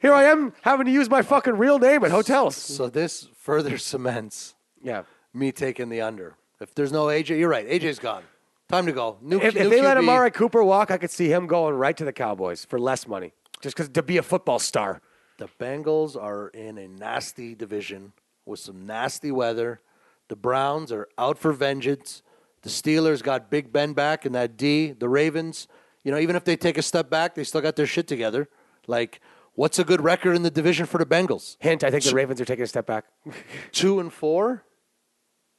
Here 0.00 0.12
I 0.12 0.24
am 0.24 0.52
having 0.62 0.86
to 0.86 0.92
use 0.92 1.08
my 1.10 1.22
fucking 1.22 1.56
real 1.56 1.78
name 1.78 2.04
at 2.04 2.10
hotels. 2.10 2.54
So 2.56 2.88
this 2.88 3.28
further 3.36 3.78
cements 3.78 4.54
Yeah. 4.82 5.02
me 5.32 5.50
taking 5.50 5.88
the 5.88 6.00
under. 6.02 6.36
If 6.60 6.74
there's 6.74 6.92
no 6.92 7.06
AJ, 7.06 7.38
you're 7.38 7.48
right. 7.48 7.66
AJ's 7.68 7.98
gone. 7.98 8.22
Time 8.68 8.86
to 8.86 8.92
go. 8.92 9.18
New, 9.20 9.40
If, 9.40 9.54
new 9.54 9.60
if 9.62 9.70
they 9.70 9.80
let 9.82 9.96
QB. 9.96 10.00
Amari 10.00 10.30
Cooper 10.30 10.62
walk, 10.62 10.90
I 10.90 10.98
could 10.98 11.10
see 11.10 11.28
him 11.32 11.46
going 11.46 11.74
right 11.74 11.96
to 11.96 12.04
the 12.04 12.12
Cowboys 12.12 12.64
for 12.64 12.78
less 12.78 13.06
money. 13.08 13.32
Just 13.64 13.76
because 13.76 13.88
to 13.88 14.02
be 14.02 14.18
a 14.18 14.22
football 14.22 14.58
star. 14.58 15.00
The 15.38 15.48
Bengals 15.58 16.22
are 16.22 16.48
in 16.48 16.76
a 16.76 16.86
nasty 16.86 17.54
division 17.54 18.12
with 18.44 18.60
some 18.60 18.84
nasty 18.84 19.32
weather. 19.32 19.80
The 20.28 20.36
Browns 20.36 20.92
are 20.92 21.08
out 21.16 21.38
for 21.38 21.50
vengeance. 21.50 22.22
The 22.60 22.68
Steelers 22.68 23.22
got 23.22 23.50
Big 23.50 23.72
Ben 23.72 23.94
back 23.94 24.26
and 24.26 24.34
that 24.34 24.58
D. 24.58 24.92
The 24.92 25.08
Ravens, 25.08 25.66
you 26.02 26.12
know, 26.12 26.18
even 26.18 26.36
if 26.36 26.44
they 26.44 26.56
take 26.56 26.76
a 26.76 26.82
step 26.82 27.08
back, 27.08 27.34
they 27.34 27.42
still 27.42 27.62
got 27.62 27.74
their 27.74 27.86
shit 27.86 28.06
together. 28.06 28.50
Like, 28.86 29.22
what's 29.54 29.78
a 29.78 29.84
good 29.84 30.02
record 30.02 30.36
in 30.36 30.42
the 30.42 30.50
division 30.50 30.84
for 30.84 30.98
the 30.98 31.06
Bengals? 31.06 31.56
Hint, 31.58 31.84
I 31.84 31.90
think 31.90 32.04
the 32.04 32.14
Ravens 32.14 32.42
are 32.42 32.44
taking 32.44 32.64
a 32.64 32.66
step 32.66 32.84
back. 32.84 33.06
Two 33.72 33.98
and 33.98 34.12
four, 34.12 34.62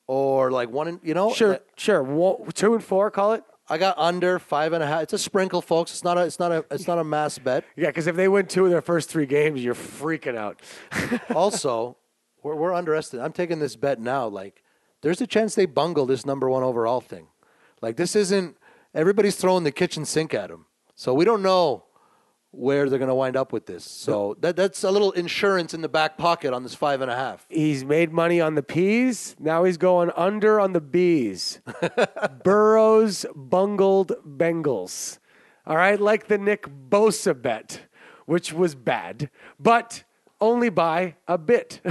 or 0.05 0.51
like 0.51 0.69
one 0.69 0.87
and 0.87 0.99
you 1.01 1.15
know. 1.15 1.33
Sure, 1.33 1.59
sure. 1.75 2.03
One, 2.03 2.51
two 2.51 2.75
and 2.75 2.83
four, 2.83 3.09
call 3.09 3.33
it. 3.33 3.43
I 3.67 3.77
got 3.77 3.97
under 3.97 4.37
five 4.37 4.73
and 4.73 4.83
a 4.83 4.87
half. 4.87 5.03
It's 5.03 5.13
a 5.13 5.17
sprinkle, 5.17 5.61
folks. 5.61 5.91
It's 5.91 6.03
not 6.03 6.17
a. 6.17 6.21
It's 6.21 6.39
not 6.39 6.51
a. 6.51 6.65
It's 6.69 6.87
not 6.87 6.99
a 6.99 7.03
mass 7.03 7.37
bet. 7.39 7.63
Yeah, 7.75 7.87
because 7.87 8.07
if 8.07 8.15
they 8.15 8.27
win 8.27 8.45
two 8.45 8.65
of 8.65 8.71
their 8.71 8.81
first 8.81 9.09
three 9.09 9.25
games, 9.25 9.63
you're 9.63 9.75
freaking 9.75 10.35
out. 10.35 10.61
also, 11.35 11.97
we're, 12.43 12.55
we're 12.55 12.73
underestimating. 12.73 13.25
I'm 13.25 13.33
taking 13.33 13.59
this 13.59 13.75
bet 13.75 13.99
now. 13.99 14.27
Like, 14.27 14.63
there's 15.01 15.19
a 15.19 15.27
chance 15.27 15.55
they 15.55 15.65
bungle 15.65 16.05
this 16.05 16.25
number 16.25 16.49
one 16.49 16.63
overall 16.63 17.01
thing. 17.01 17.27
Like, 17.81 17.97
this 17.97 18.15
isn't. 18.15 18.57
Everybody's 18.93 19.35
throwing 19.35 19.63
the 19.63 19.71
kitchen 19.71 20.05
sink 20.05 20.33
at 20.33 20.49
them, 20.49 20.67
so 20.95 21.13
we 21.13 21.25
don't 21.25 21.41
know 21.41 21.85
where 22.55 22.89
they're 22.89 22.99
going 22.99 23.09
to 23.09 23.15
wind 23.15 23.35
up 23.35 23.51
with 23.51 23.65
this. 23.65 23.83
So 23.83 24.35
that 24.39 24.55
that's 24.55 24.83
a 24.83 24.91
little 24.91 25.11
insurance 25.11 25.73
in 25.73 25.81
the 25.81 25.89
back 25.89 26.17
pocket 26.17 26.53
on 26.53 26.63
this 26.63 26.75
five 26.75 27.01
and 27.01 27.11
a 27.11 27.15
half. 27.15 27.45
He's 27.49 27.83
made 27.83 28.11
money 28.11 28.39
on 28.41 28.55
the 28.55 28.63
peas. 28.63 29.35
Now 29.39 29.63
he's 29.63 29.77
going 29.77 30.11
under 30.15 30.59
on 30.59 30.73
the 30.73 30.81
bees. 30.81 31.59
Burrows 32.43 33.25
bungled 33.35 34.13
Bengals. 34.25 35.19
All 35.67 35.77
right, 35.77 35.99
like 35.99 36.27
the 36.27 36.37
Nick 36.37 36.67
Bosa 36.89 37.39
bet, 37.39 37.81
which 38.25 38.53
was 38.53 38.75
bad, 38.75 39.29
but 39.59 40.03
only 40.39 40.69
by 40.69 41.15
a 41.27 41.37
bit. 41.37 41.81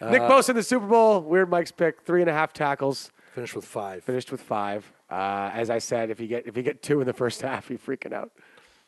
Nick 0.00 0.22
Bosa 0.22 0.50
in 0.50 0.56
the 0.56 0.62
Super 0.62 0.86
Bowl. 0.86 1.20
Weird 1.20 1.50
Mike's 1.50 1.72
pick. 1.72 2.02
Three 2.02 2.20
and 2.20 2.30
a 2.30 2.32
half 2.32 2.52
tackles. 2.52 3.10
Finished 3.34 3.54
with 3.54 3.64
five. 3.64 4.04
Finished 4.04 4.32
with 4.32 4.40
five. 4.40 4.90
Uh, 5.10 5.50
as 5.52 5.70
I 5.70 5.78
said, 5.78 6.10
if 6.10 6.20
you 6.20 6.26
get 6.26 6.46
if 6.46 6.56
you 6.56 6.62
get 6.62 6.82
two 6.82 7.00
in 7.00 7.06
the 7.06 7.12
first 7.12 7.42
half, 7.48 7.68
you're 7.70 7.78
freaking 7.78 8.12
out. 8.12 8.30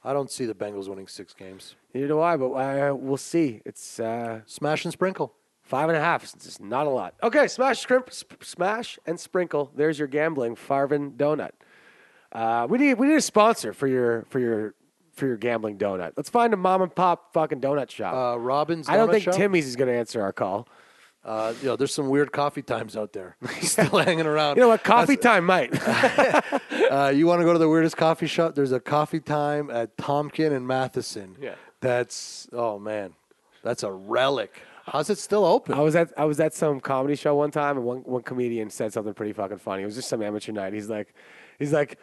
I 0.03 0.13
don't 0.13 0.31
see 0.31 0.47
the 0.47 0.55
Bengals 0.55 0.89
winning 0.89 1.07
six 1.07 1.35
games. 1.35 1.77
Neither 1.93 2.09
do 2.09 2.21
I, 2.21 2.37
but 2.37 2.53
uh, 2.53 2.95
we'll 2.95 3.17
see. 3.17 3.61
It's 3.65 4.01
uh, 4.01 4.41
Smash 4.47 4.85
and 4.85 4.93
sprinkle. 4.93 5.35
Five 5.63 5.89
and 5.89 5.97
a 5.97 6.01
half. 6.01 6.25
It's 6.25 6.33
just 6.33 6.61
not 6.61 6.87
a 6.87 6.91
lot. 6.91 7.15
Okay, 7.23 7.47
smash, 7.47 7.79
scrimp, 7.79 8.11
sp- 8.11 8.43
smash, 8.43 8.99
and 9.07 9.21
sprinkle. 9.21 9.71
There's 9.77 10.01
your 10.01 10.09
gambling 10.09 10.57
Farvin 10.57 11.13
donut. 11.13 11.53
Uh, 12.33 12.67
we 12.69 12.79
need 12.79 12.95
we 12.95 13.07
need 13.07 13.15
a 13.17 13.21
sponsor 13.21 13.73
for 13.73 13.87
your 13.87 14.25
for 14.31 14.41
your 14.41 14.75
for 15.13 15.27
your 15.29 15.37
gambling 15.37 15.79
donut. 15.79 16.13
Let's 16.17 16.29
find 16.29 16.53
a 16.53 16.57
mom 16.57 16.83
and 16.83 16.93
pop 16.93 17.33
fucking 17.33 17.61
donut 17.61 17.89
shop. 17.89 18.15
Uh, 18.15 18.39
Robbins. 18.41 18.89
I 18.89 18.97
don't 18.97 19.11
think 19.13 19.25
Shop? 19.25 19.35
Timmy's 19.35 19.67
is 19.67 19.77
going 19.77 19.89
to 19.89 19.95
answer 19.97 20.21
our 20.23 20.33
call. 20.33 20.67
Uh, 21.23 21.53
you 21.61 21.69
know, 21.69 21.77
there's 21.77 21.93
some 21.93 22.09
weird 22.09 22.33
coffee 22.33 22.63
times 22.63 22.97
out 22.97 23.13
there. 23.13 23.37
He's 23.59 23.73
still 23.73 23.99
hanging 23.99 24.27
around. 24.27 24.57
You 24.57 24.63
know 24.63 24.69
what? 24.69 24.83
Coffee 24.83 25.17
time 25.17 25.45
might. 25.45 25.71
Uh, 26.91 27.09
you 27.09 27.25
want 27.25 27.41
to 27.41 27.45
go 27.45 27.53
to 27.53 27.59
the 27.59 27.69
weirdest 27.69 27.97
coffee 27.97 28.27
shop? 28.27 28.57
There's 28.57 28.73
a 28.73 28.81
coffee 28.81 29.21
time 29.21 29.71
at 29.71 29.97
Tomken 29.97 30.51
and 30.53 30.67
Matheson. 30.67 31.37
Yeah. 31.41 31.55
That's 31.81 32.49
oh 32.53 32.81
man, 32.81 33.15
that's 33.63 33.85
a 33.85 33.93
relic. 33.93 34.61
How's 34.87 35.09
it 35.09 35.19
still 35.19 35.45
open? 35.45 35.75
I 35.75 35.83
was 35.83 35.95
at 35.95 36.13
I 36.19 36.25
was 36.25 36.41
at 36.41 36.53
some 36.53 36.81
comedy 36.81 37.15
show 37.15 37.37
one 37.37 37.53
time, 37.53 37.77
and 37.77 37.87
one 37.87 37.99
one 37.99 38.23
comedian 38.23 38.71
said 38.71 38.93
something 38.93 39.15
pretty 39.15 39.33
fucking 39.33 39.59
funny. 39.59 39.83
It 39.83 39.87
was 39.87 39.95
just 39.95 40.09
some 40.09 40.21
amateur 40.21 40.51
night. 40.51 40.73
He's 40.73 40.91
like, 40.91 41.15
he's 41.61 41.73
like, 41.73 41.97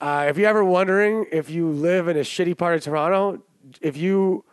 uh, 0.00 0.26
if 0.28 0.36
you're 0.36 0.48
ever 0.48 0.64
wondering 0.64 1.26
if 1.30 1.48
you 1.48 1.70
live 1.70 2.08
in 2.08 2.16
a 2.16 2.20
shitty 2.20 2.58
part 2.58 2.74
of 2.74 2.82
Toronto, 2.82 3.42
if 3.80 3.96
you 3.96 4.44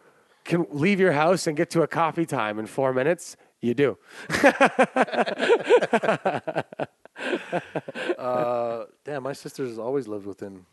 can 0.46 0.68
leave 0.70 1.00
your 1.00 1.14
house 1.14 1.48
and 1.48 1.58
get 1.58 1.72
to 1.72 1.82
a 1.82 1.88
coffee 1.88 2.26
time 2.26 2.60
in 2.60 2.68
four 2.68 2.94
minutes, 2.94 3.36
you 3.62 3.74
do. 3.74 3.98
Uh, 8.18 8.86
damn, 9.04 9.24
my 9.24 9.34
sister's 9.34 9.78
always 9.78 10.08
lived 10.08 10.26
within. 10.26 10.66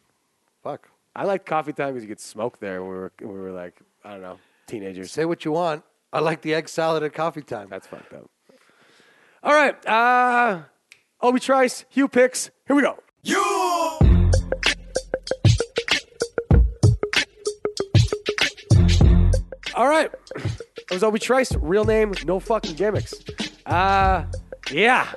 Fuck. 0.62 0.88
I 1.14 1.24
liked 1.24 1.46
coffee 1.46 1.72
time 1.72 1.94
because 1.94 2.04
you 2.04 2.08
could 2.08 2.20
smoke 2.20 2.60
there. 2.60 2.82
When 2.82 2.90
we 2.90 2.96
were 2.96 3.12
when 3.20 3.32
we 3.32 3.40
were 3.40 3.52
like 3.52 3.80
I 4.04 4.12
don't 4.12 4.22
know 4.22 4.38
teenagers. 4.66 5.10
Say 5.10 5.24
what 5.24 5.44
you 5.44 5.52
want. 5.52 5.82
I 6.12 6.20
like 6.20 6.42
the 6.42 6.54
egg 6.54 6.68
salad 6.68 7.02
at 7.02 7.12
coffee 7.12 7.42
time. 7.42 7.68
That's 7.70 7.86
fucked 7.86 8.12
up. 8.12 8.30
All 9.42 9.52
right, 9.52 9.86
uh, 9.86 10.62
Obi 11.20 11.40
Trice, 11.40 11.84
Hugh 11.88 12.08
picks. 12.08 12.50
Here 12.66 12.76
we 12.76 12.82
go. 12.82 12.98
All 19.76 19.88
right. 19.88 20.10
It 20.34 20.90
was 20.90 21.02
Obi 21.02 21.18
Trice. 21.18 21.54
Real 21.54 21.84
name, 21.84 22.14
no 22.24 22.40
fucking 22.40 22.76
gimmicks. 22.76 23.14
Uh, 23.66 24.24
yeah. 24.70 25.12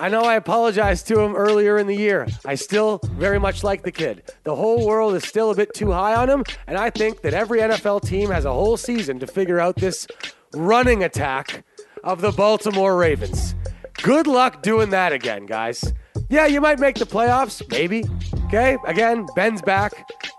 I 0.00 0.08
know 0.08 0.22
I 0.22 0.36
apologized 0.36 1.06
to 1.08 1.20
him 1.20 1.36
earlier 1.36 1.78
in 1.78 1.86
the 1.86 1.94
year. 1.94 2.26
I 2.44 2.54
still 2.54 3.00
very 3.12 3.38
much 3.38 3.62
like 3.62 3.82
the 3.82 3.92
kid. 3.92 4.32
The 4.44 4.56
whole 4.56 4.86
world 4.86 5.14
is 5.14 5.24
still 5.24 5.50
a 5.50 5.54
bit 5.54 5.74
too 5.74 5.92
high 5.92 6.14
on 6.14 6.28
him, 6.28 6.42
and 6.66 6.76
I 6.78 6.90
think 6.90 7.20
that 7.20 7.34
every 7.34 7.60
NFL 7.60 8.02
team 8.02 8.30
has 8.30 8.44
a 8.44 8.52
whole 8.52 8.76
season 8.76 9.18
to 9.20 9.26
figure 9.26 9.60
out 9.60 9.76
this 9.76 10.06
running 10.54 11.04
attack 11.04 11.64
of 12.02 12.22
the 12.22 12.32
Baltimore 12.32 12.96
Ravens. 12.96 13.54
Good 14.02 14.26
luck 14.26 14.62
doing 14.62 14.90
that 14.90 15.12
again, 15.12 15.46
guys. 15.46 15.92
Yeah, 16.30 16.46
you 16.46 16.60
might 16.60 16.78
make 16.78 16.96
the 16.96 17.06
playoffs, 17.06 17.62
maybe. 17.70 18.04
Okay, 18.46 18.78
again, 18.86 19.26
Ben's 19.34 19.62
back. 19.62 19.92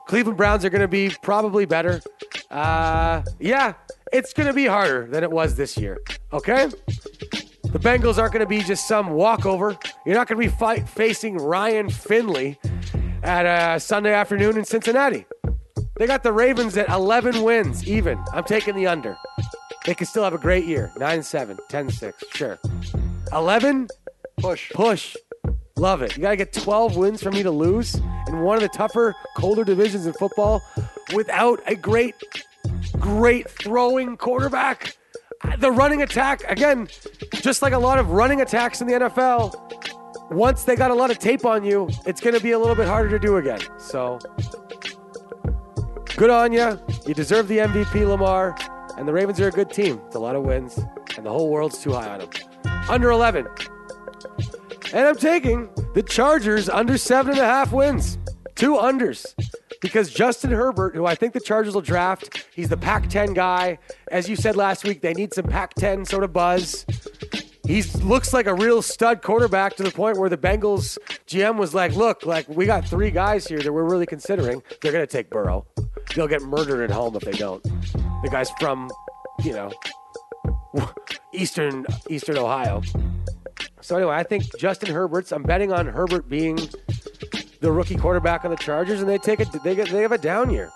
Cleveland 0.08 0.38
Browns 0.38 0.66
are 0.66 0.70
going 0.70 0.82
to 0.82 0.88
be 0.88 1.12
probably 1.22 1.66
better. 1.66 2.02
Uh, 2.50 3.24
yeah, 3.40 3.74
it's 4.12 4.34
going 4.34 4.48
to 4.48 4.54
be 4.54 4.66
harder 4.66 5.08
than 5.08 5.24
it 5.24 5.32
was 5.32 5.56
this 5.56 5.78
year. 5.78 6.00
Okay? 6.34 6.70
The 7.64 7.80
Bengals 7.80 8.18
aren't 8.18 8.34
going 8.34 8.44
to 8.44 8.50
be 8.50 8.62
just 8.62 8.88
some 8.88 9.12
walkover. 9.12 9.78
You're 10.06 10.16
not 10.16 10.28
going 10.28 10.42
to 10.42 10.50
be 10.50 10.56
fight, 10.56 10.90
facing 10.90 11.38
Ryan 11.38 11.90
Finley 11.90 12.60
at 13.22 13.46
uh, 13.46 13.80
Sunday 13.80 14.14
afternoon 14.14 14.58
in 14.58 14.66
Cincinnati. 14.66 15.26
They 15.98 16.08
got 16.08 16.24
the 16.24 16.32
Ravens 16.32 16.78
at 16.78 16.90
11 16.90 17.44
wins, 17.44 17.88
even. 17.88 18.18
I'm 18.34 18.46
taking 18.46 18.76
the 18.76 18.88
under. 18.88 19.18
They 19.86 19.94
can 19.94 20.08
still 20.08 20.24
have 20.24 20.34
a 20.34 20.38
great 20.38 20.66
year 20.66 20.92
9 20.98 21.24
7, 21.24 21.58
10 21.68 21.90
6, 21.90 22.24
sure. 22.34 22.60
11, 23.34 23.88
Push. 24.38 24.72
push. 24.72 25.16
Love 25.78 26.02
it. 26.02 26.16
You 26.16 26.24
got 26.24 26.32
to 26.32 26.36
get 26.38 26.54
12 26.54 26.98
wins 26.98 27.22
for 27.22 27.32
me 27.32 27.44
to 27.44 27.52
lose 27.52 27.96
in 28.28 28.42
one 28.42 28.56
of 28.58 28.62
the 28.62 28.70
tougher, 28.70 29.16
colder 29.38 29.64
divisions 29.64 30.06
in 30.08 30.14
football 30.14 30.62
without 31.14 31.62
a 31.68 31.76
great, 31.76 32.16
great 33.00 33.50
throwing 33.50 34.18
quarterback. 34.18 34.96
The 35.58 35.72
running 35.72 36.02
attack, 36.02 36.44
again, 36.50 36.88
just 37.34 37.62
like 37.62 37.74
a 37.74 37.80
lot 37.80 37.98
of 37.98 38.12
running 38.12 38.42
attacks 38.42 38.82
in 38.82 38.88
the 38.88 38.94
NFL, 38.94 40.32
once 40.32 40.64
they 40.64 40.76
got 40.76 40.92
a 40.92 40.94
lot 40.94 41.12
of 41.12 41.20
tape 41.20 41.46
on 41.46 41.64
you, 41.64 41.90
it's 42.06 42.22
going 42.22 42.36
to 42.36 42.42
be 42.42 42.52
a 42.52 42.60
little 42.60 42.76
bit 42.76 42.88
harder 42.88 43.10
to 43.10 43.20
do 43.20 43.38
again. 43.38 43.62
So, 43.78 44.20
good 46.18 46.30
on 46.30 46.52
you. 46.52 46.80
You 47.08 47.14
deserve 47.14 47.48
the 47.48 47.60
MVP, 47.60 48.08
Lamar. 48.08 48.58
And 48.98 49.08
the 49.08 49.14
Ravens 49.14 49.40
are 49.40 49.48
a 49.48 49.52
good 49.52 49.72
team. 49.72 50.02
It's 50.08 50.16
a 50.16 50.20
lot 50.20 50.36
of 50.36 50.44
wins, 50.44 50.78
and 51.16 51.26
the 51.26 51.30
whole 51.30 51.50
world's 51.50 51.78
too 51.82 51.94
high 51.94 52.10
on 52.10 52.20
them. 52.20 52.30
Under 52.90 53.12
11. 53.12 53.48
And 54.92 55.08
I'm 55.08 55.16
taking 55.16 55.70
the 55.94 56.04
Chargers 56.04 56.68
under 56.68 56.98
seven 56.98 57.32
and 57.32 57.42
a 57.42 57.46
half 57.46 57.72
wins. 57.72 58.18
Two 58.56 58.74
unders. 58.74 59.26
Because 59.82 60.12
Justin 60.12 60.52
Herbert, 60.52 60.96
who 60.96 61.06
I 61.06 61.16
think 61.16 61.34
the 61.34 61.40
Chargers 61.40 61.74
will 61.74 61.82
draft, 61.82 62.48
he's 62.54 62.70
the 62.70 62.78
Pac 62.78 63.10
10 63.10 63.34
guy. 63.34 63.80
As 64.12 64.28
you 64.28 64.36
said 64.36 64.56
last 64.56 64.84
week, 64.84 65.02
they 65.02 65.14
need 65.14 65.34
some 65.34 65.46
Pac 65.46 65.74
10 65.76 66.06
sort 66.06 66.24
of 66.24 66.34
buzz. 66.34 66.86
He 67.66 67.84
looks 68.02 68.34
like 68.34 68.48
a 68.48 68.54
real 68.54 68.82
stud 68.82 69.22
quarterback 69.22 69.76
to 69.76 69.84
the 69.84 69.92
point 69.92 70.18
where 70.18 70.30
the 70.30 70.38
Bengals 70.38 70.98
GM 71.28 71.58
was 71.58 71.74
like, 71.74 71.96
look, 71.96 72.26
like 72.26 72.50
we 72.50 72.66
got 72.66 72.88
three 72.88 73.12
guys 73.12 73.46
here 73.48 73.62
that 73.62 73.72
we're 73.72 73.88
really 73.88 74.08
considering. 74.08 74.64
They're 74.82 74.92
going 74.92 75.06
to 75.06 75.12
take 75.12 75.30
Burrow. 75.30 75.68
They'll 76.16 76.28
get 76.28 76.42
murdered 76.42 76.90
at 76.90 76.90
home 76.90 77.16
if 77.16 77.22
they 77.22 77.32
don't. 77.32 77.62
The 77.64 78.30
guy's 78.32 78.50
from, 78.60 78.90
you 79.44 79.54
know, 79.54 79.72
eastern 81.32 81.86
eastern 82.10 82.38
Ohio. 82.38 82.82
So 83.82 83.98
anyway, 83.98 84.16
I 84.16 84.24
think 84.24 84.46
Justin 84.58 84.94
Herbert's. 84.94 85.32
I'm 85.32 85.44
betting 85.44 85.72
on 85.72 85.86
Herbert 85.86 86.28
being 86.28 86.58
the 87.60 87.72
rookie 87.72 87.96
quarterback 87.96 88.46
on 88.46 88.52
the 88.52 88.58
Chargers, 88.58 89.02
and 89.02 89.10
they 89.10 89.18
take 89.18 89.40
it. 89.40 89.50
They 89.64 89.76
get 89.76 89.90
they 89.90 90.02
have 90.02 90.12
a 90.12 90.18
down 90.18 90.50
year 90.50 90.72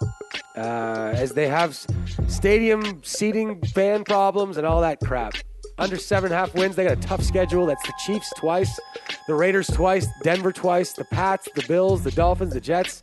uh, 0.56 1.14
as 1.16 1.32
they 1.32 1.48
have 1.48 1.76
stadium 2.28 3.02
seating, 3.04 3.62
fan 3.62 4.04
problems, 4.04 4.58
and 4.58 4.66
all 4.66 4.82
that 4.82 5.00
crap. 5.00 5.36
Under 5.78 5.98
seven 5.98 6.32
and 6.32 6.36
a 6.36 6.38
half 6.38 6.54
wins. 6.54 6.76
They 6.76 6.84
got 6.84 6.98
a 6.98 7.02
tough 7.02 7.24
schedule. 7.24 7.66
That's 7.66 7.84
the 7.84 7.94
Chiefs 8.06 8.32
twice, 8.38 8.80
the 9.28 9.34
Raiders 9.34 9.68
twice, 9.68 10.08
Denver 10.22 10.52
twice, 10.52 10.94
the 10.94 11.06
Pats, 11.06 11.50
the 11.56 11.64
Bills, 11.68 12.04
the 12.04 12.12
Dolphins, 12.12 12.54
the 12.54 12.62
Jets. 12.62 13.02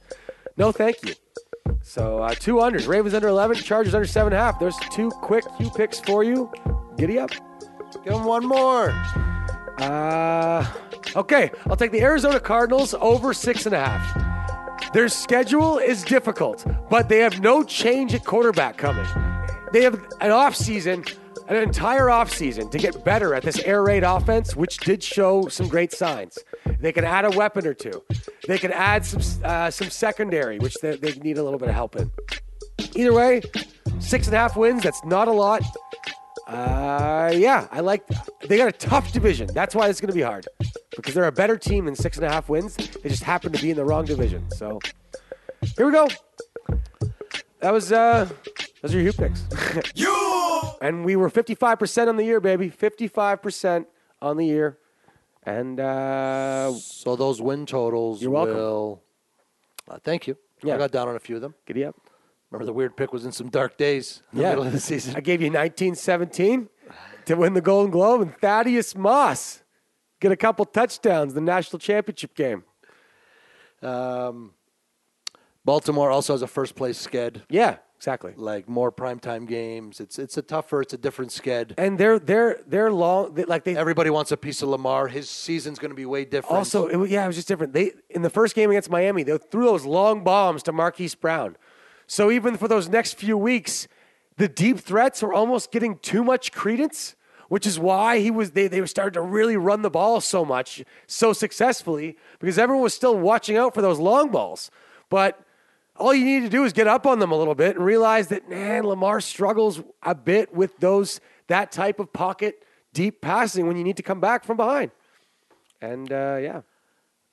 No, 0.56 0.70
thank 0.70 0.96
you. 1.04 1.14
So 1.82 2.18
uh, 2.18 2.34
two 2.34 2.56
unders. 2.56 2.86
Ravens 2.86 3.14
under 3.14 3.28
11, 3.28 3.56
Chargers 3.56 3.94
under 3.94 4.06
seven 4.06 4.32
and 4.32 4.40
a 4.40 4.44
half. 4.44 4.60
There's 4.60 4.76
two 4.92 5.10
quick 5.10 5.44
Q 5.56 5.70
picks 5.70 5.98
for 5.98 6.22
you. 6.22 6.52
Giddy 6.96 7.18
up. 7.18 7.30
Give 8.04 8.14
him 8.14 8.24
one 8.24 8.46
more. 8.46 8.90
Uh, 9.78 10.66
okay, 11.16 11.50
I'll 11.68 11.76
take 11.76 11.92
the 11.92 12.02
Arizona 12.02 12.40
Cardinals 12.40 12.94
over 13.00 13.32
six 13.34 13.66
and 13.66 13.74
a 13.74 13.84
half. 13.84 14.92
Their 14.92 15.08
schedule 15.08 15.78
is 15.78 16.02
difficult, 16.02 16.66
but 16.88 17.08
they 17.08 17.18
have 17.18 17.40
no 17.40 17.62
change 17.62 18.14
at 18.14 18.24
quarterback 18.24 18.76
coming. 18.76 19.06
They 19.72 19.82
have 19.82 20.04
an 20.20 20.32
off 20.32 20.56
season, 20.56 21.04
an 21.48 21.56
entire 21.56 22.10
off 22.10 22.32
season 22.32 22.70
to 22.70 22.78
get 22.78 23.04
better 23.04 23.34
at 23.34 23.44
this 23.44 23.60
air 23.60 23.82
raid 23.84 24.02
offense, 24.02 24.56
which 24.56 24.78
did 24.78 25.02
show 25.02 25.48
some 25.48 25.68
great 25.68 25.92
signs. 25.92 26.38
They 26.80 26.92
can 26.92 27.04
add 27.04 27.24
a 27.24 27.30
weapon 27.30 27.66
or 27.66 27.74
two. 27.74 28.02
They 28.48 28.58
can 28.58 28.72
add 28.72 29.04
some 29.04 29.20
uh, 29.44 29.70
some 29.70 29.90
secondary, 29.90 30.58
which 30.58 30.74
they, 30.82 30.96
they 30.96 31.12
need 31.12 31.38
a 31.38 31.44
little 31.44 31.58
bit 31.58 31.68
of 31.68 31.74
help 31.74 31.94
in. 31.96 32.10
Either 32.96 33.12
way, 33.12 33.42
six 34.00 34.26
and 34.26 34.34
a 34.34 34.38
half 34.38 34.56
wins. 34.56 34.82
That's 34.82 35.04
not 35.04 35.28
a 35.28 35.32
lot. 35.32 35.62
Uh, 36.50 37.30
yeah, 37.34 37.68
I 37.70 37.78
like. 37.80 38.02
They 38.48 38.56
got 38.56 38.66
a 38.68 38.72
tough 38.72 39.12
division. 39.12 39.48
That's 39.54 39.72
why 39.72 39.88
it's 39.88 40.00
going 40.00 40.08
to 40.08 40.14
be 40.14 40.22
hard 40.22 40.48
because 40.96 41.14
they're 41.14 41.26
a 41.28 41.32
better 41.32 41.56
team 41.56 41.84
than 41.84 41.94
six 41.94 42.16
and 42.16 42.26
a 42.26 42.28
half 42.28 42.48
wins. 42.48 42.74
They 42.76 43.08
just 43.08 43.22
happen 43.22 43.52
to 43.52 43.62
be 43.62 43.70
in 43.70 43.76
the 43.76 43.84
wrong 43.84 44.04
division. 44.04 44.50
So 44.50 44.80
here 45.76 45.86
we 45.86 45.92
go. 45.92 46.08
That 47.60 47.72
was 47.72 47.92
uh, 47.92 48.28
those 48.82 48.94
are 48.94 49.00
your 49.00 49.12
Hugh 49.12 49.12
picks. 49.12 49.44
and 50.80 51.04
we 51.04 51.14
were 51.14 51.30
fifty 51.30 51.54
five 51.54 51.78
percent 51.78 52.08
on 52.08 52.16
the 52.16 52.24
year, 52.24 52.40
baby. 52.40 52.68
Fifty 52.68 53.06
five 53.06 53.40
percent 53.42 53.86
on 54.20 54.36
the 54.36 54.46
year, 54.46 54.78
and 55.44 55.78
uh, 55.78 56.72
So 56.72 57.14
those 57.14 57.40
win 57.40 57.64
totals 57.64 58.20
You're 58.20 58.32
welcome. 58.32 58.56
will. 58.56 59.02
Uh, 59.88 59.98
thank 60.02 60.26
you. 60.26 60.36
Yeah. 60.64 60.74
I 60.74 60.78
got 60.78 60.90
down 60.90 61.08
on 61.08 61.14
a 61.16 61.20
few 61.20 61.36
of 61.36 61.42
them. 61.42 61.54
giddy 61.64 61.84
up. 61.84 61.94
Remember 62.50 62.66
the 62.66 62.72
weird 62.72 62.96
pick 62.96 63.12
was 63.12 63.24
in 63.24 63.32
some 63.32 63.48
dark 63.48 63.76
days 63.76 64.22
in 64.32 64.38
the 64.38 64.42
Yeah, 64.44 64.48
middle 64.50 64.64
of 64.66 64.72
the 64.72 64.80
season. 64.80 65.14
I 65.16 65.20
gave 65.20 65.40
you 65.40 65.50
nineteen 65.50 65.94
seventeen 65.94 66.68
to 67.26 67.34
win 67.36 67.54
the 67.54 67.60
Golden 67.60 67.90
Globe, 67.92 68.22
and 68.22 68.36
Thaddeus 68.38 68.96
Moss 68.96 69.62
get 70.20 70.32
a 70.32 70.36
couple 70.36 70.64
touchdowns 70.64 71.32
in 71.32 71.44
the 71.44 71.50
national 71.52 71.78
championship 71.78 72.34
game. 72.34 72.64
Um, 73.82 74.52
Baltimore 75.64 76.10
also 76.10 76.32
has 76.34 76.42
a 76.42 76.46
first 76.46 76.74
place 76.74 77.06
sked, 77.06 77.42
Yeah, 77.48 77.76
exactly. 77.96 78.32
like 78.36 78.68
more 78.68 78.90
primetime 78.90 79.46
games. 79.46 80.00
It's 80.00 80.18
it's 80.18 80.36
a 80.36 80.42
tougher, 80.42 80.82
it's 80.82 80.92
a 80.92 80.98
different 80.98 81.30
sked. 81.30 81.74
and 81.78 81.98
they're 81.98 82.18
they're 82.18 82.60
they're 82.66 82.92
long 82.92 83.34
they, 83.34 83.44
like 83.44 83.64
they 83.64 83.76
Everybody 83.76 84.10
wants 84.10 84.32
a 84.32 84.36
piece 84.36 84.60
of 84.62 84.68
Lamar. 84.70 85.06
His 85.08 85.30
season's 85.30 85.78
going 85.78 85.90
to 85.90 85.94
be 85.96 86.04
way 86.06 86.24
different. 86.24 86.56
also 86.56 86.88
it, 86.88 87.10
yeah 87.10 87.24
it 87.24 87.26
was 87.28 87.36
just 87.36 87.48
different 87.48 87.72
they 87.72 87.92
in 88.10 88.22
the 88.22 88.30
first 88.30 88.54
game 88.54 88.70
against 88.70 88.90
miami 88.90 89.22
they 89.22 89.38
threw 89.38 89.66
those 89.66 89.84
long 89.84 90.24
bombs 90.24 90.62
to 90.64 90.72
marquise 90.72 91.14
brown 91.14 91.56
so 92.10 92.28
even 92.30 92.56
for 92.56 92.66
those 92.66 92.88
next 92.88 93.14
few 93.14 93.38
weeks 93.38 93.86
the 94.36 94.48
deep 94.48 94.80
threats 94.80 95.22
were 95.22 95.32
almost 95.32 95.70
getting 95.70 95.96
too 95.98 96.24
much 96.24 96.50
credence 96.50 97.14
which 97.50 97.66
is 97.66 97.80
why 97.80 98.20
he 98.20 98.30
was 98.30 98.52
they, 98.52 98.68
they 98.68 98.80
were 98.80 98.86
starting 98.86 99.14
to 99.14 99.20
really 99.20 99.56
run 99.56 99.82
the 99.82 99.90
ball 99.90 100.20
so 100.20 100.44
much 100.44 100.84
so 101.06 101.32
successfully 101.32 102.16
because 102.38 102.58
everyone 102.58 102.82
was 102.82 102.94
still 102.94 103.18
watching 103.18 103.56
out 103.56 103.74
for 103.74 103.82
those 103.82 103.98
long 103.98 104.30
balls. 104.30 104.70
But 105.08 105.42
all 105.96 106.14
you 106.14 106.24
need 106.24 106.42
to 106.44 106.48
do 106.48 106.62
is 106.64 106.72
get 106.72 106.86
up 106.86 107.06
on 107.06 107.18
them 107.18 107.32
a 107.32 107.36
little 107.36 107.56
bit 107.56 107.74
and 107.74 107.84
realize 107.84 108.28
that 108.28 108.48
man 108.48 108.84
lamar 108.84 109.20
struggles 109.20 109.82
a 110.04 110.14
bit 110.14 110.54
with 110.54 110.78
those 110.78 111.20
that 111.48 111.72
type 111.72 111.98
of 111.98 112.12
pocket 112.12 112.62
deep 112.92 113.20
passing 113.20 113.66
when 113.66 113.76
you 113.76 113.82
need 113.82 113.96
to 113.96 114.04
come 114.04 114.20
back 114.20 114.44
from 114.44 114.56
behind. 114.56 114.92
And 115.82 116.10
uh, 116.12 116.38
yeah 116.40 116.60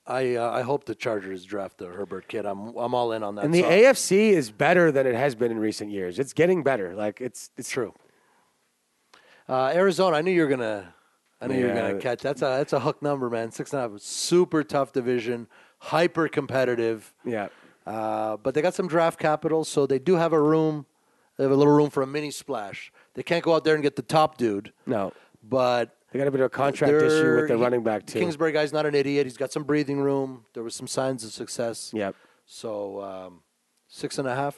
I 0.08 0.36
uh, 0.36 0.50
I 0.52 0.62
hope 0.62 0.86
the 0.86 0.96
Chargers 0.96 1.44
draft 1.46 1.78
the 1.80 1.88
Herbert 1.88 2.28
kid. 2.28 2.46
I'm 2.46 2.76
I'm 2.78 2.94
all 2.96 3.12
in 3.12 3.24
on 3.24 3.36
that. 3.36 3.46
and 3.46 3.54
the 3.54 3.62
So- 3.62 3.70
afc 3.70 4.12
is 4.12 4.52
better 4.52 4.92
than 4.92 5.06
it 5.06 5.16
has 5.16 5.36
been 5.36 5.52
in 5.52 5.60
recent 5.60 5.92
years 5.92 6.18
it's 6.20 6.34
getting 6.34 6.64
better 6.64 6.96
like 6.96 7.20
it's 7.22 7.52
it's 7.58 7.70
True. 7.70 7.94
Uh, 9.50 9.72
Arizona, 9.74 10.18
I 10.18 10.22
knew 10.22 10.32
you 10.32 10.42
were 10.42 10.48
gonna. 10.50 10.94
I 11.40 11.48
knew 11.48 11.56
you 11.56 11.66
were 11.68 11.74
Yeah. 11.74 11.90
gonna 11.92 12.00
catch. 12.00 12.22
That's 12.22 12.42
a 12.42 12.46
that's 12.46 12.74
a 12.74 12.80
hook 12.80 13.02
number, 13.02 13.30
man. 13.30 13.52
Six 13.52 13.72
and 13.74 13.80
a 13.84 13.90
half. 13.90 14.00
Super 14.02 14.64
tough 14.64 14.92
division, 14.92 15.48
hyper 15.80 16.28
competitive. 16.28 17.14
yeah 17.24 17.48
Uh, 17.86 18.38
but 18.38 18.54
they 18.54 18.62
got 18.62 18.74
some 18.74 18.88
draft 18.88 19.20
capital, 19.20 19.64
so 19.64 19.86
they 19.86 20.00
do 20.00 20.16
have 20.16 20.34
a 20.34 20.42
room. 20.42 20.86
They 21.38 21.44
have 21.44 21.52
a 21.52 21.56
little 21.56 21.74
room 21.74 21.90
for 21.90 22.02
a 22.04 22.08
mini 22.08 22.32
splash. 22.32 22.92
They 23.14 23.24
can't 23.24 23.44
go 23.44 23.54
out 23.54 23.64
there 23.64 23.76
and 23.76 23.84
get 23.84 23.96
the 23.96 24.02
top 24.02 24.38
dude, 24.38 24.74
no 24.86 25.12
but 25.44 25.96
they 26.12 26.20
got 26.20 26.28
a 26.28 26.32
bit 26.32 26.40
of 26.42 26.46
a 26.46 26.50
contract 26.50 26.92
they're- 26.92 27.06
issue 27.06 27.36
with 27.42 27.48
the 27.50 27.58
he- 27.58 27.62
running 27.62 27.84
back 27.84 28.06
too 28.06 28.20
Kingsbury 28.20 28.52
guy's 28.52 28.72
not 28.74 28.86
an 28.86 28.96
idiot. 28.96 29.26
He's 29.26 29.38
got 29.38 29.52
some 29.52 29.64
breathing 29.64 30.00
room. 30.00 30.46
There 30.54 30.64
was 30.64 30.76
some 30.76 30.88
signs 30.88 31.24
of 31.24 31.32
success. 31.32 31.92
yep 31.94 32.16
So 32.46 33.02
um, 33.02 33.42
six 33.88 34.18
and 34.18 34.28
a 34.28 34.36
half. 34.36 34.56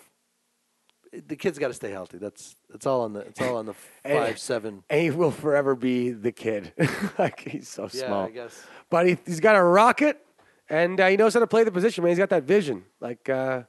The 1.12 1.36
kid's 1.36 1.58
got 1.58 1.70
to 1.70 1.74
stay 1.74 1.90
healthy. 1.90 2.20
That's 2.20 2.56
that's 2.70 2.86
all 2.86 3.02
on 3.02 3.14
the 3.14 3.22
it's 3.22 3.42
all 3.42 3.58
on 3.58 3.66
the 3.66 3.74
And- 4.06 4.18
five 4.26 4.38
seven. 4.40 4.84
and 4.92 5.02
he 5.02 5.10
will 5.10 5.32
forever 5.32 5.76
be 5.76 6.12
the 6.12 6.32
kid 6.32 6.72
like 7.18 7.40
he's 7.40 7.68
so 7.68 7.84
Yeah, 7.92 8.08
small 8.08 8.26
I 8.28 8.30
guess. 8.30 8.64
but 8.92 9.08
he, 9.08 9.18
he's 9.26 9.40
got 9.40 9.56
a 9.56 9.64
rocket 9.64 10.24
and 10.70 11.00
uh, 11.02 11.08
he 11.08 11.18
knows 11.18 11.34
how 11.34 11.40
to 11.40 11.48
play 11.48 11.64
the 11.64 11.72
position 11.72 12.04
man 12.04 12.12
he's 12.12 12.20
got 12.20 12.30
that 12.30 12.44
vision 12.44 12.84
like 13.02 13.28
uh, 13.28 13.64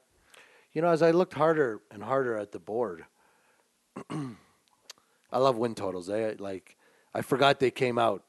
You 0.74 0.82
know, 0.82 0.88
as 0.90 1.00
I 1.02 1.12
looked 1.12 1.32
harder 1.32 1.80
and 1.90 2.02
harder 2.02 2.36
at 2.36 2.52
the 2.52 2.58
board, 2.60 3.06
I 5.32 5.38
love 5.38 5.56
win 5.56 5.74
totals. 5.74 6.06
They 6.08 6.34
like, 6.34 6.76
I 7.14 7.22
forgot 7.22 7.58
they 7.60 7.70
came 7.70 7.98
out, 7.98 8.22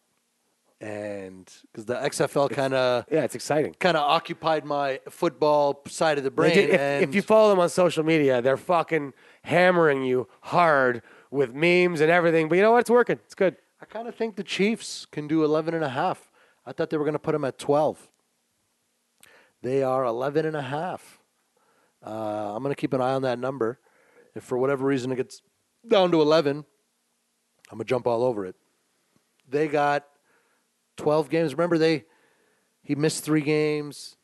and 0.79 1.51
because 1.71 1.85
the 1.85 1.95
XFL 1.95 2.49
kind 2.49 2.73
of 2.73 3.05
yeah 3.11 3.23
it's 3.23 3.35
exciting 3.35 3.75
kind 3.79 3.95
of 3.95 4.03
occupied 4.03 4.65
my 4.65 4.99
football 5.09 5.81
side 5.87 6.17
of 6.17 6.23
the 6.23 6.31
brain. 6.31 6.55
Did- 6.55 6.69
if, 6.71 6.79
and 6.79 7.03
if 7.03 7.13
you 7.15 7.21
follow 7.21 7.49
them 7.51 7.59
on 7.59 7.69
social 7.69 8.03
media 8.03 8.41
they're 8.41 8.57
fucking 8.57 9.13
hammering 9.43 10.03
you 10.03 10.27
hard 10.41 11.03
with 11.29 11.53
memes 11.53 12.01
and 12.01 12.09
everything 12.11 12.49
but 12.49 12.55
you 12.55 12.61
know 12.63 12.71
what 12.71 12.79
it's 12.79 12.89
working 12.89 13.19
it's 13.23 13.35
good 13.35 13.55
I 13.81 13.85
kind 13.85 14.07
of 14.07 14.15
think 14.15 14.35
the 14.35 14.43
Chiefs 14.43 15.07
can 15.07 15.27
do 15.27 15.43
11 15.43 15.73
and 15.73 15.83
a 15.83 15.89
half. 15.89 16.29
I 16.67 16.71
thought 16.71 16.91
they 16.91 16.97
were 16.97 17.03
going 17.03 17.13
to 17.13 17.19
put 17.19 17.31
them 17.31 17.43
at 17.43 17.57
12. 17.57 18.09
They 19.63 19.81
are 19.81 20.03
11 20.05 20.45
and 20.45 20.55
a 20.55 20.61
half. 20.61 21.19
Uh, 22.05 22.55
I'm 22.55 22.61
going 22.61 22.71
to 22.73 22.79
keep 22.79 22.93
an 22.93 23.01
eye 23.01 23.13
on 23.13 23.23
that 23.23 23.39
number. 23.39 23.79
If 24.35 24.43
for 24.43 24.59
whatever 24.59 24.85
reason 24.85 25.11
it 25.11 25.15
gets 25.15 25.41
down 25.87 26.11
to 26.11 26.21
11, 26.21 26.57
I'm 26.57 26.63
going 27.71 27.79
to 27.79 27.85
jump 27.85 28.05
all 28.05 28.23
over 28.23 28.45
it. 28.45 28.55
They 29.51 29.67
got 29.67 30.05
12 30.97 31.29
games. 31.29 31.53
Remember, 31.53 31.77
they 31.77 32.05
he 32.83 32.95
missed 32.95 33.23
three 33.23 33.41
games. 33.41 34.17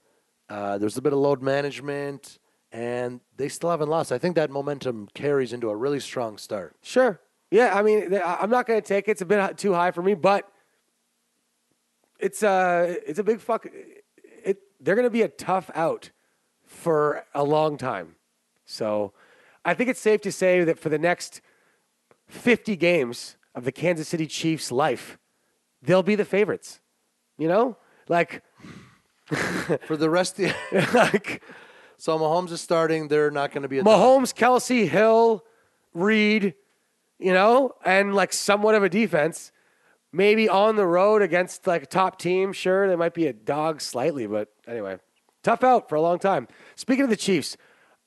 Uh, 0.50 0.78
there's 0.78 0.98
a 0.98 1.02
bit 1.02 1.14
of 1.14 1.20
load 1.20 1.42
management, 1.42 2.40
and 2.72 3.20
they 3.36 3.50
still 3.50 3.70
haven't 3.70 3.90
lost. 3.90 4.12
I 4.12 4.18
think 4.18 4.36
that 4.36 4.50
momentum 4.50 5.10
carries 5.14 5.54
into 5.54 5.70
a 5.70 5.76
really 5.76 6.00
strong 6.00 6.38
start. 6.38 6.76
Sure. 6.82 7.20
Yeah, 7.52 7.78
I 7.78 7.84
mean, 7.84 8.20
I'm 8.26 8.50
not 8.50 8.66
going 8.66 8.82
to 8.82 8.88
take 8.88 9.08
it. 9.08 9.12
It's 9.12 9.22
a 9.22 9.26
bit 9.26 9.58
too 9.58 9.74
high 9.74 9.92
for 9.92 10.02
me, 10.02 10.16
but 10.16 10.50
it's 12.20 12.44
a 12.44 12.98
it's 13.06 13.20
a 13.20 13.24
big 13.24 13.40
fuck. 13.40 13.68
It 14.44 14.60
they're 14.80 14.96
going 14.96 15.04
to 15.04 15.10
be 15.10 15.22
a 15.22 15.30
tough 15.30 15.70
out 15.76 16.12
for 16.66 17.26
a 17.34 17.44
long 17.44 17.78
time. 17.78 18.16
So 18.66 19.14
I 19.64 19.74
think 19.74 19.90
it's 19.90 20.00
safe 20.00 20.22
to 20.22 20.32
say 20.32 20.64
that 20.64 20.80
for 20.80 20.90
the 20.90 21.00
next 21.00 21.42
50 22.28 22.76
games 22.76 23.38
of 23.58 23.66
the 23.66 23.72
Kansas 23.72 24.08
City 24.08 24.28
Chiefs' 24.28 24.72
life, 24.72 25.18
they'll 25.82 26.04
be 26.04 26.16
the 26.16 26.24
favorites. 26.24 26.80
You 27.38 27.48
know, 27.48 27.78
like 28.08 28.44
For 29.86 29.98
the 29.98 30.10
rest 30.10 30.40
of 30.40 30.54
the 30.72 30.90
like 30.94 31.42
so 31.98 32.18
Mahomes 32.18 32.52
is 32.52 32.62
starting. 32.62 33.08
They're 33.08 33.32
not 33.32 33.52
going 33.52 33.64
to 33.64 33.68
be 33.68 33.80
a 33.80 33.84
Mahomes, 33.84 34.34
Kelce, 34.34 34.88
Hill, 34.88 35.44
Reed, 35.94 36.54
you 37.20 37.34
know, 37.34 37.74
and 37.84 38.14
like 38.14 38.32
somewhat 38.32 38.76
of 38.76 38.84
a 38.84 38.90
defense. 38.90 39.52
Maybe 40.14 40.48
on 40.48 40.78
the 40.78 40.86
road 40.86 41.22
against 41.22 41.68
like 41.68 41.84
a 41.84 41.86
top 41.88 42.20
team, 42.20 42.54
sure, 42.54 42.88
they 42.88 42.96
might 42.96 43.14
be 43.14 43.28
a 43.28 43.34
dog 43.34 43.82
slightly, 43.82 44.26
but 44.26 44.50
anyway, 44.66 45.00
tough 45.44 45.64
out 45.64 45.90
for 45.90 45.96
a 45.96 46.02
long 46.02 46.20
time. 46.20 46.48
Speaking 46.76 47.04
of 47.04 47.10
the 47.10 47.18
Chiefs, 47.18 47.58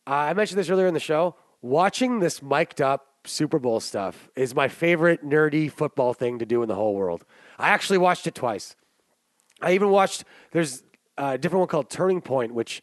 uh, 0.06 0.10
I 0.10 0.32
mentioned 0.32 0.58
this 0.58 0.70
earlier 0.70 0.86
in 0.86 0.94
the 0.94 1.00
show. 1.00 1.36
Watching 1.60 2.20
this 2.20 2.40
mic'd 2.40 2.80
up 2.80 3.09
Super 3.24 3.58
Bowl 3.58 3.80
stuff 3.80 4.30
is 4.34 4.54
my 4.54 4.68
favorite 4.68 5.24
nerdy 5.24 5.70
football 5.70 6.14
thing 6.14 6.38
to 6.38 6.46
do 6.46 6.62
in 6.62 6.68
the 6.68 6.74
whole 6.74 6.94
world. 6.94 7.24
I 7.58 7.68
actually 7.68 7.98
watched 7.98 8.26
it 8.26 8.34
twice. 8.34 8.76
I 9.60 9.72
even 9.72 9.90
watched. 9.90 10.24
There's 10.52 10.82
a 11.18 11.36
different 11.36 11.60
one 11.60 11.68
called 11.68 11.90
Turning 11.90 12.20
Point, 12.20 12.54
which 12.54 12.82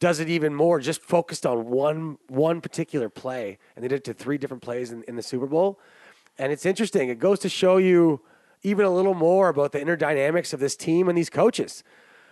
does 0.00 0.20
it 0.20 0.28
even 0.28 0.54
more, 0.54 0.80
just 0.80 1.02
focused 1.02 1.46
on 1.46 1.66
one 1.66 2.18
one 2.28 2.60
particular 2.60 3.08
play, 3.08 3.58
and 3.76 3.84
they 3.84 3.88
did 3.88 3.96
it 3.96 4.04
to 4.04 4.14
three 4.14 4.38
different 4.38 4.62
plays 4.62 4.90
in, 4.90 5.02
in 5.04 5.16
the 5.16 5.22
Super 5.22 5.46
Bowl. 5.46 5.78
And 6.38 6.50
it's 6.50 6.66
interesting. 6.66 7.10
It 7.10 7.18
goes 7.18 7.38
to 7.40 7.48
show 7.48 7.76
you 7.76 8.20
even 8.62 8.86
a 8.86 8.90
little 8.90 9.14
more 9.14 9.48
about 9.48 9.72
the 9.72 9.80
inner 9.80 9.96
dynamics 9.96 10.52
of 10.52 10.60
this 10.60 10.74
team 10.74 11.08
and 11.08 11.16
these 11.16 11.30
coaches. 11.30 11.84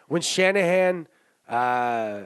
When 0.09 0.23
Shanahan 0.23 1.07
uh, 1.49 2.23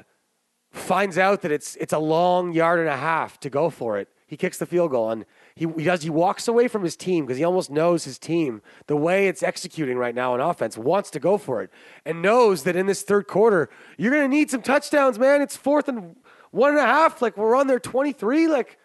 finds 0.70 1.18
out 1.18 1.42
that 1.42 1.52
it's 1.52 1.76
it's 1.76 1.92
a 1.92 1.98
long 1.98 2.52
yard 2.52 2.78
and 2.78 2.88
a 2.88 2.96
half 2.96 3.40
to 3.40 3.50
go 3.50 3.70
for 3.70 3.98
it. 3.98 4.08
He 4.26 4.36
kicks 4.36 4.58
the 4.58 4.66
field 4.66 4.90
goal 4.90 5.10
and 5.10 5.24
he, 5.54 5.66
he 5.76 5.84
does 5.84 6.02
he 6.02 6.10
walks 6.10 6.48
away 6.48 6.66
from 6.66 6.82
his 6.82 6.96
team 6.96 7.24
because 7.24 7.38
he 7.38 7.44
almost 7.44 7.70
knows 7.70 8.04
his 8.04 8.18
team 8.18 8.60
the 8.88 8.96
way 8.96 9.28
it's 9.28 9.42
executing 9.42 9.96
right 9.98 10.14
now 10.14 10.34
on 10.34 10.40
offense 10.40 10.76
wants 10.76 11.10
to 11.10 11.20
go 11.20 11.38
for 11.38 11.62
it 11.62 11.70
and 12.04 12.22
knows 12.22 12.64
that 12.64 12.74
in 12.74 12.86
this 12.86 13.02
third 13.02 13.28
quarter 13.28 13.70
you're 13.96 14.12
gonna 14.12 14.26
need 14.26 14.50
some 14.50 14.62
touchdowns, 14.62 15.18
man. 15.18 15.42
It's 15.42 15.56
fourth 15.56 15.88
and 15.88 16.16
one 16.50 16.70
and 16.70 16.78
a 16.78 16.86
half. 16.86 17.22
Like 17.22 17.36
we're 17.36 17.54
on 17.54 17.68
their 17.68 17.78
23. 17.78 18.48
Like 18.48 18.78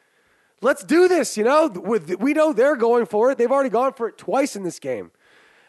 let's 0.61 0.83
do 0.83 1.07
this. 1.07 1.37
You 1.37 1.43
know, 1.43 1.67
with 1.67 2.19
we 2.19 2.33
know 2.33 2.53
they're 2.53 2.75
going 2.75 3.05
for 3.05 3.31
it. 3.31 3.37
They've 3.37 3.51
already 3.51 3.69
gone 3.69 3.93
for 3.93 4.07
it 4.07 4.17
twice 4.17 4.55
in 4.55 4.63
this 4.63 4.79
game, 4.79 5.11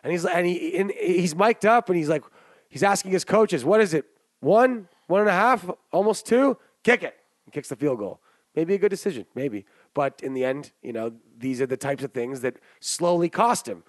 and 0.02 0.12
he's 0.12 0.24
and 0.24 0.46
he 0.46 0.76
and 0.76 0.92
he's 0.92 1.34
mic'd 1.34 1.66
up 1.66 1.88
and 1.88 1.96
he's 1.96 2.08
like 2.08 2.24
he's 2.68 2.82
asking 2.82 3.12
his 3.12 3.24
coaches, 3.24 3.64
"What 3.64 3.80
is 3.80 3.94
it? 3.94 4.04
One, 4.40 4.88
one 5.06 5.20
and 5.20 5.30
a 5.30 5.32
half, 5.32 5.68
almost 5.92 6.26
two? 6.26 6.58
Kick 6.82 7.02
it." 7.02 7.16
He 7.44 7.50
kicks 7.50 7.68
the 7.68 7.76
field 7.76 7.98
goal. 7.98 8.20
Maybe 8.54 8.74
a 8.74 8.78
good 8.78 8.90
decision, 8.90 9.26
maybe, 9.34 9.64
but 9.94 10.20
in 10.22 10.34
the 10.34 10.44
end, 10.44 10.72
you 10.82 10.92
know, 10.92 11.14
these 11.38 11.60
are 11.60 11.66
the 11.66 11.76
types 11.76 12.04
of 12.04 12.12
things 12.12 12.42
that 12.42 12.58
slowly 12.80 13.28
cost 13.28 13.66
him. 13.66 13.82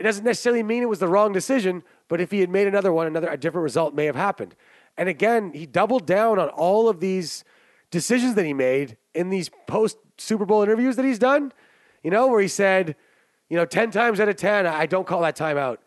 It 0.00 0.02
doesn't 0.02 0.24
necessarily 0.24 0.62
mean 0.62 0.82
it 0.82 0.88
was 0.88 0.98
the 0.98 1.08
wrong 1.08 1.32
decision, 1.32 1.82
but 2.08 2.20
if 2.20 2.30
he 2.30 2.40
had 2.40 2.50
made 2.50 2.66
another 2.66 2.92
one, 2.92 3.06
another 3.06 3.28
a 3.28 3.36
different 3.36 3.62
result 3.62 3.94
may 3.94 4.06
have 4.06 4.16
happened. 4.16 4.56
And 4.96 5.08
again, 5.08 5.52
he 5.52 5.66
doubled 5.66 6.06
down 6.06 6.38
on 6.38 6.48
all 6.48 6.88
of 6.88 7.00
these 7.00 7.44
decisions 7.90 8.34
that 8.34 8.44
he 8.44 8.52
made 8.52 8.96
in 9.14 9.30
these 9.30 9.50
post 9.66 9.98
Super 10.18 10.44
Bowl 10.44 10.62
interviews 10.62 10.96
that 10.96 11.04
he's 11.04 11.18
done. 11.18 11.52
You 12.02 12.10
know, 12.10 12.28
where 12.28 12.40
he 12.40 12.48
said, 12.48 12.96
you 13.48 13.56
know, 13.56 13.64
ten 13.64 13.90
times 13.90 14.20
out 14.20 14.28
of 14.28 14.36
ten, 14.36 14.66
I 14.66 14.86
don't 14.86 15.06
call 15.06 15.20
that 15.22 15.36
timeout. 15.36 15.78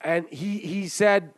And 0.00 0.26
he 0.30 0.58
he 0.58 0.88
said, 0.88 1.34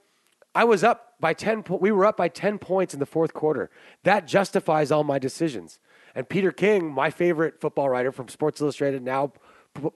I 0.54 0.64
was 0.64 0.84
up 0.84 1.14
by 1.20 1.34
ten. 1.34 1.62
Po- 1.62 1.76
we 1.76 1.90
were 1.90 2.06
up 2.06 2.16
by 2.16 2.28
ten 2.28 2.58
points 2.58 2.94
in 2.94 3.00
the 3.00 3.06
fourth 3.06 3.34
quarter. 3.34 3.70
That 4.04 4.26
justifies 4.26 4.90
all 4.90 5.04
my 5.04 5.18
decisions. 5.18 5.78
And 6.14 6.28
Peter 6.28 6.52
King, 6.52 6.92
my 6.92 7.10
favorite 7.10 7.60
football 7.60 7.88
writer 7.88 8.12
from 8.12 8.28
Sports 8.28 8.60
Illustrated, 8.60 9.02
now 9.02 9.32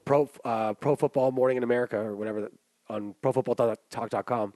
Pro 0.04 0.30
uh, 0.44 0.74
Pro 0.74 0.96
Football 0.96 1.32
Morning 1.32 1.56
in 1.56 1.62
America 1.62 1.98
or 1.98 2.14
whatever 2.14 2.50
on 2.88 3.14
ProFootballTalk.com. 3.22 4.54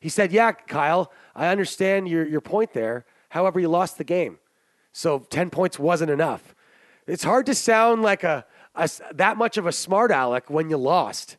He 0.00 0.08
said, 0.08 0.32
"Yeah, 0.32 0.52
Kyle, 0.52 1.12
I 1.34 1.48
understand 1.48 2.08
your 2.08 2.26
your 2.26 2.40
point 2.40 2.72
there. 2.72 3.04
However, 3.28 3.60
you 3.60 3.68
lost 3.68 3.98
the 3.98 4.04
game, 4.04 4.38
so 4.92 5.20
ten 5.30 5.50
points 5.50 5.78
wasn't 5.78 6.10
enough. 6.10 6.54
It's 7.06 7.24
hard 7.24 7.46
to 7.46 7.54
sound 7.54 8.02
like 8.02 8.24
a, 8.24 8.44
a 8.74 8.88
that 9.12 9.36
much 9.36 9.56
of 9.56 9.66
a 9.66 9.72
smart 9.72 10.10
aleck 10.10 10.50
when 10.50 10.70
you 10.70 10.76
lost. 10.76 11.36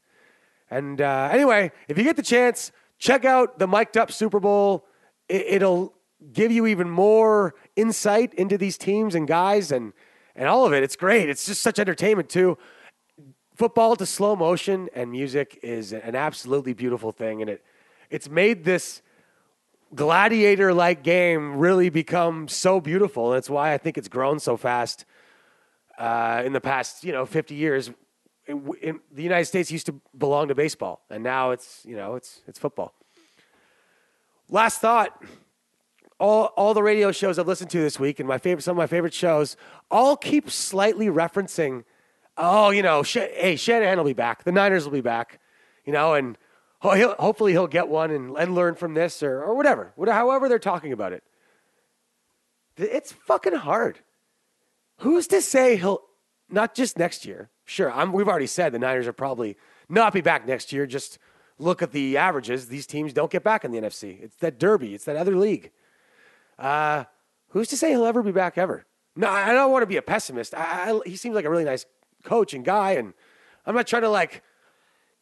And 0.69 1.01
uh, 1.01 1.29
anyway, 1.31 1.71
if 1.89 1.97
you 1.97 2.03
get 2.03 2.15
the 2.15 2.23
chance, 2.23 2.71
check 2.97 3.25
out 3.25 3.59
the 3.59 3.67
mic'd 3.67 3.97
up 3.97 4.11
Super 4.11 4.39
Bowl. 4.39 4.85
It, 5.27 5.45
it'll 5.47 5.93
give 6.33 6.51
you 6.51 6.67
even 6.67 6.89
more 6.89 7.55
insight 7.75 8.33
into 8.35 8.57
these 8.57 8.77
teams 8.77 9.15
and 9.15 9.27
guys 9.27 9.71
and 9.71 9.93
and 10.35 10.47
all 10.47 10.65
of 10.65 10.73
it. 10.73 10.81
It's 10.83 10.95
great. 10.95 11.29
It's 11.29 11.45
just 11.45 11.61
such 11.61 11.77
entertainment 11.77 12.29
too. 12.29 12.57
Football 13.55 13.95
to 13.97 14.05
slow 14.05 14.35
motion 14.35 14.89
and 14.95 15.11
music 15.11 15.59
is 15.61 15.91
an 15.93 16.15
absolutely 16.15 16.73
beautiful 16.73 17.11
thing, 17.11 17.41
and 17.41 17.49
it 17.49 17.63
it's 18.09 18.29
made 18.29 18.63
this 18.63 19.01
gladiator 19.93 20.73
like 20.73 21.03
game 21.03 21.57
really 21.57 21.89
become 21.89 22.47
so 22.47 22.79
beautiful. 22.79 23.31
And 23.31 23.37
it's 23.37 23.49
why 23.49 23.73
I 23.73 23.77
think 23.77 23.97
it's 23.97 24.07
grown 24.07 24.39
so 24.39 24.57
fast 24.57 25.05
uh, 25.97 26.43
in 26.45 26.53
the 26.53 26.61
past, 26.61 27.03
you 27.03 27.11
know, 27.11 27.25
50 27.25 27.55
years. 27.55 27.91
In, 28.47 28.73
in, 28.81 28.99
the 29.11 29.23
United 29.23 29.45
States 29.45 29.71
used 29.71 29.85
to 29.85 30.01
belong 30.17 30.47
to 30.47 30.55
baseball, 30.55 31.01
and 31.09 31.23
now 31.23 31.51
it's, 31.51 31.85
you 31.85 31.95
know, 31.95 32.15
it's, 32.15 32.41
it's 32.47 32.57
football. 32.57 32.93
Last 34.49 34.81
thought. 34.81 35.23
All, 36.21 36.53
all 36.55 36.75
the 36.75 36.83
radio 36.83 37.11
shows 37.11 37.39
I've 37.39 37.47
listened 37.47 37.71
to 37.71 37.79
this 37.79 37.99
week 37.99 38.19
and 38.19 38.29
my 38.29 38.37
favorite, 38.37 38.61
some 38.61 38.73
of 38.73 38.77
my 38.77 38.85
favorite 38.85 39.11
shows 39.13 39.57
all 39.89 40.15
keep 40.15 40.51
slightly 40.51 41.07
referencing, 41.07 41.83
oh, 42.37 42.69
you 42.69 42.83
know, 42.83 43.01
Sh- 43.01 43.17
hey, 43.33 43.55
Shanahan 43.55 43.97
will 43.97 44.05
be 44.05 44.13
back. 44.13 44.43
The 44.43 44.51
Niners 44.51 44.85
will 44.85 44.91
be 44.91 45.01
back, 45.01 45.39
you 45.83 45.91
know, 45.91 46.13
and 46.13 46.37
ho- 46.77 46.91
he'll, 46.91 47.15
hopefully 47.15 47.53
he'll 47.53 47.65
get 47.65 47.87
one 47.87 48.11
and, 48.11 48.37
and 48.37 48.53
learn 48.53 48.75
from 48.75 48.93
this 48.93 49.23
or, 49.23 49.41
or 49.41 49.55
whatever, 49.55 49.93
whatever, 49.95 50.15
however 50.15 50.47
they're 50.47 50.59
talking 50.59 50.93
about 50.93 51.11
it. 51.11 51.23
It's 52.77 53.11
fucking 53.11 53.55
hard. 53.55 53.97
Who's 54.97 55.25
to 55.25 55.41
say 55.41 55.75
he'll 55.75 56.01
not 56.51 56.75
just 56.75 56.99
next 56.99 57.25
year? 57.25 57.49
Sure, 57.65 57.91
I'm, 57.91 58.13
we've 58.13 58.27
already 58.27 58.45
said 58.45 58.73
the 58.73 58.79
Niners 58.79 59.07
are 59.07 59.13
probably 59.13 59.57
not 59.89 60.13
be 60.13 60.21
back 60.21 60.45
next 60.45 60.71
year. 60.71 60.85
Just 60.85 61.17
look 61.57 61.81
at 61.81 61.93
the 61.93 62.15
averages. 62.17 62.67
These 62.67 62.85
teams 62.85 63.11
don't 63.11 63.31
get 63.31 63.43
back 63.43 63.65
in 63.65 63.71
the 63.71 63.81
NFC. 63.81 64.21
It's 64.21 64.35
that 64.35 64.59
derby. 64.59 64.93
It's 64.93 65.05
that 65.05 65.15
other 65.15 65.35
league. 65.35 65.71
Uh, 66.61 67.05
who's 67.49 67.67
to 67.69 67.77
say 67.77 67.89
he'll 67.89 68.05
ever 68.05 68.21
be 68.21 68.31
back 68.31 68.57
ever? 68.57 68.85
No, 69.15 69.27
I 69.29 69.51
don't 69.51 69.71
want 69.71 69.81
to 69.81 69.87
be 69.87 69.97
a 69.97 70.01
pessimist. 70.01 70.53
I, 70.53 70.91
I, 70.91 70.99
he 71.05 71.15
seems 71.15 71.35
like 71.35 71.45
a 71.45 71.49
really 71.49 71.65
nice 71.65 71.85
coach 72.23 72.53
and 72.53 72.63
guy, 72.63 72.91
and 72.91 73.13
I'm 73.65 73.75
not 73.75 73.87
trying 73.87 74.03
to 74.03 74.09
like 74.09 74.43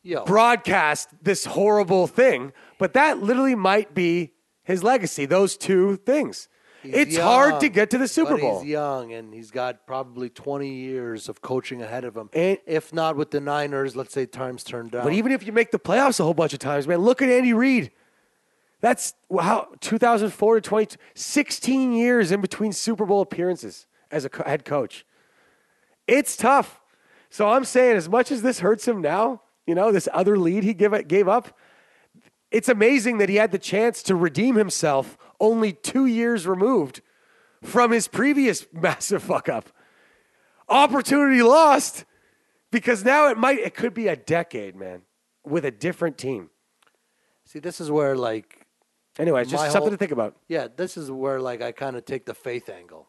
Yo, 0.03 0.25
broadcast 0.25 1.09
this 1.23 1.45
horrible 1.45 2.05
thing, 2.05 2.53
but 2.77 2.93
that 2.93 3.23
literally 3.23 3.55
might 3.55 3.95
be 3.95 4.33
his 4.63 4.83
legacy. 4.83 5.25
Those 5.25 5.57
two 5.57 5.95
things. 5.97 6.47
he's 6.83 6.93
it's 6.93 7.17
hard 7.17 7.59
to 7.61 7.69
get 7.69 7.89
to 7.89 7.97
the 7.97 8.07
Super 8.07 8.37
Bowl. 8.37 8.59
He's 8.61 8.69
young 8.69 9.11
and 9.13 9.33
he's 9.33 9.49
got 9.49 9.87
probably 9.87 10.29
20 10.29 10.71
years 10.71 11.27
of 11.27 11.41
coaching 11.41 11.81
ahead 11.81 12.05
of 12.05 12.15
him. 12.15 12.29
And- 12.33 12.59
if 12.67 12.93
not 12.93 13.15
with 13.15 13.31
the 13.31 13.41
Niners, 13.41 13.95
let's 13.95 14.13
say 14.13 14.25
times 14.25 14.63
turned 14.63 14.91
down. 14.91 15.03
But 15.03 15.13
even 15.13 15.31
if 15.31 15.45
you 15.45 15.51
make 15.51 15.71
the 15.71 15.79
playoffs 15.79 16.19
a 16.19 16.23
whole 16.23 16.33
bunch 16.33 16.53
of 16.53 16.59
times, 16.59 16.87
man, 16.87 16.99
look 16.99 17.21
at 17.21 17.29
Andy 17.29 17.53
Reid. 17.53 17.91
That's 18.81 19.13
how 19.39 19.67
2004 19.81 20.55
to 20.55 20.61
20, 20.61 20.97
16 21.13 21.91
years 21.91 22.31
in 22.31 22.41
between 22.41 22.71
Super 22.71 23.05
Bowl 23.05 23.21
appearances 23.21 23.87
as 24.09 24.25
a 24.25 24.43
head 24.45 24.63
coach. 24.63 25.05
It's 26.07 26.37
tough. 26.37 26.81
So 27.29 27.49
I'm 27.49 27.65
saying, 27.65 27.97
as 27.97 28.09
much 28.09 28.31
as 28.31 28.41
this 28.41 28.59
hurts 28.59 28.87
him 28.87 29.01
now, 29.01 29.41
you 29.67 29.75
know, 29.75 29.91
this 29.91 30.07
other 30.13 30.37
lead 30.37 30.63
he 30.63 30.73
give, 30.73 31.07
gave 31.07 31.27
up, 31.27 31.55
it's 32.51 32.69
amazing 32.69 33.19
that 33.19 33.29
he 33.29 33.35
had 33.35 33.51
the 33.51 33.59
chance 33.59 34.01
to 34.03 34.15
redeem 34.15 34.55
himself 34.55 35.17
only 35.39 35.73
two 35.73 36.05
years 36.05 36.47
removed 36.47 37.01
from 37.61 37.91
his 37.91 38.07
previous 38.07 38.65
massive 38.73 39.21
fuck 39.21 39.49
up. 39.49 39.69
Opportunity 40.67 41.43
lost 41.43 42.05
because 42.71 43.03
now 43.03 43.27
it 43.27 43.37
might, 43.37 43.59
it 43.59 43.75
could 43.75 43.93
be 43.93 44.07
a 44.07 44.15
decade, 44.15 44.75
man, 44.75 45.01
with 45.45 45.65
a 45.65 45.71
different 45.71 46.17
team. 46.17 46.49
See, 47.45 47.59
this 47.59 47.81
is 47.81 47.91
where 47.91 48.15
like 48.15 48.58
Anyway, 49.19 49.43
just 49.43 49.63
My 49.65 49.69
something 49.69 49.91
to 49.91 49.97
think 49.97 50.11
about. 50.11 50.35
Yeah, 50.47 50.67
this 50.73 50.95
is 50.97 51.11
where 51.11 51.41
like 51.41 51.61
I 51.61 51.71
kind 51.73 51.95
of 51.97 52.05
take 52.05 52.25
the 52.25 52.33
faith 52.33 52.69
angle 52.69 53.07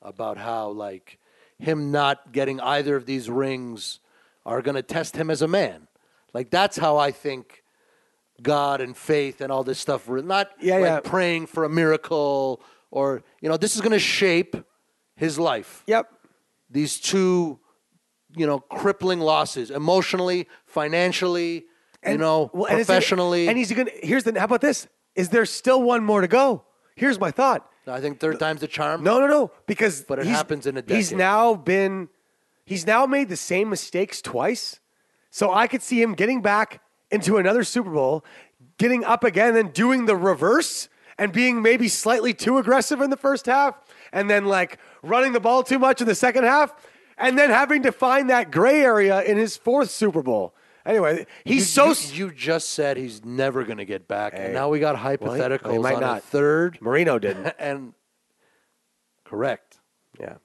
about 0.00 0.38
how 0.38 0.70
like 0.70 1.18
him 1.58 1.92
not 1.92 2.32
getting 2.32 2.58
either 2.60 2.96
of 2.96 3.06
these 3.06 3.28
rings 3.28 4.00
are 4.44 4.62
going 4.62 4.74
to 4.74 4.82
test 4.82 5.16
him 5.16 5.30
as 5.30 5.42
a 5.42 5.48
man. 5.48 5.86
Like 6.32 6.50
that's 6.50 6.78
how 6.78 6.96
I 6.96 7.10
think 7.10 7.62
God 8.42 8.80
and 8.80 8.96
faith 8.96 9.40
and 9.40 9.52
all 9.52 9.62
this 9.62 9.78
stuff. 9.78 10.08
were 10.08 10.22
Not 10.22 10.50
Yeah, 10.60 10.76
like 10.76 10.84
yeah. 10.84 11.00
praying 11.00 11.46
for 11.46 11.64
a 11.64 11.68
miracle 11.68 12.62
or 12.90 13.22
you 13.40 13.48
know 13.48 13.56
this 13.58 13.76
is 13.76 13.82
going 13.82 13.92
to 13.92 13.98
shape 13.98 14.56
his 15.16 15.38
life. 15.38 15.84
Yep. 15.86 16.10
These 16.70 16.98
two, 16.98 17.60
you 18.34 18.46
know, 18.46 18.60
crippling 18.60 19.20
losses 19.20 19.70
emotionally, 19.70 20.48
financially, 20.64 21.66
you 22.06 22.18
know, 22.18 22.50
well, 22.52 22.66
and 22.66 22.76
professionally. 22.76 23.46
and 23.46 23.58
he's 23.58 23.70
going 23.70 23.86
to, 23.86 23.92
here's 24.02 24.24
the, 24.24 24.38
how 24.38 24.46
about 24.46 24.62
this? 24.62 24.88
Is 25.14 25.28
there 25.28 25.46
still 25.46 25.82
one 25.82 26.04
more 26.04 26.20
to 26.20 26.28
go? 26.28 26.64
Here's 26.94 27.18
my 27.18 27.30
thought. 27.30 27.68
I 27.86 28.00
think 28.00 28.20
third 28.20 28.38
time's 28.38 28.60
the 28.60 28.68
charm. 28.68 29.02
No, 29.02 29.18
no, 29.18 29.26
no. 29.26 29.50
Because 29.66 30.02
But 30.02 30.20
it 30.20 30.26
happens 30.26 30.66
in 30.66 30.76
a 30.76 30.82
day. 30.82 30.96
He's 30.96 31.12
now 31.12 31.54
been, 31.54 32.08
he's 32.64 32.86
now 32.86 33.06
made 33.06 33.28
the 33.28 33.36
same 33.36 33.70
mistakes 33.70 34.22
twice. 34.22 34.78
So 35.30 35.52
I 35.52 35.66
could 35.66 35.82
see 35.82 36.00
him 36.00 36.14
getting 36.14 36.42
back 36.42 36.80
into 37.10 37.38
another 37.38 37.64
Super 37.64 37.90
Bowl, 37.90 38.24
getting 38.78 39.04
up 39.04 39.24
again, 39.24 39.56
and 39.56 39.72
doing 39.72 40.06
the 40.06 40.16
reverse 40.16 40.88
and 41.18 41.32
being 41.32 41.62
maybe 41.62 41.88
slightly 41.88 42.32
too 42.34 42.58
aggressive 42.58 43.00
in 43.00 43.10
the 43.10 43.16
first 43.16 43.46
half, 43.46 43.74
and 44.12 44.30
then 44.30 44.46
like 44.46 44.78
running 45.02 45.32
the 45.32 45.40
ball 45.40 45.62
too 45.62 45.78
much 45.78 46.00
in 46.00 46.06
the 46.06 46.14
second 46.14 46.44
half, 46.44 46.74
and 47.18 47.38
then 47.38 47.50
having 47.50 47.82
to 47.82 47.92
find 47.92 48.30
that 48.30 48.50
gray 48.50 48.82
area 48.82 49.22
in 49.22 49.36
his 49.36 49.56
fourth 49.56 49.90
Super 49.90 50.22
Bowl. 50.22 50.54
Anyway, 50.84 51.26
he's 51.44 51.76
You- 51.76 51.94
so. 51.94 52.12
You, 52.14 52.26
you 52.26 52.32
just 52.34 52.70
said 52.70 52.96
he's 52.96 53.24
never 53.24 53.64
going 53.64 53.78
to 53.78 53.84
get 53.84 54.08
back, 54.08 54.32
and 54.36 54.52
now 54.52 54.68
we 54.68 54.80
got 54.80 54.96
he- 54.98 55.04
hypotheticals 55.16 55.62
well, 55.64 55.72
he 55.74 55.78
might 55.78 55.94
on 55.96 56.02
a 56.02 56.06
not. 56.06 56.22
third. 56.24 56.78
Marino 56.80 57.18
didn't. 57.18 57.54
and 57.58 57.94
correct. 59.24 59.78
Yeah. 60.20 60.36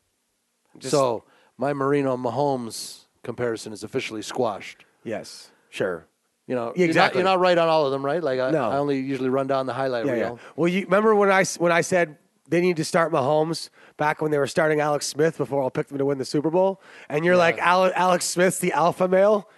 Just- 0.77 0.91
so 0.91 1.23
my 1.57 1.73
Marino 1.73 2.17
Mahomes 2.17 3.05
comparison 3.23 3.73
is 3.73 3.83
officially 3.83 4.21
squashed. 4.21 4.85
Yes. 5.03 5.49
Sure. 5.69 6.05
You 6.45 6.55
know, 6.55 6.71
Yeah, 6.75 6.85
exactly. 6.85 7.19
You're 7.19 7.25
not, 7.25 7.31
you're 7.31 7.37
not 7.39 7.41
right 7.41 7.57
on 7.57 7.67
all 7.67 7.85
of 7.85 7.91
them, 7.91 8.05
right? 8.05 8.23
Like 8.23 8.39
I, 8.39 8.51
No. 8.51 8.69
I 8.69 8.77
only 8.77 8.99
usually 8.99 9.29
run 9.29 9.47
down 9.47 9.65
the 9.65 9.73
highlight 9.73 10.05
Yeah, 10.05 10.13
yeah. 10.15 10.21
reel. 10.23 10.39
Well, 10.55 10.67
you 10.69 10.83
remember 10.85 11.13
when 11.13 11.29
I 11.29 11.43
when 11.57 11.71
I 11.73 11.81
said 11.81 12.17
they 12.47 12.61
need 12.61 12.77
to 12.77 12.85
start 12.85 13.11
Mahomes 13.11 13.69
back 13.97 14.21
when 14.21 14.31
they 14.31 14.37
were 14.37 14.47
starting 14.47 14.79
Alex 14.79 15.05
Smith 15.07 15.37
before 15.37 15.65
I 15.65 15.69
picked 15.69 15.89
them 15.89 15.97
to 15.97 16.05
win 16.05 16.17
the 16.19 16.23
Super 16.25 16.49
Bowl, 16.49 16.81
and 17.09 17.25
you're 17.25 17.35
like 17.35 17.57
Alex 17.59 18.23
Smith's 18.25 18.59
the 18.59 18.71
alpha 18.71 19.07
male. 19.09 19.49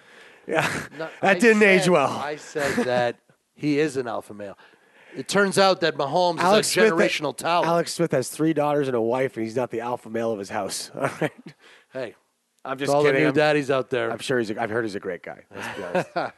Yeah, 0.49 0.67
No, 0.97 0.97
that 1.21 1.35
I 1.35 1.39
didn't 1.39 1.63
age 1.63 1.87
well. 1.87 2.09
I 2.09 2.35
said 2.37 2.85
that 2.85 3.17
he 3.53 3.79
is 3.79 3.97
an 3.97 4.07
alpha 4.07 4.33
male. 4.33 4.57
It 5.15 5.27
turns 5.27 5.57
out 5.57 5.81
that 5.81 5.95
Mahomes 5.95 6.39
Alex 6.39 6.69
is 6.69 6.77
a 6.77 6.87
Smith, 6.87 6.93
generational 6.93 7.35
talent. 7.35 7.67
Alex 7.67 7.93
Smith 7.93 8.11
has 8.11 8.29
three 8.29 8.53
daughters 8.53 8.87
and 8.87 8.95
a 8.95 9.01
wife, 9.01 9.37
and 9.37 9.45
he's 9.45 9.55
not 9.55 9.71
the 9.71 9.81
alpha 9.81 10.09
male 10.09 10.31
of 10.31 10.39
his 10.39 10.49
house. 10.49 10.91
All 10.95 11.09
right, 11.21 11.31
hey, 11.93 12.15
I'm 12.63 12.77
just 12.77 12.91
all 12.91 13.01
kidding. 13.01 13.15
the 13.15 13.21
new 13.21 13.27
I'm, 13.29 13.33
daddies 13.33 13.71
out 13.71 13.89
there. 13.89 14.11
I'm 14.11 14.19
sure 14.19 14.37
he's. 14.39 14.51
A, 14.51 14.61
I've 14.61 14.69
heard 14.69 14.85
he's 14.85 14.95
a 14.95 14.99
great 14.99 15.23
guy. 15.23 15.43
Let's 15.55 15.77
be 15.77 15.83
honest. 15.83 16.09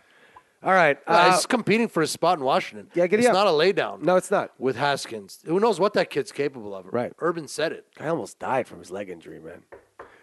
All 0.64 0.74
right. 0.74 0.98
Uh, 1.08 1.12
uh, 1.12 1.32
he's 1.32 1.48
competing 1.48 1.88
for 1.88 2.04
a 2.04 2.08
spot 2.08 2.38
in 2.38 2.44
Washington. 2.44 2.88
Yeah, 2.94 3.08
giddy 3.08 3.24
it's 3.24 3.30
up. 3.30 3.34
not 3.34 3.48
a 3.48 3.50
laydown. 3.50 4.04
no, 4.04 4.16
it's 4.16 4.30
not. 4.30 4.52
with 4.60 4.76
Haskins. 4.76 5.40
Who 5.46 5.60
knows 5.60 5.80
what 5.80 5.94
that 5.94 6.12
kid's 6.12 6.32
capable 6.32 6.76
of? 6.76 6.86
Right. 6.94 7.14
Urban 7.20 7.48
said 7.48 7.72
it. 7.72 7.88
Guy 7.98 8.08
almost 8.08 8.38
died 8.38 8.68
from 8.68 8.80
his 8.80 8.92
leg 8.92 9.10
injury, 9.10 9.40
man. 9.40 9.64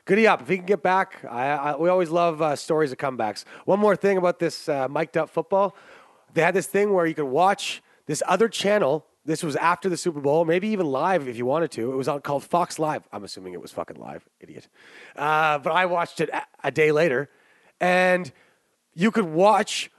Goody 0.08 0.26
up. 0.26 0.40
If 0.40 0.48
he 0.48 0.56
can 0.56 0.64
get 0.64 0.82
back, 0.82 1.22
I, 1.28 1.48
I, 1.48 1.76
we 1.76 1.90
always 1.90 2.08
love 2.08 2.40
uh, 2.40 2.56
stories 2.56 2.92
of 2.92 2.96
comebacks. 2.96 3.44
One 3.66 3.78
more 3.78 3.94
thing 3.94 4.16
about 4.16 4.38
this 4.38 4.66
uh, 4.66 4.88
mic'd 4.88 5.18
up 5.18 5.28
football. 5.28 5.76
They 6.32 6.40
had 6.40 6.54
this 6.54 6.66
thing 6.66 6.94
where 6.94 7.04
you 7.04 7.12
could 7.12 7.26
watch 7.26 7.82
this 8.06 8.22
other 8.26 8.48
channel. 8.48 9.04
This 9.26 9.42
was 9.42 9.54
after 9.56 9.90
the 9.90 9.98
Super 9.98 10.20
Bowl, 10.20 10.46
maybe 10.46 10.68
even 10.68 10.86
live 10.86 11.28
if 11.28 11.36
you 11.36 11.44
wanted 11.44 11.70
to. 11.72 11.92
It 11.92 11.94
was 11.94 12.08
on, 12.08 12.22
called 12.22 12.42
Fox 12.42 12.78
Live. 12.78 13.06
I'm 13.12 13.22
assuming 13.22 13.52
it 13.52 13.60
was 13.60 13.70
fucking 13.70 13.98
live, 13.98 14.26
idiot. 14.40 14.66
Uh, 15.14 15.58
but 15.58 15.74
I 15.74 15.84
watched 15.84 16.22
it 16.22 16.30
a, 16.30 16.42
a 16.64 16.70
day 16.70 16.90
later, 16.90 17.28
and 17.78 18.32
you 18.94 19.10
could 19.10 19.26
watch 19.26 19.90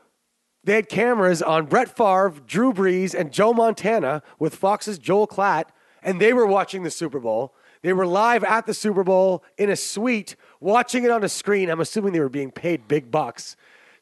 they 0.64 0.74
had 0.74 0.90
cameras 0.90 1.44
on 1.44 1.68
Brett 1.68 1.96
Favre, 1.96 2.34
Drew 2.48 2.74
Brees, 2.74 3.14
and 3.14 3.32
Joe 3.32 3.54
Montana 3.54 4.24
with 4.40 4.56
Fox's 4.56 4.98
Joel 4.98 5.28
Klatt, 5.28 5.66
and 6.02 6.20
they 6.20 6.34
were 6.34 6.48
watching 6.48 6.82
the 6.82 6.90
Super 6.90 7.20
Bowl. 7.20 7.54
They 7.82 7.94
were 7.94 8.06
live 8.06 8.44
at 8.44 8.66
the 8.66 8.74
Super 8.74 9.04
Bowl 9.04 9.44
in 9.58 9.70
a 9.70 9.76
suite, 9.76 10.36
watching 10.60 11.04
it 11.04 11.12
on 11.12 11.24
a 11.24 11.30
screen. 11.30 11.70
I'm 11.70 11.80
assuming 11.80 12.14
they 12.14 12.20
were 12.20 12.30
being 12.30 12.52
paid 12.52 12.88
big 12.88 13.10
bucks 13.10 13.56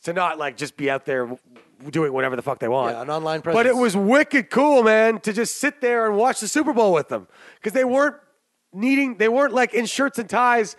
to 0.03 0.13
not 0.13 0.39
like 0.39 0.57
just 0.57 0.77
be 0.77 0.89
out 0.89 1.05
there 1.05 1.37
doing 1.91 2.11
whatever 2.11 2.35
the 2.35 2.41
fuck 2.41 2.59
they 2.59 2.67
want. 2.67 2.95
Yeah, 2.95 3.03
an 3.03 3.09
online 3.09 3.41
press. 3.41 3.53
But 3.53 3.67
it 3.67 3.75
was 3.75 3.95
wicked 3.95 4.49
cool, 4.49 4.83
man, 4.83 5.19
to 5.21 5.33
just 5.33 5.59
sit 5.59 5.81
there 5.81 6.07
and 6.07 6.17
watch 6.17 6.39
the 6.39 6.47
Super 6.47 6.73
Bowl 6.73 6.91
with 6.91 7.09
them 7.09 7.27
because 7.55 7.73
they 7.73 7.85
weren't 7.85 8.15
needing, 8.73 9.17
they 9.17 9.29
weren't 9.29 9.53
like 9.53 9.73
in 9.73 9.85
shirts 9.85 10.17
and 10.17 10.29
ties, 10.29 10.75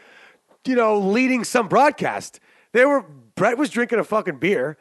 you 0.66 0.74
know, 0.74 0.99
leading 0.99 1.44
some 1.44 1.68
broadcast. 1.68 2.40
They 2.72 2.84
were. 2.84 3.05
Brett 3.36 3.57
was 3.57 3.70
drinking 3.70 4.01
a 4.01 4.05
fucking 4.05 4.38
beer. 4.38 4.76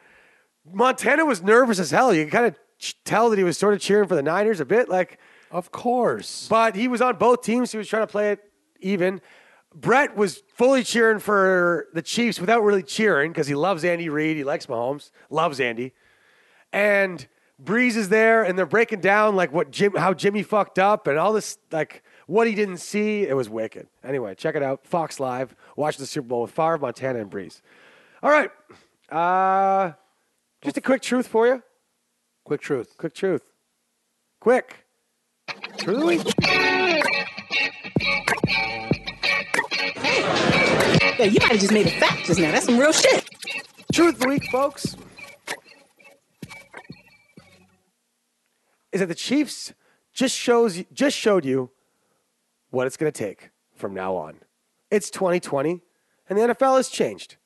Montana 0.72 1.24
was 1.24 1.40
nervous 1.40 1.78
as 1.78 1.92
hell. 1.92 2.12
You 2.12 2.24
can 2.24 2.30
kind 2.32 2.46
of 2.46 2.56
tell 3.04 3.30
that 3.30 3.38
he 3.38 3.44
was 3.44 3.56
sort 3.56 3.72
of 3.72 3.80
cheering 3.80 4.08
for 4.08 4.16
the 4.16 4.22
Niners 4.22 4.58
a 4.58 4.64
bit, 4.64 4.88
like, 4.88 5.20
Of 5.50 5.70
course. 5.70 6.46
but 6.48 6.76
he 6.76 6.88
was 6.88 7.00
on 7.00 7.16
both 7.16 7.42
teams. 7.42 7.72
He 7.72 7.78
was 7.78 7.88
trying 7.88 8.02
to 8.02 8.10
play 8.10 8.32
it 8.32 8.40
even. 8.80 9.20
Brett 9.74 10.16
was 10.16 10.42
fully 10.54 10.82
cheering 10.82 11.18
for 11.18 11.86
the 11.92 12.02
Chiefs 12.02 12.40
without 12.40 12.62
really 12.62 12.82
cheering 12.82 13.32
because 13.32 13.46
he 13.46 13.54
loves 13.54 13.84
Andy 13.84 14.08
Reid. 14.08 14.36
He 14.36 14.44
likes 14.44 14.66
Mahomes, 14.66 15.10
loves 15.30 15.60
Andy, 15.60 15.92
and 16.72 17.26
Brees 17.62 17.96
is 17.96 18.08
there, 18.08 18.42
and 18.44 18.58
they're 18.58 18.66
breaking 18.66 19.00
down 19.00 19.36
like 19.36 19.52
what 19.52 19.70
Jim, 19.70 19.94
how 19.94 20.14
Jimmy 20.14 20.42
fucked 20.42 20.78
up, 20.78 21.06
and 21.06 21.18
all 21.18 21.32
this 21.32 21.58
like 21.70 22.02
what 22.26 22.46
he 22.46 22.54
didn't 22.54 22.78
see. 22.78 23.22
It 23.26 23.34
was 23.34 23.48
wicked. 23.48 23.88
Anyway, 24.04 24.34
check 24.34 24.54
it 24.54 24.62
out. 24.62 24.86
Fox 24.86 25.18
Live. 25.20 25.54
Watch 25.76 25.96
the 25.96 26.06
Super 26.06 26.28
Bowl 26.28 26.42
with 26.42 26.50
Favre, 26.50 26.78
Montana, 26.78 27.20
and 27.20 27.30
Brees. 27.30 27.60
All 28.22 28.30
right. 28.30 28.50
Uh, 29.10 29.92
just 30.62 30.76
a 30.76 30.80
quick 30.80 31.02
truth 31.02 31.26
for 31.26 31.46
you. 31.46 31.62
Quick 32.44 32.60
truth. 32.60 32.96
Quick 32.96 33.14
truth. 33.14 33.42
Quick. 34.40 34.84
Truth 35.78 35.96
of 35.96 36.00
the 36.00 36.06
week. 36.06 36.34
Yeah, 41.18 41.24
you 41.24 41.38
might 41.40 41.50
have 41.50 41.60
just 41.60 41.72
made 41.72 41.86
a 41.86 41.90
fact 41.90 42.26
just 42.26 42.38
now. 42.38 42.52
That's 42.52 42.66
some 42.66 42.78
real 42.78 42.92
shit. 42.92 43.28
Truth 43.92 44.14
of 44.14 44.20
the 44.20 44.28
week, 44.28 44.44
folks, 44.52 44.96
is 48.92 49.00
that 49.00 49.06
the 49.06 49.14
Chiefs 49.16 49.72
just 50.12 50.36
shows 50.36 50.84
just 50.92 51.16
showed 51.16 51.44
you 51.44 51.70
what 52.70 52.86
it's 52.86 52.96
going 52.96 53.10
to 53.10 53.18
take 53.18 53.50
from 53.74 53.94
now 53.94 54.14
on. 54.14 54.36
It's 54.90 55.10
2020, 55.10 55.80
and 56.28 56.38
the 56.38 56.42
NFL 56.42 56.76
has 56.76 56.88
changed. 56.88 57.37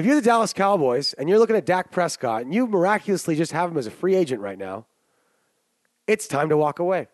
If 0.00 0.06
you're 0.06 0.14
the 0.14 0.22
Dallas 0.22 0.54
Cowboys 0.54 1.12
and 1.12 1.28
you're 1.28 1.38
looking 1.38 1.56
at 1.56 1.66
Dak 1.66 1.90
Prescott 1.90 2.40
and 2.40 2.54
you 2.54 2.66
miraculously 2.66 3.36
just 3.36 3.52
have 3.52 3.70
him 3.70 3.76
as 3.76 3.86
a 3.86 3.90
free 3.90 4.14
agent 4.14 4.40
right 4.40 4.56
now, 4.56 4.86
it's 6.06 6.26
time 6.26 6.48
to 6.48 6.56
walk 6.56 6.78
away. 6.78 7.08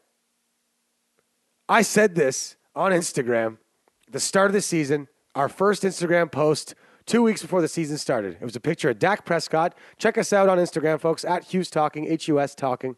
I 1.68 1.82
said 1.82 2.14
this 2.14 2.54
on 2.76 2.92
Instagram 2.92 3.58
at 4.06 4.12
the 4.12 4.20
start 4.20 4.50
of 4.50 4.52
the 4.52 4.60
season, 4.60 5.08
our 5.34 5.48
first 5.48 5.82
Instagram 5.82 6.30
post 6.30 6.76
two 7.06 7.24
weeks 7.24 7.42
before 7.42 7.60
the 7.60 7.66
season 7.66 7.98
started. 7.98 8.36
It 8.40 8.44
was 8.44 8.54
a 8.54 8.60
picture 8.60 8.90
of 8.90 9.00
Dak 9.00 9.24
Prescott. 9.24 9.74
Check 9.98 10.16
us 10.16 10.32
out 10.32 10.48
on 10.48 10.58
Instagram, 10.58 11.00
folks, 11.00 11.24
at 11.24 11.42
Hughes 11.42 11.70
Talking, 11.70 12.06
H 12.06 12.28
U 12.28 12.38
S 12.38 12.54
Talking, 12.54 12.94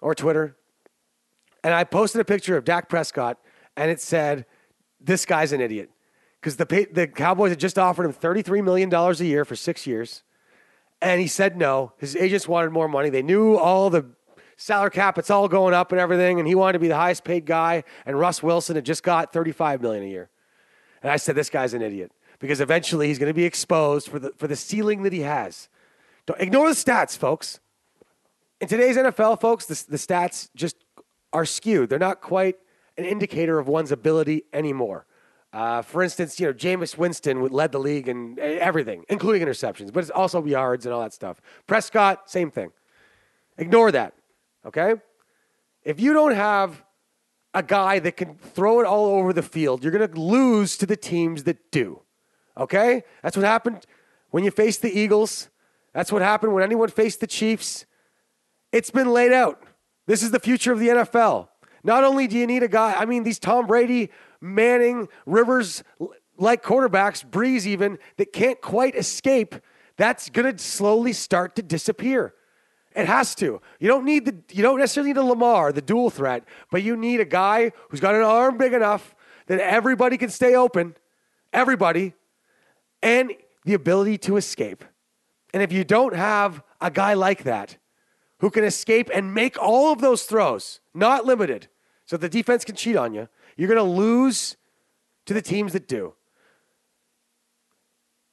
or 0.00 0.14
Twitter. 0.14 0.54
And 1.64 1.74
I 1.74 1.82
posted 1.82 2.20
a 2.20 2.24
picture 2.24 2.56
of 2.56 2.64
Dak 2.64 2.88
Prescott, 2.88 3.38
and 3.76 3.90
it 3.90 4.00
said, 4.00 4.46
This 5.00 5.26
guy's 5.26 5.50
an 5.50 5.60
idiot. 5.60 5.90
Because 6.46 6.58
the, 6.58 6.88
the 6.92 7.08
Cowboys 7.08 7.50
had 7.50 7.58
just 7.58 7.76
offered 7.76 8.04
him 8.04 8.12
$33 8.12 8.62
million 8.62 8.94
a 8.94 9.12
year 9.14 9.44
for 9.44 9.56
six 9.56 9.84
years. 9.84 10.22
And 11.02 11.20
he 11.20 11.26
said 11.26 11.56
no. 11.56 11.90
His 11.98 12.14
agents 12.14 12.46
wanted 12.46 12.70
more 12.70 12.86
money. 12.86 13.10
They 13.10 13.24
knew 13.24 13.56
all 13.56 13.90
the 13.90 14.06
salary 14.56 14.92
cap, 14.92 15.18
it's 15.18 15.28
all 15.28 15.48
going 15.48 15.74
up 15.74 15.90
and 15.90 16.00
everything. 16.00 16.38
And 16.38 16.46
he 16.46 16.54
wanted 16.54 16.74
to 16.74 16.78
be 16.78 16.86
the 16.86 16.94
highest 16.94 17.24
paid 17.24 17.46
guy. 17.46 17.82
And 18.06 18.16
Russ 18.16 18.44
Wilson 18.44 18.76
had 18.76 18.84
just 18.84 19.02
got 19.02 19.32
35 19.32 19.82
million 19.82 20.04
a 20.04 20.06
year. 20.06 20.30
And 21.02 21.10
I 21.10 21.16
said, 21.16 21.34
this 21.34 21.50
guy's 21.50 21.74
an 21.74 21.82
idiot 21.82 22.12
because 22.38 22.60
eventually 22.60 23.08
he's 23.08 23.18
going 23.18 23.30
to 23.30 23.34
be 23.34 23.44
exposed 23.44 24.06
for 24.06 24.20
the, 24.20 24.32
for 24.36 24.46
the 24.46 24.54
ceiling 24.54 25.02
that 25.02 25.12
he 25.12 25.22
has. 25.22 25.68
Don't 26.26 26.40
ignore 26.40 26.68
the 26.68 26.76
stats, 26.76 27.18
folks. 27.18 27.58
In 28.60 28.68
today's 28.68 28.96
NFL, 28.96 29.40
folks, 29.40 29.66
the, 29.66 29.84
the 29.88 29.96
stats 29.96 30.48
just 30.54 30.76
are 31.32 31.44
skewed. 31.44 31.90
They're 31.90 31.98
not 31.98 32.20
quite 32.20 32.54
an 32.96 33.04
indicator 33.04 33.58
of 33.58 33.66
one's 33.66 33.90
ability 33.90 34.44
anymore. 34.52 35.06
Uh, 35.56 35.80
for 35.80 36.02
instance, 36.02 36.38
you 36.38 36.46
know, 36.46 36.52
Jameis 36.52 36.98
Winston 36.98 37.48
led 37.48 37.72
the 37.72 37.78
league 37.78 38.08
in 38.08 38.38
everything, 38.38 39.06
including 39.08 39.40
interceptions, 39.40 39.90
but 39.90 40.00
it's 40.00 40.10
also 40.10 40.44
yards 40.44 40.84
and 40.84 40.92
all 40.92 41.00
that 41.00 41.14
stuff. 41.14 41.40
Prescott, 41.66 42.30
same 42.30 42.50
thing. 42.50 42.72
Ignore 43.56 43.90
that, 43.92 44.12
okay? 44.66 44.96
If 45.82 45.98
you 45.98 46.12
don't 46.12 46.34
have 46.34 46.84
a 47.54 47.62
guy 47.62 48.00
that 48.00 48.18
can 48.18 48.34
throw 48.34 48.80
it 48.80 48.86
all 48.86 49.06
over 49.06 49.32
the 49.32 49.42
field, 49.42 49.82
you're 49.82 49.92
going 49.92 50.06
to 50.06 50.20
lose 50.20 50.76
to 50.76 50.84
the 50.84 50.94
teams 50.94 51.44
that 51.44 51.70
do. 51.70 52.02
Okay? 52.58 53.02
That's 53.22 53.34
what 53.34 53.46
happened 53.46 53.86
when 54.32 54.44
you 54.44 54.50
faced 54.50 54.82
the 54.82 54.90
Eagles. 54.94 55.48
That's 55.94 56.12
what 56.12 56.20
happened 56.20 56.52
when 56.52 56.64
anyone 56.64 56.90
faced 56.90 57.20
the 57.20 57.26
Chiefs. 57.26 57.86
It's 58.72 58.90
been 58.90 59.10
laid 59.10 59.32
out. 59.32 59.62
This 60.06 60.22
is 60.22 60.32
the 60.32 60.38
future 60.38 60.70
of 60.70 60.80
the 60.80 60.88
NFL. 60.88 61.48
Not 61.82 62.04
only 62.04 62.26
do 62.26 62.36
you 62.36 62.46
need 62.46 62.62
a 62.62 62.68
guy, 62.68 62.92
I 62.92 63.06
mean, 63.06 63.22
these 63.22 63.38
Tom 63.38 63.66
Brady, 63.66 64.10
Manning, 64.54 65.08
Rivers 65.26 65.82
like 66.38 66.62
quarterbacks, 66.62 67.24
Brees 67.28 67.66
even, 67.66 67.98
that 68.18 68.32
can't 68.32 68.60
quite 68.60 68.94
escape, 68.94 69.54
that's 69.96 70.28
going 70.28 70.54
to 70.54 70.62
slowly 70.62 71.12
start 71.12 71.56
to 71.56 71.62
disappear. 71.62 72.34
It 72.94 73.06
has 73.06 73.34
to. 73.36 73.60
You 73.78 73.88
don't 73.88 74.04
need 74.04 74.24
the 74.24 74.34
you 74.56 74.62
don't 74.62 74.78
necessarily 74.78 75.12
need 75.12 75.18
a 75.18 75.22
Lamar, 75.24 75.72
the 75.72 75.82
dual 75.82 76.10
threat, 76.10 76.44
but 76.70 76.82
you 76.82 76.96
need 76.96 77.20
a 77.20 77.26
guy 77.26 77.72
who's 77.88 78.00
got 78.00 78.14
an 78.14 78.22
arm 78.22 78.56
big 78.56 78.72
enough 78.72 79.14
that 79.46 79.60
everybody 79.60 80.16
can 80.16 80.30
stay 80.30 80.54
open. 80.54 80.94
Everybody. 81.52 82.14
and 83.02 83.32
the 83.64 83.74
ability 83.74 84.16
to 84.16 84.36
escape. 84.36 84.84
And 85.52 85.62
if 85.62 85.72
you 85.72 85.84
don't 85.84 86.14
have 86.14 86.62
a 86.80 86.90
guy 86.90 87.14
like 87.14 87.44
that 87.44 87.76
who 88.38 88.50
can 88.50 88.64
escape 88.64 89.10
and 89.12 89.34
make 89.34 89.60
all 89.60 89.92
of 89.92 90.00
those 90.00 90.22
throws, 90.24 90.80
not 90.94 91.24
limited, 91.24 91.68
so 92.04 92.16
the 92.16 92.28
defense 92.28 92.64
can 92.64 92.76
cheat 92.76 92.96
on 92.96 93.12
you, 93.14 93.28
you're 93.56 93.68
going 93.68 93.76
to 93.76 93.82
lose 93.82 94.56
to 95.26 95.34
the 95.34 95.42
teams 95.42 95.72
that 95.72 95.88
do. 95.88 96.14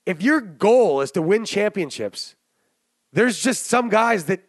If 0.05 0.21
your 0.21 0.41
goal 0.41 1.01
is 1.01 1.11
to 1.11 1.21
win 1.21 1.45
championships, 1.45 2.36
there's 3.13 3.41
just 3.41 3.65
some 3.67 3.89
guys 3.89 4.26
that 4.26 4.41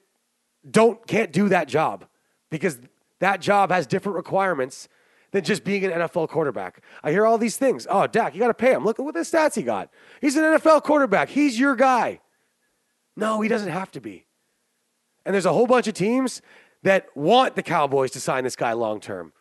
don't 0.68 1.06
can't 1.06 1.32
do 1.32 1.48
that 1.50 1.68
job 1.68 2.06
because 2.50 2.78
that 3.20 3.40
job 3.40 3.70
has 3.70 3.86
different 3.86 4.16
requirements 4.16 4.88
than 5.30 5.44
just 5.44 5.64
being 5.64 5.84
an 5.84 5.90
NFL 5.90 6.28
quarterback. 6.28 6.80
I 7.02 7.10
hear 7.10 7.26
all 7.26 7.38
these 7.38 7.56
things. 7.56 7.86
Oh, 7.90 8.06
Dak, 8.06 8.34
you 8.34 8.40
got 8.40 8.48
to 8.48 8.54
pay 8.54 8.72
him. 8.72 8.84
Look 8.84 8.98
at 8.98 9.04
what 9.04 9.14
the 9.14 9.20
stats 9.20 9.54
he 9.54 9.62
got. 9.62 9.90
He's 10.20 10.36
an 10.36 10.44
NFL 10.44 10.82
quarterback. 10.82 11.28
He's 11.28 11.58
your 11.58 11.76
guy. 11.76 12.20
No, 13.16 13.40
he 13.40 13.48
doesn't 13.48 13.70
have 13.70 13.90
to 13.92 14.00
be. 14.00 14.26
And 15.24 15.34
there's 15.34 15.46
a 15.46 15.52
whole 15.52 15.66
bunch 15.66 15.86
of 15.86 15.94
teams 15.94 16.42
that 16.82 17.06
want 17.16 17.56
the 17.56 17.62
Cowboys 17.62 18.10
to 18.12 18.20
sign 18.20 18.44
this 18.44 18.56
guy 18.56 18.72
long 18.72 19.00
term 19.00 19.32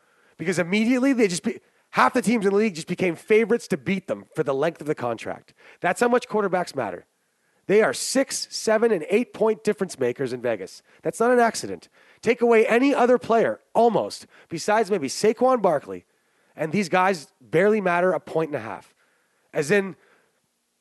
because 0.44 0.60
immediately 0.60 1.14
they 1.14 1.28
just 1.28 1.44
be, 1.44 1.60
half 1.92 2.14
the 2.14 2.22
teams 2.22 2.46
in 2.46 2.52
the 2.52 2.58
league 2.58 2.76
just 2.76 2.88
became 2.88 3.16
favorites 3.16 3.68
to 3.70 3.78
beat 3.78 4.08
them 4.08 4.26
for 4.36 4.44
the 4.44 4.54
length 4.54 4.82
of 4.82 4.88
the 4.88 4.96
contract. 4.96 5.54
That's 5.80 6.02
how 6.02 6.10
much 6.10 6.28
quarterbacks 6.28 6.76
matter. 6.76 7.06
They 7.68 7.82
are 7.82 7.94
six, 7.94 8.48
seven, 8.52 8.92
and 8.92 9.06
eight 9.10 9.34
point 9.34 9.64
difference 9.64 9.98
makers 9.98 10.34
in 10.34 10.42
Vegas. 10.42 10.84
That's 11.02 11.22
not 11.22 11.32
an 11.32 11.40
accident. 11.40 11.88
Take 12.22 12.42
away 12.42 12.68
any 12.68 12.94
other 12.94 13.18
player, 13.18 13.62
almost, 13.74 14.28
besides 14.50 14.92
maybe 14.92 15.08
Saquon 15.08 15.62
Barkley, 15.62 16.04
and 16.58 16.74
these 16.74 16.90
guys 16.90 17.28
barely 17.40 17.80
matter 17.80 18.12
a 18.12 18.20
point 18.20 18.50
and 18.50 18.58
a 18.58 18.60
half. 18.60 18.94
As 19.54 19.72
in, 19.72 19.96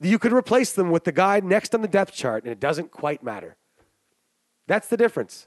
you 0.00 0.18
could 0.18 0.32
replace 0.32 0.72
them 0.72 0.90
with 0.90 1.04
the 1.04 1.12
guy 1.12 1.38
next 1.38 1.72
on 1.72 1.82
the 1.82 1.88
depth 1.88 2.14
chart, 2.14 2.42
and 2.42 2.50
it 2.50 2.58
doesn't 2.58 2.90
quite 2.90 3.22
matter. 3.22 3.56
That's 4.66 4.88
the 4.88 4.96
difference. 4.96 5.46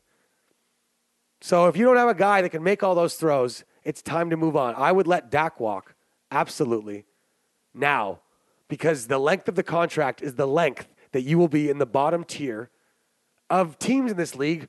So 1.41 1.67
if 1.67 1.75
you 1.75 1.85
don't 1.85 1.97
have 1.97 2.07
a 2.07 2.13
guy 2.13 2.41
that 2.41 2.49
can 2.49 2.63
make 2.63 2.81
all 2.81 2.95
those 2.95 3.15
throws, 3.15 3.65
it's 3.85 4.01
time 4.01 4.29
to 4.31 4.37
move 4.37 4.57
on. 4.57 4.75
I 4.75 4.91
would 4.91 5.07
let 5.07 5.31
Dak 5.31 5.59
walk, 5.59 5.95
absolutely, 6.31 7.05
now, 7.73 8.19
because 8.67 9.07
the 9.07 9.19
length 9.19 9.47
of 9.47 9.55
the 9.55 9.63
contract 9.63 10.21
is 10.21 10.35
the 10.35 10.47
length 10.47 10.87
that 11.11 11.21
you 11.21 11.37
will 11.37 11.47
be 11.47 11.69
in 11.69 11.77
the 11.77 11.85
bottom 11.85 12.23
tier 12.23 12.69
of 13.49 13.79
teams 13.79 14.11
in 14.11 14.17
this 14.17 14.35
league 14.35 14.67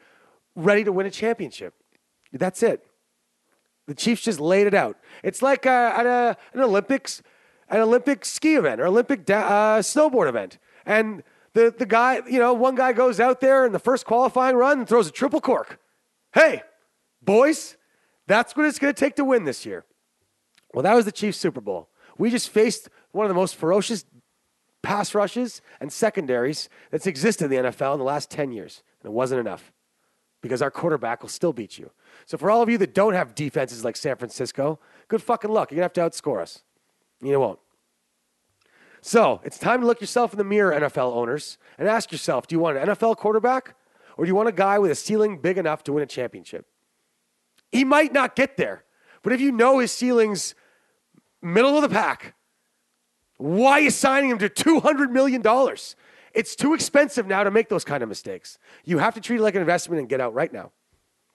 ready 0.54 0.84
to 0.84 0.92
win 0.92 1.06
a 1.06 1.10
championship. 1.10 1.74
That's 2.32 2.62
it. 2.62 2.86
The 3.86 3.94
Chiefs 3.94 4.22
just 4.22 4.40
laid 4.40 4.66
it 4.66 4.74
out. 4.74 4.98
It's 5.22 5.42
like 5.42 5.64
uh, 5.64 5.92
at 5.96 6.06
a, 6.06 6.36
an 6.52 6.60
Olympics, 6.60 7.22
an 7.68 7.80
Olympic 7.80 8.24
ski 8.24 8.56
event 8.56 8.80
or 8.80 8.86
Olympic 8.86 9.24
da- 9.24 9.76
uh, 9.76 9.82
snowboard 9.82 10.28
event, 10.28 10.58
and 10.84 11.22
the 11.54 11.74
the 11.76 11.86
guy, 11.86 12.20
you 12.28 12.38
know, 12.38 12.52
one 12.52 12.74
guy 12.74 12.92
goes 12.92 13.20
out 13.20 13.40
there 13.40 13.64
in 13.64 13.72
the 13.72 13.78
first 13.78 14.04
qualifying 14.04 14.56
run 14.56 14.80
and 14.80 14.88
throws 14.88 15.08
a 15.08 15.12
triple 15.12 15.40
cork. 15.40 15.80
Hey, 16.34 16.62
boys, 17.22 17.76
that's 18.26 18.56
what 18.56 18.66
it's 18.66 18.78
going 18.78 18.92
to 18.92 18.98
take 18.98 19.16
to 19.16 19.24
win 19.24 19.44
this 19.44 19.64
year. 19.64 19.84
Well, 20.74 20.82
that 20.82 20.94
was 20.94 21.04
the 21.04 21.12
Chiefs 21.12 21.38
Super 21.38 21.60
Bowl. 21.60 21.88
We 22.18 22.30
just 22.30 22.50
faced 22.50 22.88
one 23.12 23.24
of 23.24 23.28
the 23.28 23.34
most 23.34 23.56
ferocious 23.56 24.04
pass 24.82 25.14
rushes 25.14 25.60
and 25.80 25.92
secondaries 25.92 26.68
that's 26.90 27.06
existed 27.06 27.46
in 27.46 27.50
the 27.50 27.70
NFL 27.70 27.94
in 27.94 27.98
the 27.98 28.04
last 28.04 28.30
10 28.30 28.52
years. 28.52 28.82
And 29.00 29.10
it 29.10 29.12
wasn't 29.12 29.40
enough 29.40 29.72
because 30.40 30.62
our 30.62 30.70
quarterback 30.70 31.22
will 31.22 31.28
still 31.28 31.52
beat 31.52 31.78
you. 31.78 31.90
So 32.24 32.38
for 32.38 32.50
all 32.50 32.62
of 32.62 32.68
you 32.68 32.78
that 32.78 32.94
don't 32.94 33.14
have 33.14 33.34
defenses 33.34 33.84
like 33.84 33.96
San 33.96 34.16
Francisco, 34.16 34.78
good 35.08 35.22
fucking 35.22 35.50
luck. 35.50 35.70
You're 35.70 35.76
going 35.76 35.90
to 35.90 36.00
have 36.00 36.12
to 36.12 36.22
outscore 36.22 36.40
us. 36.40 36.62
You 37.20 37.40
won't. 37.40 37.58
So 39.00 39.40
it's 39.44 39.58
time 39.58 39.80
to 39.80 39.86
look 39.86 40.00
yourself 40.00 40.32
in 40.32 40.38
the 40.38 40.44
mirror, 40.44 40.78
NFL 40.78 41.12
owners, 41.12 41.58
and 41.78 41.88
ask 41.88 42.10
yourself 42.10 42.46
do 42.46 42.54
you 42.54 42.60
want 42.60 42.76
an 42.76 42.88
NFL 42.88 43.16
quarterback 43.16 43.74
or 44.16 44.24
do 44.24 44.28
you 44.28 44.34
want 44.34 44.48
a 44.48 44.52
guy 44.52 44.78
with 44.78 44.90
a 44.90 44.94
ceiling 44.94 45.38
big 45.38 45.58
enough 45.58 45.84
to 45.84 45.92
win 45.92 46.02
a 46.02 46.06
championship? 46.06 46.66
He 47.76 47.84
might 47.84 48.10
not 48.10 48.34
get 48.36 48.56
there, 48.56 48.84
but 49.22 49.34
if 49.34 49.40
you 49.42 49.52
know 49.52 49.80
his 49.80 49.92
ceiling's 49.92 50.54
middle 51.42 51.76
of 51.76 51.82
the 51.82 51.90
pack, 51.90 52.34
why 53.36 53.80
you 53.80 53.90
signing 53.90 54.30
him 54.30 54.38
to 54.38 54.48
$200 54.48 55.10
million? 55.10 55.42
It's 56.32 56.56
too 56.56 56.72
expensive 56.72 57.26
now 57.26 57.44
to 57.44 57.50
make 57.50 57.68
those 57.68 57.84
kind 57.84 58.02
of 58.02 58.08
mistakes. 58.08 58.58
You 58.86 58.96
have 58.96 59.12
to 59.12 59.20
treat 59.20 59.40
it 59.40 59.42
like 59.42 59.56
an 59.56 59.60
investment 59.60 60.00
and 60.00 60.08
get 60.08 60.22
out 60.22 60.32
right 60.32 60.50
now. 60.50 60.72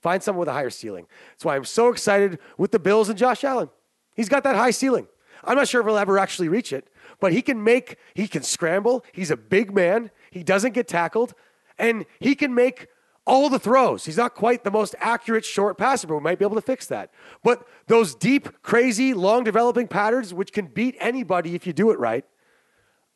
Find 0.01 0.23
someone 0.23 0.39
with 0.39 0.49
a 0.49 0.53
higher 0.53 0.71
ceiling. 0.71 1.05
That's 1.33 1.45
why 1.45 1.55
I'm 1.55 1.63
so 1.63 1.89
excited 1.89 2.39
with 2.57 2.71
the 2.71 2.79
Bills 2.79 3.07
and 3.07 3.19
Josh 3.19 3.43
Allen. 3.43 3.69
He's 4.15 4.27
got 4.27 4.43
that 4.43 4.55
high 4.55 4.71
ceiling. 4.71 5.07
I'm 5.43 5.55
not 5.55 5.67
sure 5.67 5.81
if 5.81 5.85
he'll 5.85 5.95
ever 5.95 6.17
actually 6.17 6.49
reach 6.49 6.73
it, 6.73 6.87
but 7.19 7.33
he 7.33 7.43
can 7.43 7.63
make, 7.63 7.97
he 8.15 8.27
can 8.27 8.41
scramble. 8.41 9.05
He's 9.13 9.29
a 9.29 9.37
big 9.37 9.75
man. 9.75 10.09
He 10.31 10.41
doesn't 10.41 10.73
get 10.73 10.87
tackled, 10.87 11.35
and 11.77 12.07
he 12.19 12.33
can 12.33 12.55
make 12.55 12.87
all 13.25 13.49
the 13.49 13.59
throws. 13.59 14.05
He's 14.05 14.17
not 14.17 14.33
quite 14.33 14.63
the 14.63 14.71
most 14.71 14.95
accurate 14.99 15.45
short 15.45 15.77
passer, 15.77 16.07
but 16.07 16.15
we 16.15 16.21
might 16.21 16.39
be 16.39 16.45
able 16.45 16.55
to 16.55 16.61
fix 16.61 16.87
that. 16.87 17.11
But 17.43 17.67
those 17.87 18.15
deep, 18.15 18.61
crazy, 18.61 19.13
long 19.13 19.43
developing 19.43 19.87
patterns, 19.87 20.33
which 20.33 20.51
can 20.51 20.67
beat 20.67 20.95
anybody 20.99 21.55
if 21.55 21.67
you 21.67 21.73
do 21.73 21.91
it 21.91 21.99
right, 21.99 22.25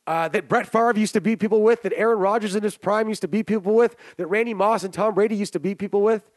uh, 0.08 0.28
that 0.30 0.48
Brett 0.48 0.68
Favre 0.68 0.94
used 0.96 1.14
to 1.14 1.22
beat 1.22 1.40
people 1.40 1.64
with, 1.64 1.82
that 1.82 1.94
Aaron 1.96 2.20
Rodgers 2.20 2.56
in 2.56 2.64
his 2.64 2.78
prime 2.78 3.10
used 3.10 3.22
to 3.22 3.28
beat 3.28 3.48
people 3.48 3.74
with, 3.74 3.96
that 4.18 4.28
Randy 4.28 4.54
Moss 4.54 4.84
and 4.84 4.94
Tom 4.94 5.16
Brady 5.16 5.36
used 5.36 5.54
to 5.54 5.60
beat 5.60 5.80
people 5.80 6.02
with. 6.02 6.30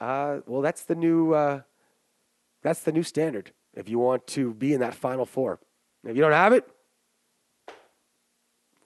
Uh, 0.00 0.38
well, 0.46 0.62
that's 0.62 0.84
the 0.84 0.94
new 0.94 1.34
uh, 1.34 1.60
that's 2.62 2.80
the 2.80 2.92
new 2.92 3.02
standard 3.02 3.52
if 3.74 3.88
you 3.88 3.98
want 3.98 4.26
to 4.28 4.54
be 4.54 4.72
in 4.72 4.80
that 4.80 4.94
Final 4.94 5.26
Four. 5.26 5.60
If 6.04 6.16
you 6.16 6.22
don't 6.22 6.32
have 6.32 6.54
it, 6.54 6.66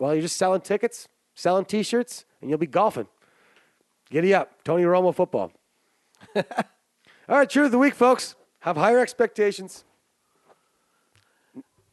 well, 0.00 0.12
you're 0.12 0.22
just 0.22 0.36
selling 0.36 0.60
tickets, 0.60 1.06
selling 1.36 1.64
T-shirts, 1.64 2.24
and 2.40 2.50
you'll 2.50 2.58
be 2.58 2.66
golfing. 2.66 3.06
Giddy 4.10 4.34
up, 4.34 4.62
Tony 4.64 4.84
Romo 4.84 5.14
football. 5.14 5.52
All 6.36 6.42
right, 7.28 7.48
truth 7.48 7.66
of 7.66 7.72
the 7.72 7.78
week, 7.78 7.94
folks. 7.94 8.34
Have 8.60 8.76
higher 8.76 8.98
expectations. 9.00 9.84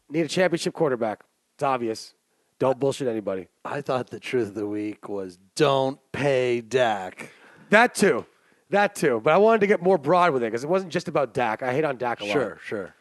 Need 0.10 0.26
a 0.26 0.28
championship 0.28 0.74
quarterback. 0.74 1.22
It's 1.56 1.64
obvious. 1.64 2.14
Don't 2.60 2.80
bullshit 2.80 3.08
anybody. 3.08 3.48
I 3.66 3.82
thought 3.82 4.10
the 4.10 4.20
truth 4.20 4.50
of 4.50 4.54
the 4.56 4.68
week 4.68 5.10
was 5.10 5.40
don't 5.56 6.00
pay 6.12 6.62
Dak. 6.62 7.32
That 7.70 7.96
too. 7.96 8.26
That 8.70 8.94
too. 8.96 9.20
But 9.24 9.34
I 9.34 9.38
wanted 9.38 9.62
to 9.62 9.68
get 9.68 9.82
more 9.82 9.98
broad 9.98 10.32
with 10.34 10.44
it 10.44 10.48
because 10.48 10.64
it 10.64 10.70
wasn't 10.70 10.92
just 10.92 11.08
about 11.08 11.34
Dak. 11.34 11.64
I 11.64 11.74
hate 11.74 11.84
on 11.86 11.98
Dak 11.98 12.22
a 12.22 12.26
lot. 12.26 12.34
Sure, 12.34 12.58
sure. 12.64 12.96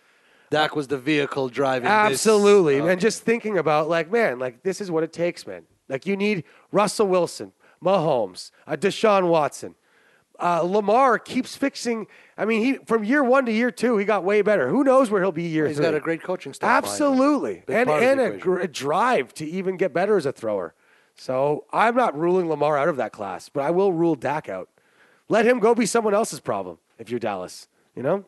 Dak 0.51 0.75
was 0.75 0.89
the 0.89 0.99
vehicle 0.99 1.49
driving 1.49 1.85
this- 1.85 1.93
Absolutely. 1.93 2.81
Okay. 2.81 2.91
And 2.93 3.01
just 3.01 3.23
thinking 3.23 3.59
about 3.59 3.89
like, 3.89 4.11
man, 4.11 4.39
like 4.39 4.63
this 4.63 4.81
is 4.81 4.91
what 4.91 5.05
it 5.05 5.13
takes, 5.13 5.47
man. 5.47 5.63
Like 5.89 6.07
you 6.07 6.17
need 6.17 6.45
Russell 6.73 7.07
Wilson, 7.09 7.53
Mahomes, 7.85 8.51
uh, 8.67 8.77
Deshaun 8.77 9.29
Watson. 9.29 9.75
Uh, 10.43 10.63
Lamar 10.63 11.19
keeps 11.19 11.55
fixing. 11.55 12.07
I 12.39 12.47
mean, 12.47 12.63
he 12.65 12.75
from 12.87 13.05
year 13.05 13.23
one 13.23 13.45
to 13.45 13.53
year 13.53 13.71
two, 13.71 13.99
he 13.99 14.07
got 14.07 14.25
way 14.25 14.41
better. 14.41 14.69
Who 14.69 14.83
knows 14.85 15.11
where 15.11 15.21
he'll 15.21 15.33
be 15.33 15.43
year 15.43 15.67
He's 15.67 15.77
three? 15.77 15.85
got 15.85 15.95
a 15.95 16.01
great 16.01 16.23
coaching 16.23 16.55
staff. 16.55 16.83
Absolutely, 16.85 17.63
and 17.69 17.91
and 17.91 18.21
a, 18.21 18.39
gr- 18.39 18.61
a 18.61 18.69
drive 18.69 19.35
to 19.35 19.45
even 19.45 19.77
get 19.77 19.93
better 19.93 20.17
as 20.17 20.25
a 20.25 20.33
thrower. 20.33 20.75
So 21.15 21.67
I'm 21.73 21.95
not 21.95 22.19
ruling 22.19 22.49
Lamar 22.49 22.79
out 22.79 22.89
of 22.89 22.97
that 22.97 23.13
class, 23.13 23.51
but 23.51 23.63
I 23.63 23.71
will 23.71 23.93
rule 23.93 24.15
Dak 24.15 24.49
out. 24.49 24.71
Let 25.29 25.45
him 25.45 25.59
go 25.59 25.75
be 25.75 25.85
someone 25.85 26.15
else's 26.15 26.41
problem 26.41 26.79
if 26.99 27.11
you're 27.11 27.21
Dallas. 27.21 27.69
You 27.95 28.03
know. 28.03 28.25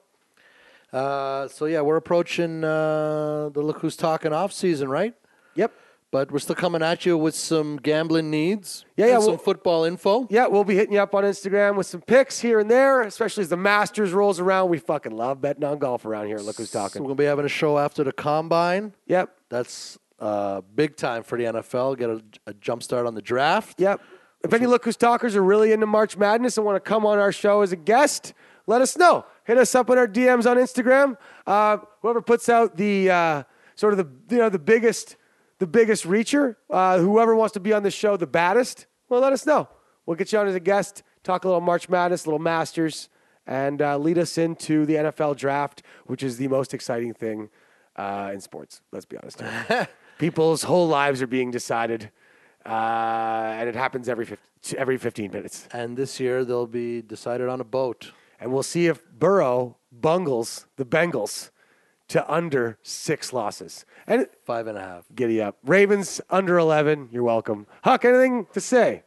Uh, 0.92 1.48
so 1.48 1.64
yeah, 1.64 1.80
we're 1.80 1.96
approaching 1.96 2.62
uh, 2.62 3.48
the 3.54 3.62
look 3.62 3.78
who's 3.78 3.96
talking 3.96 4.34
off 4.34 4.52
season, 4.52 4.90
right? 4.90 5.14
Yep. 5.54 5.72
But 6.12 6.30
we're 6.30 6.40
still 6.40 6.54
coming 6.54 6.82
at 6.82 7.06
you 7.06 7.16
with 7.16 7.34
some 7.34 7.78
gambling 7.78 8.30
needs. 8.30 8.84
Yeah, 8.98 9.06
yeah, 9.06 9.14
and 9.14 9.24
some 9.24 9.38
football 9.38 9.84
info. 9.84 10.26
Yeah, 10.28 10.46
we'll 10.46 10.62
be 10.62 10.74
hitting 10.74 10.92
you 10.92 11.00
up 11.00 11.14
on 11.14 11.24
Instagram 11.24 11.74
with 11.74 11.86
some 11.86 12.02
picks 12.02 12.38
here 12.38 12.60
and 12.60 12.70
there, 12.70 13.00
especially 13.00 13.40
as 13.40 13.48
the 13.48 13.56
Masters 13.56 14.12
rolls 14.12 14.38
around. 14.38 14.68
We 14.68 14.78
fucking 14.78 15.12
love 15.12 15.40
betting 15.40 15.64
on 15.64 15.78
golf 15.78 16.04
around 16.04 16.26
here. 16.26 16.36
Look 16.36 16.58
who's 16.58 16.68
So 16.68 16.82
we're 16.82 17.00
gonna 17.00 17.14
be 17.14 17.24
having 17.24 17.46
a 17.46 17.48
show 17.48 17.78
after 17.78 18.04
the 18.04 18.12
combine. 18.12 18.92
Yep, 19.06 19.34
That's 19.48 19.98
uh, 20.20 20.60
big 20.74 20.96
time 20.96 21.22
for 21.22 21.38
the 21.38 21.44
NFL. 21.44 21.96
Get 21.96 22.10
a, 22.10 22.22
a 22.46 22.52
jump 22.54 22.82
start 22.82 23.06
on 23.06 23.14
the 23.14 23.22
draft. 23.22 23.80
yep. 23.80 24.00
If 24.44 24.52
any 24.52 24.66
Look 24.66 24.84
Who's 24.84 24.96
Talkers 24.98 25.34
are 25.34 25.42
really 25.42 25.72
into 25.72 25.86
March 25.86 26.18
Madness 26.18 26.58
and 26.58 26.66
want 26.66 26.76
to 26.76 26.80
come 26.80 27.06
on 27.06 27.18
our 27.18 27.32
show 27.32 27.62
as 27.62 27.72
a 27.72 27.76
guest, 27.76 28.34
let 28.66 28.82
us 28.82 28.98
know. 28.98 29.24
Hit 29.44 29.56
us 29.56 29.74
up 29.74 29.88
in 29.88 29.96
our 29.96 30.08
DMs 30.08 30.50
on 30.50 30.56
Instagram. 30.58 31.16
Uh, 31.46 31.78
whoever 32.02 32.20
puts 32.20 32.48
out 32.48 32.76
the 32.76 33.10
uh, 33.10 33.42
sort 33.76 33.94
of 33.94 33.98
the 33.98 34.34
you 34.34 34.42
know 34.42 34.48
the 34.50 34.58
biggest 34.58 35.16
the 35.62 35.66
biggest 35.68 36.08
reacher, 36.08 36.56
uh, 36.70 36.98
whoever 36.98 37.36
wants 37.36 37.52
to 37.52 37.60
be 37.60 37.72
on 37.72 37.84
the 37.84 37.90
show 37.92 38.16
the 38.16 38.26
baddest, 38.26 38.86
well, 39.08 39.20
let 39.20 39.32
us 39.32 39.46
know. 39.46 39.68
We'll 40.04 40.16
get 40.16 40.32
you 40.32 40.40
on 40.40 40.48
as 40.48 40.56
a 40.56 40.60
guest, 40.60 41.04
talk 41.22 41.44
a 41.44 41.46
little 41.46 41.60
March 41.60 41.88
Madness, 41.88 42.24
a 42.24 42.28
little 42.28 42.40
Masters, 42.40 43.08
and 43.46 43.80
uh, 43.80 43.96
lead 43.96 44.18
us 44.18 44.38
into 44.38 44.84
the 44.86 44.94
NFL 44.94 45.36
draft, 45.36 45.84
which 46.06 46.24
is 46.24 46.36
the 46.36 46.48
most 46.48 46.74
exciting 46.74 47.14
thing 47.14 47.48
uh, 47.94 48.32
in 48.34 48.40
sports. 48.40 48.80
Let's 48.90 49.04
be 49.04 49.16
honest. 49.18 49.40
People's 50.18 50.64
whole 50.64 50.88
lives 50.88 51.22
are 51.22 51.28
being 51.28 51.52
decided, 51.52 52.10
uh, 52.66 53.54
and 53.54 53.68
it 53.68 53.76
happens 53.76 54.08
every 54.08 54.24
15, 54.24 54.76
every 54.76 54.98
15 54.98 55.30
minutes. 55.30 55.68
And 55.72 55.96
this 55.96 56.18
year 56.18 56.44
they'll 56.44 56.66
be 56.66 57.02
decided 57.02 57.48
on 57.48 57.60
a 57.60 57.64
boat. 57.64 58.10
And 58.40 58.52
we'll 58.52 58.64
see 58.64 58.88
if 58.88 59.08
Burrow 59.12 59.76
bungles 59.92 60.66
the 60.74 60.84
Bengals 60.84 61.50
to 62.12 62.32
under 62.32 62.78
six 62.82 63.32
losses. 63.32 63.84
And 64.06 64.26
Five 64.44 64.66
and 64.66 64.76
a 64.76 64.80
half. 64.80 65.04
giddy 65.14 65.40
up. 65.40 65.56
Ravens 65.64 66.20
under 66.30 66.58
11. 66.58 67.08
You're 67.10 67.22
welcome. 67.22 67.66
Huck, 67.82 68.04
anything 68.04 68.46
to 68.52 68.60
say? 68.60 69.02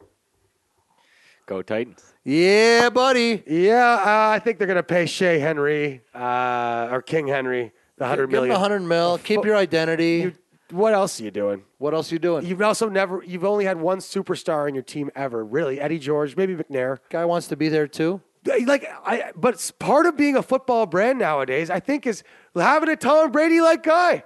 Go 1.46 1.62
Titans. 1.62 2.04
Yeah, 2.24 2.90
buddy. 2.90 3.44
Yeah, 3.46 3.94
uh, 3.94 4.34
I 4.34 4.40
think 4.40 4.58
they're 4.58 4.68
going 4.68 4.78
to 4.78 4.84
pay 4.84 5.06
Shea 5.06 5.38
Henry 5.38 6.02
uh, 6.16 6.88
or 6.92 7.04
King 7.04 7.28
Henry 7.28 7.72
the 7.98 8.08
hundred 8.08 8.32
Give 8.32 8.44
him 8.44 8.50
the 8.50 8.60
hundred 8.60 8.82
mil. 8.82 9.20
Keep 9.20 9.46
your 9.46 9.56
identity. 9.56 10.18
You, 10.24 10.34
what 10.72 10.94
else 10.94 11.22
are 11.22 11.24
you 11.24 11.32
doing? 11.32 11.64
what 11.78 11.94
else 11.94 12.12
are 12.12 12.16
you 12.16 12.20
doing? 12.20 12.46
You've 12.46 12.62
also 12.62 12.90
never. 12.90 13.24
You've 13.24 13.46
only 13.46 13.66
had 13.66 13.80
one 13.80 14.00
superstar 14.00 14.68
in 14.68 14.74
your 14.74 14.84
team 14.84 15.12
ever, 15.16 15.46
really. 15.46 15.80
Eddie 15.80 16.00
George, 16.00 16.36
maybe 16.36 16.56
McNair. 16.56 16.98
Guy 17.10 17.24
wants 17.26 17.48
to 17.50 17.56
be 17.56 17.70
there 17.70 17.88
too. 17.88 18.22
Like 18.66 18.86
I, 19.06 19.32
but 19.36 19.56
it's 19.56 19.72
part 19.72 20.06
of 20.06 20.18
being 20.18 20.36
a 20.36 20.44
football 20.44 20.86
brand 20.86 21.20
nowadays. 21.20 21.70
I 21.70 21.80
think 21.80 22.06
is 22.06 22.24
having 22.56 22.90
a 22.90 22.96
Tom 22.96 23.32
Brady 23.32 23.62
like 23.62 23.84
guy. 23.84 24.24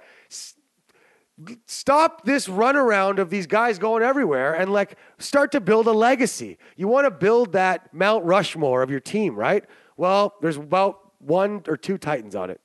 Stop 1.66 2.24
this 2.24 2.48
runaround 2.48 3.18
of 3.18 3.30
these 3.30 3.46
guys 3.46 3.78
going 3.78 4.02
everywhere 4.02 4.54
and 4.54 4.72
like 4.72 4.98
start 5.18 5.52
to 5.52 5.60
build 5.60 5.86
a 5.86 5.92
legacy. 5.92 6.58
You 6.76 6.86
want 6.86 7.06
to 7.06 7.10
build 7.10 7.52
that 7.52 7.94
Mount 7.94 8.24
Rushmore 8.24 8.82
of 8.82 8.90
your 8.90 9.00
team, 9.00 9.34
right? 9.34 9.64
Well, 9.96 10.34
there's 10.42 10.58
about 10.58 11.12
one 11.18 11.62
or 11.66 11.76
two 11.76 11.96
Titans 11.96 12.34
on 12.34 12.50
it, 12.50 12.60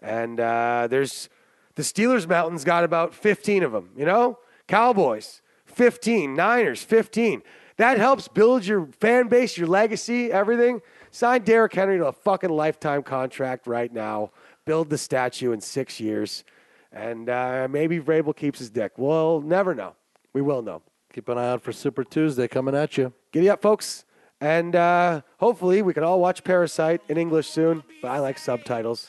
and 0.00 0.38
uh, 0.38 0.86
there's 0.88 1.28
the 1.74 1.82
Steelers 1.82 2.28
Mountain's 2.28 2.64
got 2.64 2.84
about 2.84 3.14
15 3.14 3.62
of 3.62 3.72
them. 3.72 3.90
You 3.96 4.04
know, 4.04 4.38
Cowboys 4.68 5.42
15, 5.66 6.34
Niners 6.34 6.82
15. 6.82 7.42
That 7.76 7.98
helps 7.98 8.28
build 8.28 8.64
your 8.66 8.88
fan 9.00 9.28
base, 9.28 9.56
your 9.56 9.66
legacy, 9.66 10.30
everything. 10.30 10.80
Sign 11.10 11.42
Derrick 11.42 11.74
Henry 11.74 11.98
to 11.98 12.06
a 12.06 12.12
fucking 12.12 12.50
lifetime 12.50 13.02
contract 13.02 13.66
right 13.66 13.92
now. 13.92 14.30
Build 14.64 14.90
the 14.90 14.98
statue 14.98 15.52
in 15.52 15.60
six 15.60 16.00
years. 16.00 16.44
And 16.92 17.28
uh, 17.28 17.68
maybe 17.70 17.98
Vrabel 17.98 18.36
keeps 18.36 18.58
his 18.58 18.70
dick. 18.70 18.92
We'll 18.96 19.40
never 19.40 19.74
know. 19.74 19.94
We 20.32 20.42
will 20.42 20.62
know. 20.62 20.82
Keep 21.12 21.28
an 21.28 21.38
eye 21.38 21.50
out 21.50 21.62
for 21.62 21.72
Super 21.72 22.04
Tuesday 22.04 22.48
coming 22.48 22.74
at 22.74 22.96
you. 22.96 23.12
Giddy 23.32 23.50
up, 23.50 23.60
folks. 23.62 24.04
And 24.40 24.74
uh, 24.74 25.22
hopefully 25.38 25.82
we 25.82 25.94
can 25.94 26.04
all 26.04 26.20
watch 26.20 26.42
Parasite 26.42 27.00
in 27.08 27.16
English 27.16 27.48
soon. 27.48 27.82
But 28.00 28.10
I 28.10 28.18
like 28.18 28.38
subtitles. 28.38 29.08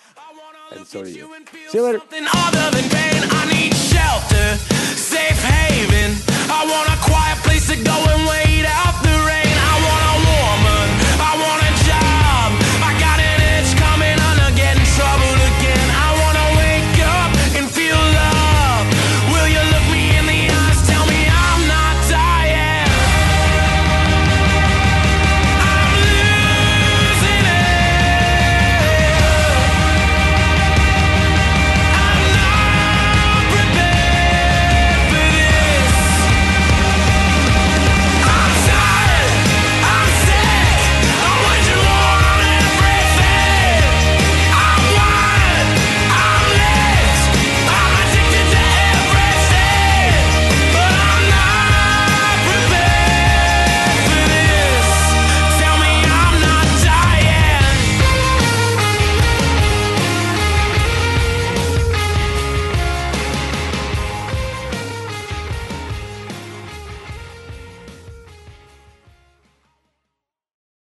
And 0.71 0.85
so 0.85 1.03
do 1.03 1.09
you. 1.09 1.33
See 1.69 1.77
you 1.77 1.83
later. 1.83 1.99
Something 1.99 2.25
other 2.33 2.71
than 2.71 2.89
pain. 2.89 3.23
I 3.29 3.45
need 3.51 3.73
shelter, 3.75 4.57
safe 4.95 5.41
haven. 5.43 6.17
I 6.49 6.65
want 6.65 6.89
a 6.89 6.97
quiet 7.03 7.37
place 7.43 7.67
to 7.69 7.75
go 7.83 7.93
and 7.93 8.27
wait 8.27 8.65
out 8.65 9.01
the 9.03 9.22